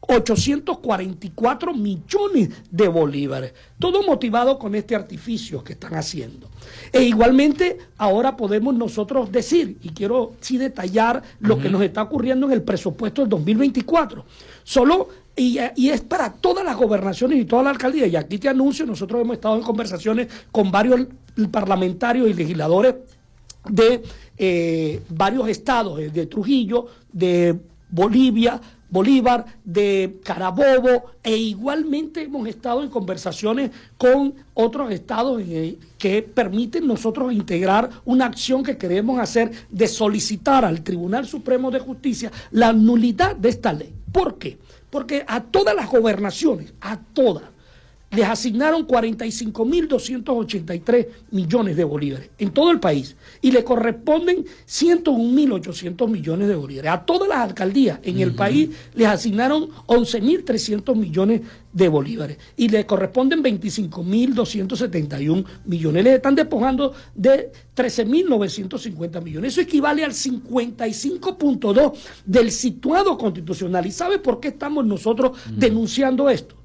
1.844 0.02 1.74
millones 1.76 2.50
de 2.70 2.88
bolívares. 2.88 3.54
Todo 3.78 4.02
motivado 4.02 4.58
con 4.58 4.74
este 4.74 4.96
artificio 4.96 5.62
que 5.62 5.74
están 5.74 5.94
haciendo. 5.94 6.48
E 6.92 7.02
igualmente 7.02 7.78
ahora 7.98 8.36
podemos 8.36 8.74
nosotros 8.74 9.30
decir, 9.30 9.78
y 9.82 9.90
quiero 9.90 10.32
sí 10.40 10.58
detallar 10.58 11.22
lo 11.40 11.58
que 11.58 11.68
nos 11.68 11.82
está 11.82 12.02
ocurriendo 12.02 12.46
en 12.46 12.52
el 12.52 12.62
presupuesto 12.62 13.22
del 13.22 13.30
2024. 13.30 14.24
Solo 14.64 15.08
y, 15.36 15.58
es 15.58 16.00
para 16.02 16.32
todas 16.32 16.64
las 16.64 16.76
gobernaciones 16.76 17.38
y 17.38 17.44
toda 17.44 17.62
la 17.62 17.70
alcaldía. 17.70 18.06
Y 18.06 18.16
aquí 18.16 18.38
te 18.38 18.48
anuncio, 18.48 18.84
nosotros 18.86 19.22
hemos 19.22 19.34
estado 19.34 19.56
en 19.56 19.62
conversaciones 19.62 20.28
con 20.50 20.70
varios 20.70 21.06
parlamentarios 21.50 22.28
y 22.28 22.34
legisladores 22.34 22.96
de 23.68 24.02
eh, 24.36 25.02
varios 25.08 25.48
estados, 25.48 26.00
eh, 26.00 26.10
de 26.10 26.26
Trujillo, 26.26 26.86
de 27.12 27.58
Bolivia, 27.90 28.60
Bolívar, 28.90 29.46
de 29.64 30.20
Carabobo, 30.24 31.12
e 31.22 31.36
igualmente 31.36 32.22
hemos 32.22 32.48
estado 32.48 32.82
en 32.82 32.90
conversaciones 32.90 33.70
con 33.96 34.34
otros 34.54 34.92
estados 34.92 35.42
eh, 35.46 35.78
que 35.98 36.22
permiten 36.22 36.86
nosotros 36.86 37.32
integrar 37.32 37.90
una 38.04 38.26
acción 38.26 38.62
que 38.62 38.76
queremos 38.76 39.18
hacer 39.20 39.52
de 39.70 39.86
solicitar 39.86 40.64
al 40.64 40.82
Tribunal 40.82 41.26
Supremo 41.26 41.70
de 41.70 41.78
Justicia 41.78 42.32
la 42.50 42.72
nulidad 42.72 43.36
de 43.36 43.48
esta 43.48 43.72
ley. 43.72 43.92
¿Por 44.12 44.38
qué? 44.38 44.58
Porque 44.90 45.24
a 45.26 45.42
todas 45.42 45.74
las 45.74 45.88
gobernaciones, 45.88 46.72
a 46.80 46.98
todas, 46.98 47.44
les 48.10 48.26
asignaron 48.26 48.86
45.283 48.86 51.06
millones 51.30 51.76
de 51.76 51.84
bolívares 51.84 52.30
en 52.38 52.50
todo 52.50 52.70
el 52.72 52.80
país 52.80 53.14
y 53.40 53.52
le 53.52 53.62
corresponden 53.62 54.44
101.800 54.66 56.08
millones 56.08 56.48
de 56.48 56.56
bolívares. 56.56 56.90
A 56.90 57.04
todas 57.04 57.28
las 57.28 57.38
alcaldías 57.38 58.00
en 58.02 58.18
el 58.18 58.34
país 58.34 58.70
les 58.94 59.06
asignaron 59.06 59.68
11.300 59.86 60.96
millones 60.96 61.42
de 61.72 61.88
bolívares 61.88 62.36
y 62.56 62.68
le 62.68 62.84
corresponden 62.84 63.44
25.271 63.44 65.44
millones. 65.66 66.04
Les 66.04 66.14
están 66.14 66.34
despojando 66.34 66.92
de 67.14 67.52
13.950 67.76 69.22
millones. 69.22 69.52
Eso 69.52 69.60
equivale 69.60 70.04
al 70.04 70.10
55.2 70.12 71.92
del 72.26 72.50
situado 72.50 73.16
constitucional. 73.16 73.86
¿Y 73.86 73.92
sabe 73.92 74.18
por 74.18 74.40
qué 74.40 74.48
estamos 74.48 74.84
nosotros 74.84 75.38
denunciando 75.56 76.28
esto? 76.28 76.59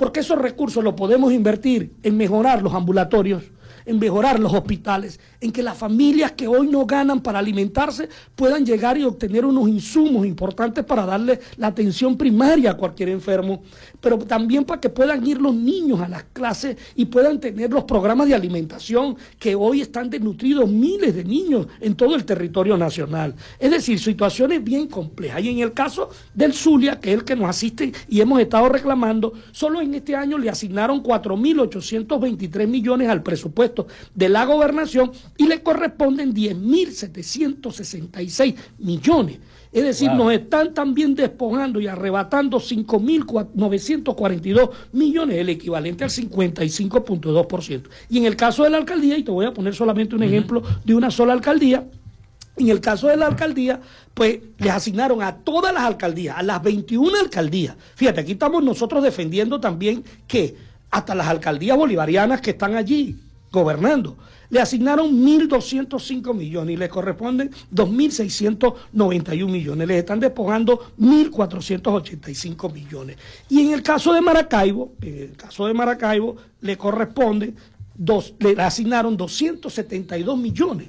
Porque 0.00 0.20
esos 0.20 0.38
recursos 0.38 0.82
los 0.82 0.94
podemos 0.94 1.30
invertir 1.30 1.92
en 2.02 2.16
mejorar 2.16 2.62
los 2.62 2.72
ambulatorios, 2.72 3.42
en 3.84 3.98
mejorar 3.98 4.38
los 4.38 4.52
hospitales, 4.52 5.20
en 5.40 5.52
que 5.52 5.62
las 5.62 5.76
familias 5.76 6.32
que 6.32 6.46
hoy 6.46 6.68
no 6.68 6.86
ganan 6.86 7.20
para 7.20 7.38
alimentarse 7.38 8.08
puedan 8.34 8.64
llegar 8.64 8.98
y 8.98 9.04
obtener 9.04 9.44
unos 9.44 9.68
insumos 9.68 10.26
importantes 10.26 10.84
para 10.84 11.06
darle 11.06 11.40
la 11.56 11.68
atención 11.68 12.16
primaria 12.16 12.72
a 12.72 12.76
cualquier 12.76 13.10
enfermo, 13.10 13.62
pero 14.00 14.18
también 14.18 14.64
para 14.64 14.80
que 14.80 14.88
puedan 14.88 15.26
ir 15.26 15.40
los 15.40 15.54
niños 15.54 16.00
a 16.00 16.08
las 16.08 16.24
clases 16.32 16.76
y 16.94 17.06
puedan 17.06 17.40
tener 17.40 17.70
los 17.70 17.84
programas 17.84 18.28
de 18.28 18.34
alimentación 18.34 19.16
que 19.38 19.54
hoy 19.54 19.80
están 19.80 20.10
desnutridos 20.10 20.68
miles 20.68 21.14
de 21.14 21.24
niños 21.24 21.66
en 21.80 21.94
todo 21.94 22.14
el 22.14 22.24
territorio 22.24 22.76
nacional. 22.76 23.34
Es 23.58 23.70
decir, 23.70 23.98
situaciones 23.98 24.62
bien 24.62 24.86
complejas. 24.86 25.42
Y 25.42 25.50
en 25.50 25.58
el 25.60 25.72
caso 25.72 26.10
del 26.34 26.52
Zulia, 26.52 27.00
que 27.00 27.12
es 27.12 27.18
el 27.18 27.24
que 27.24 27.36
nos 27.36 27.48
asiste 27.48 27.92
y 28.08 28.20
hemos 28.20 28.40
estado 28.40 28.68
reclamando, 28.68 29.32
solo 29.52 29.80
en 29.80 29.94
este 29.94 30.14
año 30.14 30.38
le 30.38 30.50
asignaron 30.50 31.02
4.823 31.02 32.66
millones 32.66 33.08
al 33.08 33.22
presupuesto 33.22 33.69
de 34.14 34.28
la 34.28 34.44
gobernación 34.44 35.12
y 35.36 35.46
le 35.46 35.62
corresponden 35.62 36.34
10.766 36.34 38.56
millones. 38.78 39.38
Es 39.72 39.84
decir, 39.84 40.10
nos 40.10 40.32
están 40.32 40.74
también 40.74 41.14
despojando 41.14 41.80
y 41.80 41.86
arrebatando 41.86 42.58
5.942 42.58 44.70
millones, 44.92 45.36
el 45.36 45.48
equivalente 45.48 46.02
al 46.02 46.10
55.2%. 46.10 47.82
Y 48.08 48.18
en 48.18 48.24
el 48.24 48.34
caso 48.34 48.64
de 48.64 48.70
la 48.70 48.78
alcaldía, 48.78 49.16
y 49.16 49.22
te 49.22 49.30
voy 49.30 49.46
a 49.46 49.54
poner 49.54 49.72
solamente 49.72 50.16
un 50.16 50.24
ejemplo 50.24 50.60
de 50.84 50.94
una 50.94 51.12
sola 51.12 51.34
alcaldía, 51.34 51.86
en 52.56 52.68
el 52.68 52.80
caso 52.80 53.06
de 53.06 53.16
la 53.16 53.26
alcaldía, 53.26 53.80
pues 54.12 54.40
les 54.58 54.72
asignaron 54.72 55.22
a 55.22 55.36
todas 55.36 55.72
las 55.72 55.84
alcaldías, 55.84 56.36
a 56.36 56.42
las 56.42 56.60
21 56.62 57.20
alcaldías. 57.20 57.76
Fíjate, 57.94 58.22
aquí 58.22 58.32
estamos 58.32 58.64
nosotros 58.64 59.04
defendiendo 59.04 59.60
también 59.60 60.02
que 60.26 60.56
hasta 60.90 61.14
las 61.14 61.28
alcaldías 61.28 61.76
bolivarianas 61.76 62.40
que 62.40 62.50
están 62.50 62.74
allí 62.74 63.16
gobernando, 63.50 64.16
le 64.50 64.60
asignaron 64.60 65.08
1.205 65.24 66.34
millones 66.34 66.74
y 66.74 66.76
le 66.76 66.88
corresponden 66.88 67.50
2.691 67.72 69.48
millones. 69.48 69.88
Le 69.88 69.98
están 69.98 70.20
despojando 70.20 70.92
1.485 70.98 72.72
millones. 72.72 73.16
Y 73.48 73.60
en 73.60 73.72
el 73.72 73.82
caso 73.82 74.12
de 74.12 74.20
Maracaibo, 74.20 74.92
en 75.00 75.18
el 75.18 75.36
caso 75.36 75.66
de 75.66 75.74
Maracaibo, 75.74 76.36
le 76.60 76.76
corresponden, 76.76 77.56
dos, 77.94 78.34
le 78.40 78.60
asignaron 78.60 79.16
272 79.16 80.36
millones 80.36 80.88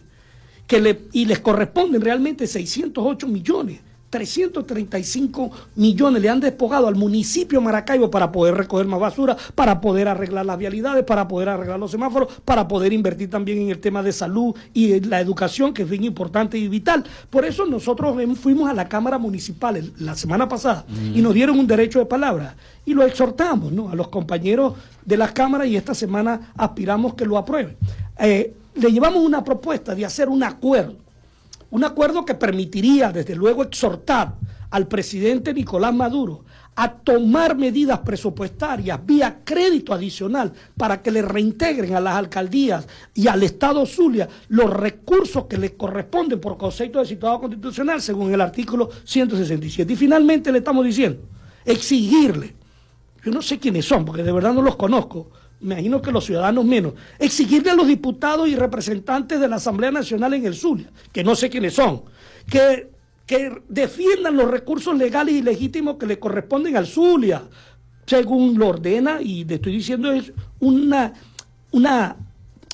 que 0.66 0.80
le, 0.80 1.02
y 1.12 1.26
les 1.26 1.40
corresponden 1.40 2.02
realmente 2.02 2.48
608 2.48 3.28
millones. 3.28 3.80
335 4.12 5.52
millones 5.76 6.22
le 6.22 6.30
han 6.30 6.42
despojado 6.42 6.88
al 6.88 6.96
municipio 6.96 7.62
Maracaibo 7.62 8.12
para 8.12 8.32
poder 8.32 8.56
recoger 8.56 8.86
más 8.86 9.00
basura, 9.00 9.38
para 9.56 9.80
poder 9.80 10.10
arreglar 10.10 10.46
las 10.46 10.58
vialidades, 10.58 11.04
para 11.06 11.28
poder 11.28 11.50
arreglar 11.50 11.80
los 11.80 11.92
semáforos, 11.92 12.28
para 12.44 12.68
poder 12.68 12.94
invertir 12.94 13.30
también 13.30 13.62
en 13.62 13.70
el 13.70 13.80
tema 13.80 14.04
de 14.04 14.12
salud 14.12 14.54
y 14.74 15.00
la 15.00 15.22
educación, 15.22 15.74
que 15.74 15.84
es 15.84 15.90
bien 15.90 16.04
importante 16.04 16.58
y 16.58 16.68
vital. 16.68 17.06
Por 17.30 17.46
eso 17.46 17.66
nosotros 17.66 18.18
fuimos 18.36 18.70
a 18.70 18.74
la 18.74 18.88
Cámara 18.88 19.18
Municipal 19.18 19.92
la 19.98 20.16
semana 20.16 20.48
pasada 20.48 20.86
y 20.90 21.20
mm. 21.20 21.24
nos 21.24 21.34
dieron 21.34 21.58
un 21.58 21.66
derecho 21.66 22.00
de 22.00 22.06
palabra 22.06 22.56
y 22.86 22.94
lo 22.94 23.04
exhortamos 23.04 23.72
¿no? 23.72 23.90
a 23.90 23.96
los 23.96 24.10
compañeros 24.10 24.74
de 25.06 25.16
las 25.16 25.32
cámaras 25.32 25.68
y 25.68 25.78
esta 25.78 25.96
semana 25.96 26.52
aspiramos 26.58 27.14
que 27.14 27.26
lo 27.26 27.38
aprueben. 27.38 27.78
Eh, 28.20 28.54
le 28.76 28.92
llevamos 28.92 29.24
una 29.24 29.44
propuesta 29.44 29.96
de 29.96 30.06
hacer 30.06 30.28
un 30.28 30.44
acuerdo 30.44 30.96
un 31.72 31.84
acuerdo 31.84 32.26
que 32.26 32.36
permitiría, 32.36 33.12
desde 33.12 33.36
luego, 33.36 33.64
exhortar 33.64 34.36
al 34.70 34.88
presidente 34.88 35.54
Nicolás 35.54 35.94
Maduro 35.94 36.46
a 36.76 36.92
tomar 36.92 37.58
medidas 37.58 38.00
presupuestarias 38.00 39.06
vía 39.06 39.40
crédito 39.44 39.94
adicional 39.94 40.54
para 40.78 41.02
que 41.02 41.12
le 41.12 41.22
reintegren 41.22 41.96
a 41.96 42.00
las 42.00 42.16
alcaldías 42.16 42.88
y 43.14 43.28
al 43.28 43.44
Estado 43.44 43.86
Zulia 43.86 44.28
los 44.48 44.70
recursos 44.70 45.46
que 45.46 45.58
le 45.58 45.76
corresponden 45.76 46.40
por 46.40 46.58
concepto 46.58 47.00
de 47.00 47.06
situado 47.06 47.42
constitucional 47.42 48.02
según 48.02 48.34
el 48.34 48.40
artículo 48.40 48.90
167. 49.04 49.92
Y 49.92 49.96
finalmente 49.96 50.52
le 50.52 50.60
estamos 50.60 50.86
diciendo, 50.86 51.22
exigirle, 51.66 52.56
yo 53.24 53.32
no 53.32 53.42
sé 53.42 53.60
quiénes 53.60 53.86
son, 53.86 54.06
porque 54.06 54.24
de 54.24 54.32
verdad 54.32 54.54
no 54.54 54.62
los 54.62 54.78
conozco, 54.78 55.30
me 55.62 55.76
imagino 55.76 56.02
que 56.02 56.12
los 56.12 56.26
ciudadanos 56.26 56.66
menos, 56.66 56.94
exigirle 57.20 57.72
a 57.72 57.76
los 57.76 57.88
diputados 57.88 58.48
y 58.48 58.56
representantes 58.56 59.40
de 59.40 59.48
la 59.48 59.58
Asamblea 59.58 59.92
Nacional 59.92 60.34
en 60.34 60.46
el 60.46 60.56
Zulia, 60.56 60.90
que 61.12 61.24
no 61.24 61.36
sé 61.36 61.50
quiénes 61.50 61.74
son, 61.74 62.04
que 62.50 62.92
que 63.32 63.62
defiendan 63.70 64.36
los 64.36 64.52
recursos 64.52 64.94
legales 64.98 65.36
y 65.36 65.42
legítimos 65.42 65.96
que 65.96 66.06
le 66.06 66.20
corresponden 66.20 66.76
al 66.76 66.86
Zulia, 66.86 67.44
según 68.06 68.60
lo 68.60 68.68
ordena, 68.68 69.22
y 69.22 69.46
le 69.46 69.56
estoy 69.56 69.72
diciendo 69.72 70.12
es 70.12 70.34
una, 70.60 71.14
una 71.72 72.18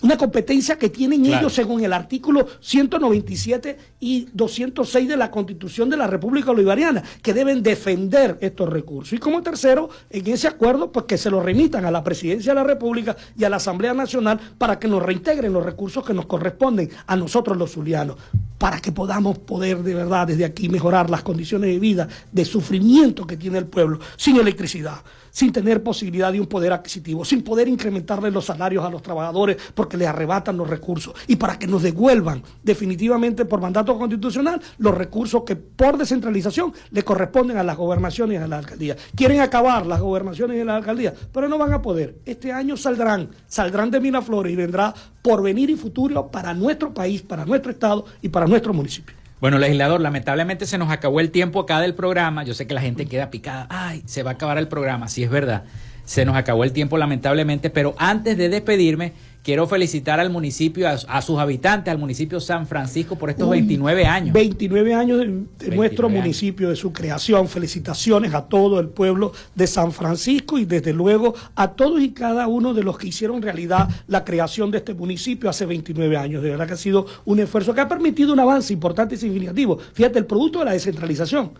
una 0.03 0.17
competencia 0.17 0.77
que 0.77 0.89
tienen 0.89 1.25
ellos 1.25 1.53
según 1.53 1.83
el 1.83 1.91
artículo 1.91 2.47
197 2.59 3.77
y 3.99 4.27
206 4.31 5.07
de 5.07 5.17
la 5.17 5.31
Constitución 5.31 5.89
de 5.89 5.97
la 5.97 6.05
República 6.05 6.51
Bolivariana, 6.51 7.03
que 7.21 7.33
deben 7.33 7.63
defender 7.63 8.37
estos 8.41 8.69
recursos. 8.69 9.13
Y 9.13 9.17
como 9.17 9.41
tercero, 9.41 9.89
en 10.09 10.27
ese 10.27 10.47
acuerdo, 10.47 10.91
pues 10.91 11.05
que 11.05 11.17
se 11.17 11.31
lo 11.31 11.41
remitan 11.41 11.85
a 11.85 11.91
la 11.91 12.03
Presidencia 12.03 12.51
de 12.51 12.59
la 12.59 12.63
República 12.63 13.17
y 13.37 13.43
a 13.43 13.49
la 13.49 13.57
Asamblea 13.57 13.93
Nacional 13.93 14.39
para 14.57 14.77
que 14.77 14.87
nos 14.87 15.01
reintegren 15.01 15.51
los 15.51 15.65
recursos 15.65 16.05
que 16.05 16.13
nos 16.13 16.27
corresponden 16.27 16.89
a 17.07 17.15
nosotros 17.15 17.57
los 17.57 17.71
zulianos, 17.71 18.17
para 18.57 18.79
que 18.79 18.91
podamos 18.91 19.37
poder 19.39 19.83
de 19.83 19.93
verdad 19.93 20.27
desde 20.27 20.45
aquí 20.45 20.69
mejorar 20.69 21.09
las 21.09 21.23
condiciones 21.23 21.69
de 21.69 21.79
vida, 21.79 22.07
de 22.31 22.45
sufrimiento 22.45 23.25
que 23.25 23.37
tiene 23.37 23.57
el 23.57 23.65
pueblo, 23.65 23.99
sin 24.15 24.37
electricidad 24.37 25.01
sin 25.37 25.51
tener 25.51 25.83
posibilidad 25.83 26.31
de 26.31 26.39
un 26.39 26.47
poder 26.47 26.73
adquisitivo, 26.73 27.23
sin 27.23 27.43
poder 27.43 27.67
incrementarle 27.67 28.31
los 28.31 28.45
salarios 28.45 28.83
a 28.83 28.89
los 28.89 29.03
trabajadores 29.03 29.57
porque 29.75 29.95
les 29.95 30.07
arrebatan 30.07 30.57
los 30.57 30.67
recursos 30.67 31.13
y 31.27 31.35
para 31.35 31.59
que 31.59 31.67
nos 31.67 31.83
devuelvan 31.83 32.41
definitivamente 32.63 33.45
por 33.45 33.61
mandato 33.61 33.95
constitucional 33.99 34.59
los 34.79 34.97
recursos 34.97 35.43
que 35.43 35.55
por 35.55 35.95
descentralización 35.95 36.73
le 36.89 37.03
corresponden 37.03 37.57
a 37.57 37.63
las 37.63 37.77
gobernaciones 37.77 38.39
y 38.39 38.43
a 38.43 38.47
las 38.47 38.57
alcaldías. 38.57 38.97
Quieren 39.15 39.39
acabar 39.39 39.85
las 39.85 40.01
gobernaciones 40.01 40.59
y 40.59 40.63
las 40.63 40.77
alcaldías, 40.77 41.13
pero 41.31 41.47
no 41.47 41.59
van 41.59 41.73
a 41.73 41.83
poder. 41.83 42.17
Este 42.25 42.51
año 42.51 42.75
saldrán, 42.75 43.29
saldrán 43.45 43.91
de 43.91 43.99
Miraflores 43.99 44.51
y 44.51 44.55
vendrá 44.55 44.91
porvenir 45.21 45.69
y 45.69 45.75
futuro 45.75 46.31
para 46.31 46.55
nuestro 46.55 46.95
país, 46.95 47.21
para 47.21 47.45
nuestro 47.45 47.71
estado 47.71 48.05
y 48.23 48.29
para 48.29 48.46
nuestro 48.49 48.73
municipio. 48.73 49.15
Bueno, 49.39 49.59
legislador, 49.59 50.01
lamentablemente 50.01 50.65
se 50.65 50.79
nos 50.79 50.89
acabó 50.89 51.19
el 51.19 51.29
tiempo 51.29 51.59
acá 51.59 51.79
del 51.79 51.93
programa. 51.93 52.43
Yo 52.43 52.55
sé 52.55 52.65
que 52.65 52.73
la 52.73 52.81
gente 52.81 53.05
queda 53.05 53.29
picada. 53.29 53.67
Ay, 53.69 54.01
se 54.05 54.23
va 54.23 54.31
a 54.31 54.33
acabar 54.33 54.57
el 54.57 54.67
programa. 54.67 55.07
Sí, 55.07 55.23
es 55.23 55.29
verdad. 55.29 55.63
Se 56.05 56.25
nos 56.25 56.35
acabó 56.35 56.63
el 56.63 56.71
tiempo 56.71 56.97
lamentablemente, 56.97 57.69
pero 57.69 57.93
antes 57.99 58.37
de 58.37 58.49
despedirme, 58.49 59.13
Quiero 59.47 59.65
felicitar 59.65 60.19
al 60.19 60.29
municipio, 60.29 60.89
a, 60.89 61.21
sus 61.21 61.39
habitantes, 61.39 61.89
al 61.89 61.97
municipio 61.97 62.41
San 62.41 62.67
Francisco 62.67 63.15
por 63.15 63.29
estos 63.29 63.49
29 63.49 64.05
años. 64.05 64.33
29 64.33 64.93
años 64.93 65.19
de, 65.19 65.73
nuestro 65.73 66.09
municipio, 66.09 66.67
de 66.67 66.75
su 66.75 66.91
creación. 66.91 67.47
Felicitaciones 67.47 68.33
a 68.33 68.41
todo 68.41 68.77
el 68.81 68.89
pueblo 68.89 69.31
de 69.55 69.65
San 69.65 69.93
Francisco 69.93 70.57
y 70.57 70.65
desde 70.65 70.91
luego 70.91 71.33
a 71.55 71.71
todos 71.71 72.01
y 72.01 72.09
cada 72.09 72.47
uno 72.47 72.73
de 72.73 72.83
los 72.83 72.97
que 72.97 73.07
hicieron 73.07 73.41
realidad 73.41 73.87
la 74.07 74.25
creación 74.25 74.69
de 74.69 74.79
este 74.79 74.93
municipio 74.93 75.49
hace 75.49 75.65
29 75.65 76.17
años. 76.17 76.43
De 76.43 76.49
verdad 76.49 76.67
que 76.67 76.73
ha 76.73 76.75
sido 76.75 77.05
un 77.23 77.39
esfuerzo 77.39 77.73
que 77.73 77.79
ha 77.79 77.87
permitido 77.87 78.33
un 78.33 78.41
avance 78.41 78.73
importante 78.73 79.15
y 79.15 79.17
significativo. 79.17 79.77
Fíjate, 79.93 80.19
el 80.19 80.25
producto 80.25 80.59
de 80.59 80.65
la 80.65 80.71
descentralización. 80.73 81.51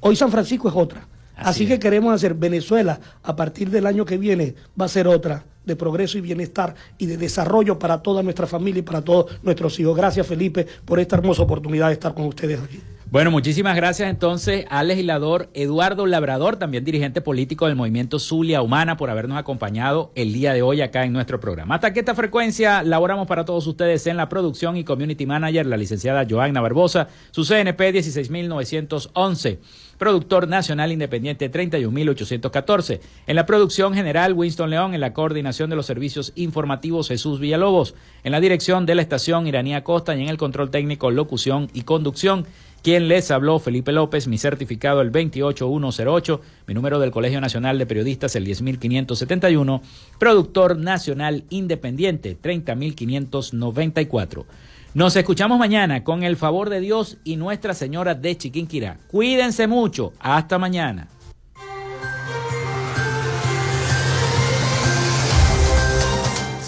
Hoy 0.00 0.16
San 0.16 0.30
Francisco 0.30 0.70
es 0.70 0.74
otra. 0.74 1.06
Así, 1.40 1.66
que 1.66 1.78
queremos 1.78 2.14
hacer 2.14 2.34
Venezuela 2.34 3.00
a 3.22 3.36
partir 3.36 3.70
del 3.70 3.86
año 3.86 4.04
que 4.04 4.18
viene 4.18 4.54
va 4.80 4.86
a 4.86 4.88
ser 4.88 5.06
otra 5.06 5.44
de 5.64 5.76
progreso 5.76 6.18
y 6.18 6.20
bienestar 6.20 6.74
y 6.98 7.06
de 7.06 7.16
desarrollo 7.16 7.78
para 7.78 8.02
toda 8.02 8.22
nuestra 8.22 8.46
familia 8.46 8.80
y 8.80 8.82
para 8.82 9.02
todos 9.02 9.38
nuestros 9.42 9.78
hijos. 9.78 9.96
Gracias 9.96 10.26
Felipe 10.26 10.66
por 10.84 10.98
esta 10.98 11.16
hermosa 11.16 11.42
oportunidad 11.42 11.88
de 11.88 11.94
estar 11.94 12.14
con 12.14 12.26
ustedes 12.26 12.60
aquí. 12.60 12.80
Bueno, 13.10 13.32
muchísimas 13.32 13.74
gracias 13.74 14.08
entonces 14.08 14.66
al 14.70 14.86
legislador 14.86 15.50
Eduardo 15.52 16.06
Labrador, 16.06 16.58
también 16.58 16.84
dirigente 16.84 17.20
político 17.20 17.66
del 17.66 17.74
movimiento 17.74 18.20
Zulia 18.20 18.62
Humana, 18.62 18.96
por 18.96 19.10
habernos 19.10 19.36
acompañado 19.36 20.12
el 20.14 20.32
día 20.32 20.52
de 20.52 20.62
hoy 20.62 20.80
acá 20.80 21.04
en 21.04 21.12
nuestro 21.12 21.40
programa. 21.40 21.74
Hasta 21.74 21.92
que 21.92 21.98
esta 21.98 22.14
frecuencia 22.14 22.84
laboramos 22.84 23.26
para 23.26 23.44
todos 23.44 23.66
ustedes 23.66 24.06
en 24.06 24.16
la 24.16 24.28
producción 24.28 24.76
y 24.76 24.84
community 24.84 25.26
manager, 25.26 25.66
la 25.66 25.76
licenciada 25.76 26.24
Joanna 26.30 26.60
Barbosa, 26.60 27.08
su 27.32 27.44
CNP 27.44 27.90
16911 27.90 29.58
productor 30.00 30.48
nacional 30.48 30.92
independiente 30.92 31.50
31814. 31.50 33.00
En 33.26 33.36
la 33.36 33.44
producción 33.44 33.92
general 33.92 34.32
Winston 34.32 34.70
León, 34.70 34.94
en 34.94 35.00
la 35.00 35.12
coordinación 35.12 35.68
de 35.68 35.76
los 35.76 35.84
servicios 35.84 36.32
informativos 36.36 37.08
Jesús 37.08 37.38
Villalobos, 37.38 37.94
en 38.24 38.32
la 38.32 38.40
dirección 38.40 38.86
de 38.86 38.94
la 38.94 39.02
estación 39.02 39.46
Iranía 39.46 39.84
Costa 39.84 40.16
y 40.16 40.22
en 40.22 40.30
el 40.30 40.38
control 40.38 40.70
técnico, 40.70 41.10
locución 41.10 41.68
y 41.74 41.82
conducción. 41.82 42.46
Quien 42.82 43.08
les 43.08 43.30
habló, 43.30 43.58
Felipe 43.58 43.92
López, 43.92 44.26
mi 44.26 44.38
certificado 44.38 45.02
el 45.02 45.10
28108, 45.10 46.40
mi 46.66 46.72
número 46.72 46.98
del 46.98 47.10
Colegio 47.10 47.38
Nacional 47.40 47.78
de 47.78 47.84
Periodistas 47.84 48.34
el 48.36 48.44
10571, 48.44 49.82
productor 50.18 50.78
nacional 50.78 51.44
independiente 51.50 52.38
30594. 52.40 54.46
Nos 54.94 55.14
escuchamos 55.14 55.58
mañana 55.58 56.02
con 56.02 56.24
el 56.24 56.36
favor 56.36 56.70
de 56.70 56.80
Dios 56.80 57.18
y 57.22 57.36
Nuestra 57.36 57.74
Señora 57.74 58.14
de 58.14 58.36
Chiquinquirá. 58.36 58.96
Cuídense 59.08 59.66
mucho. 59.66 60.14
Hasta 60.18 60.58
mañana. 60.58 61.08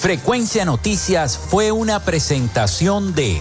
Frecuencia 0.02 0.64
Noticias 0.64 1.38
fue 1.38 1.72
una 1.72 2.00
presentación 2.00 3.14
de 3.14 3.40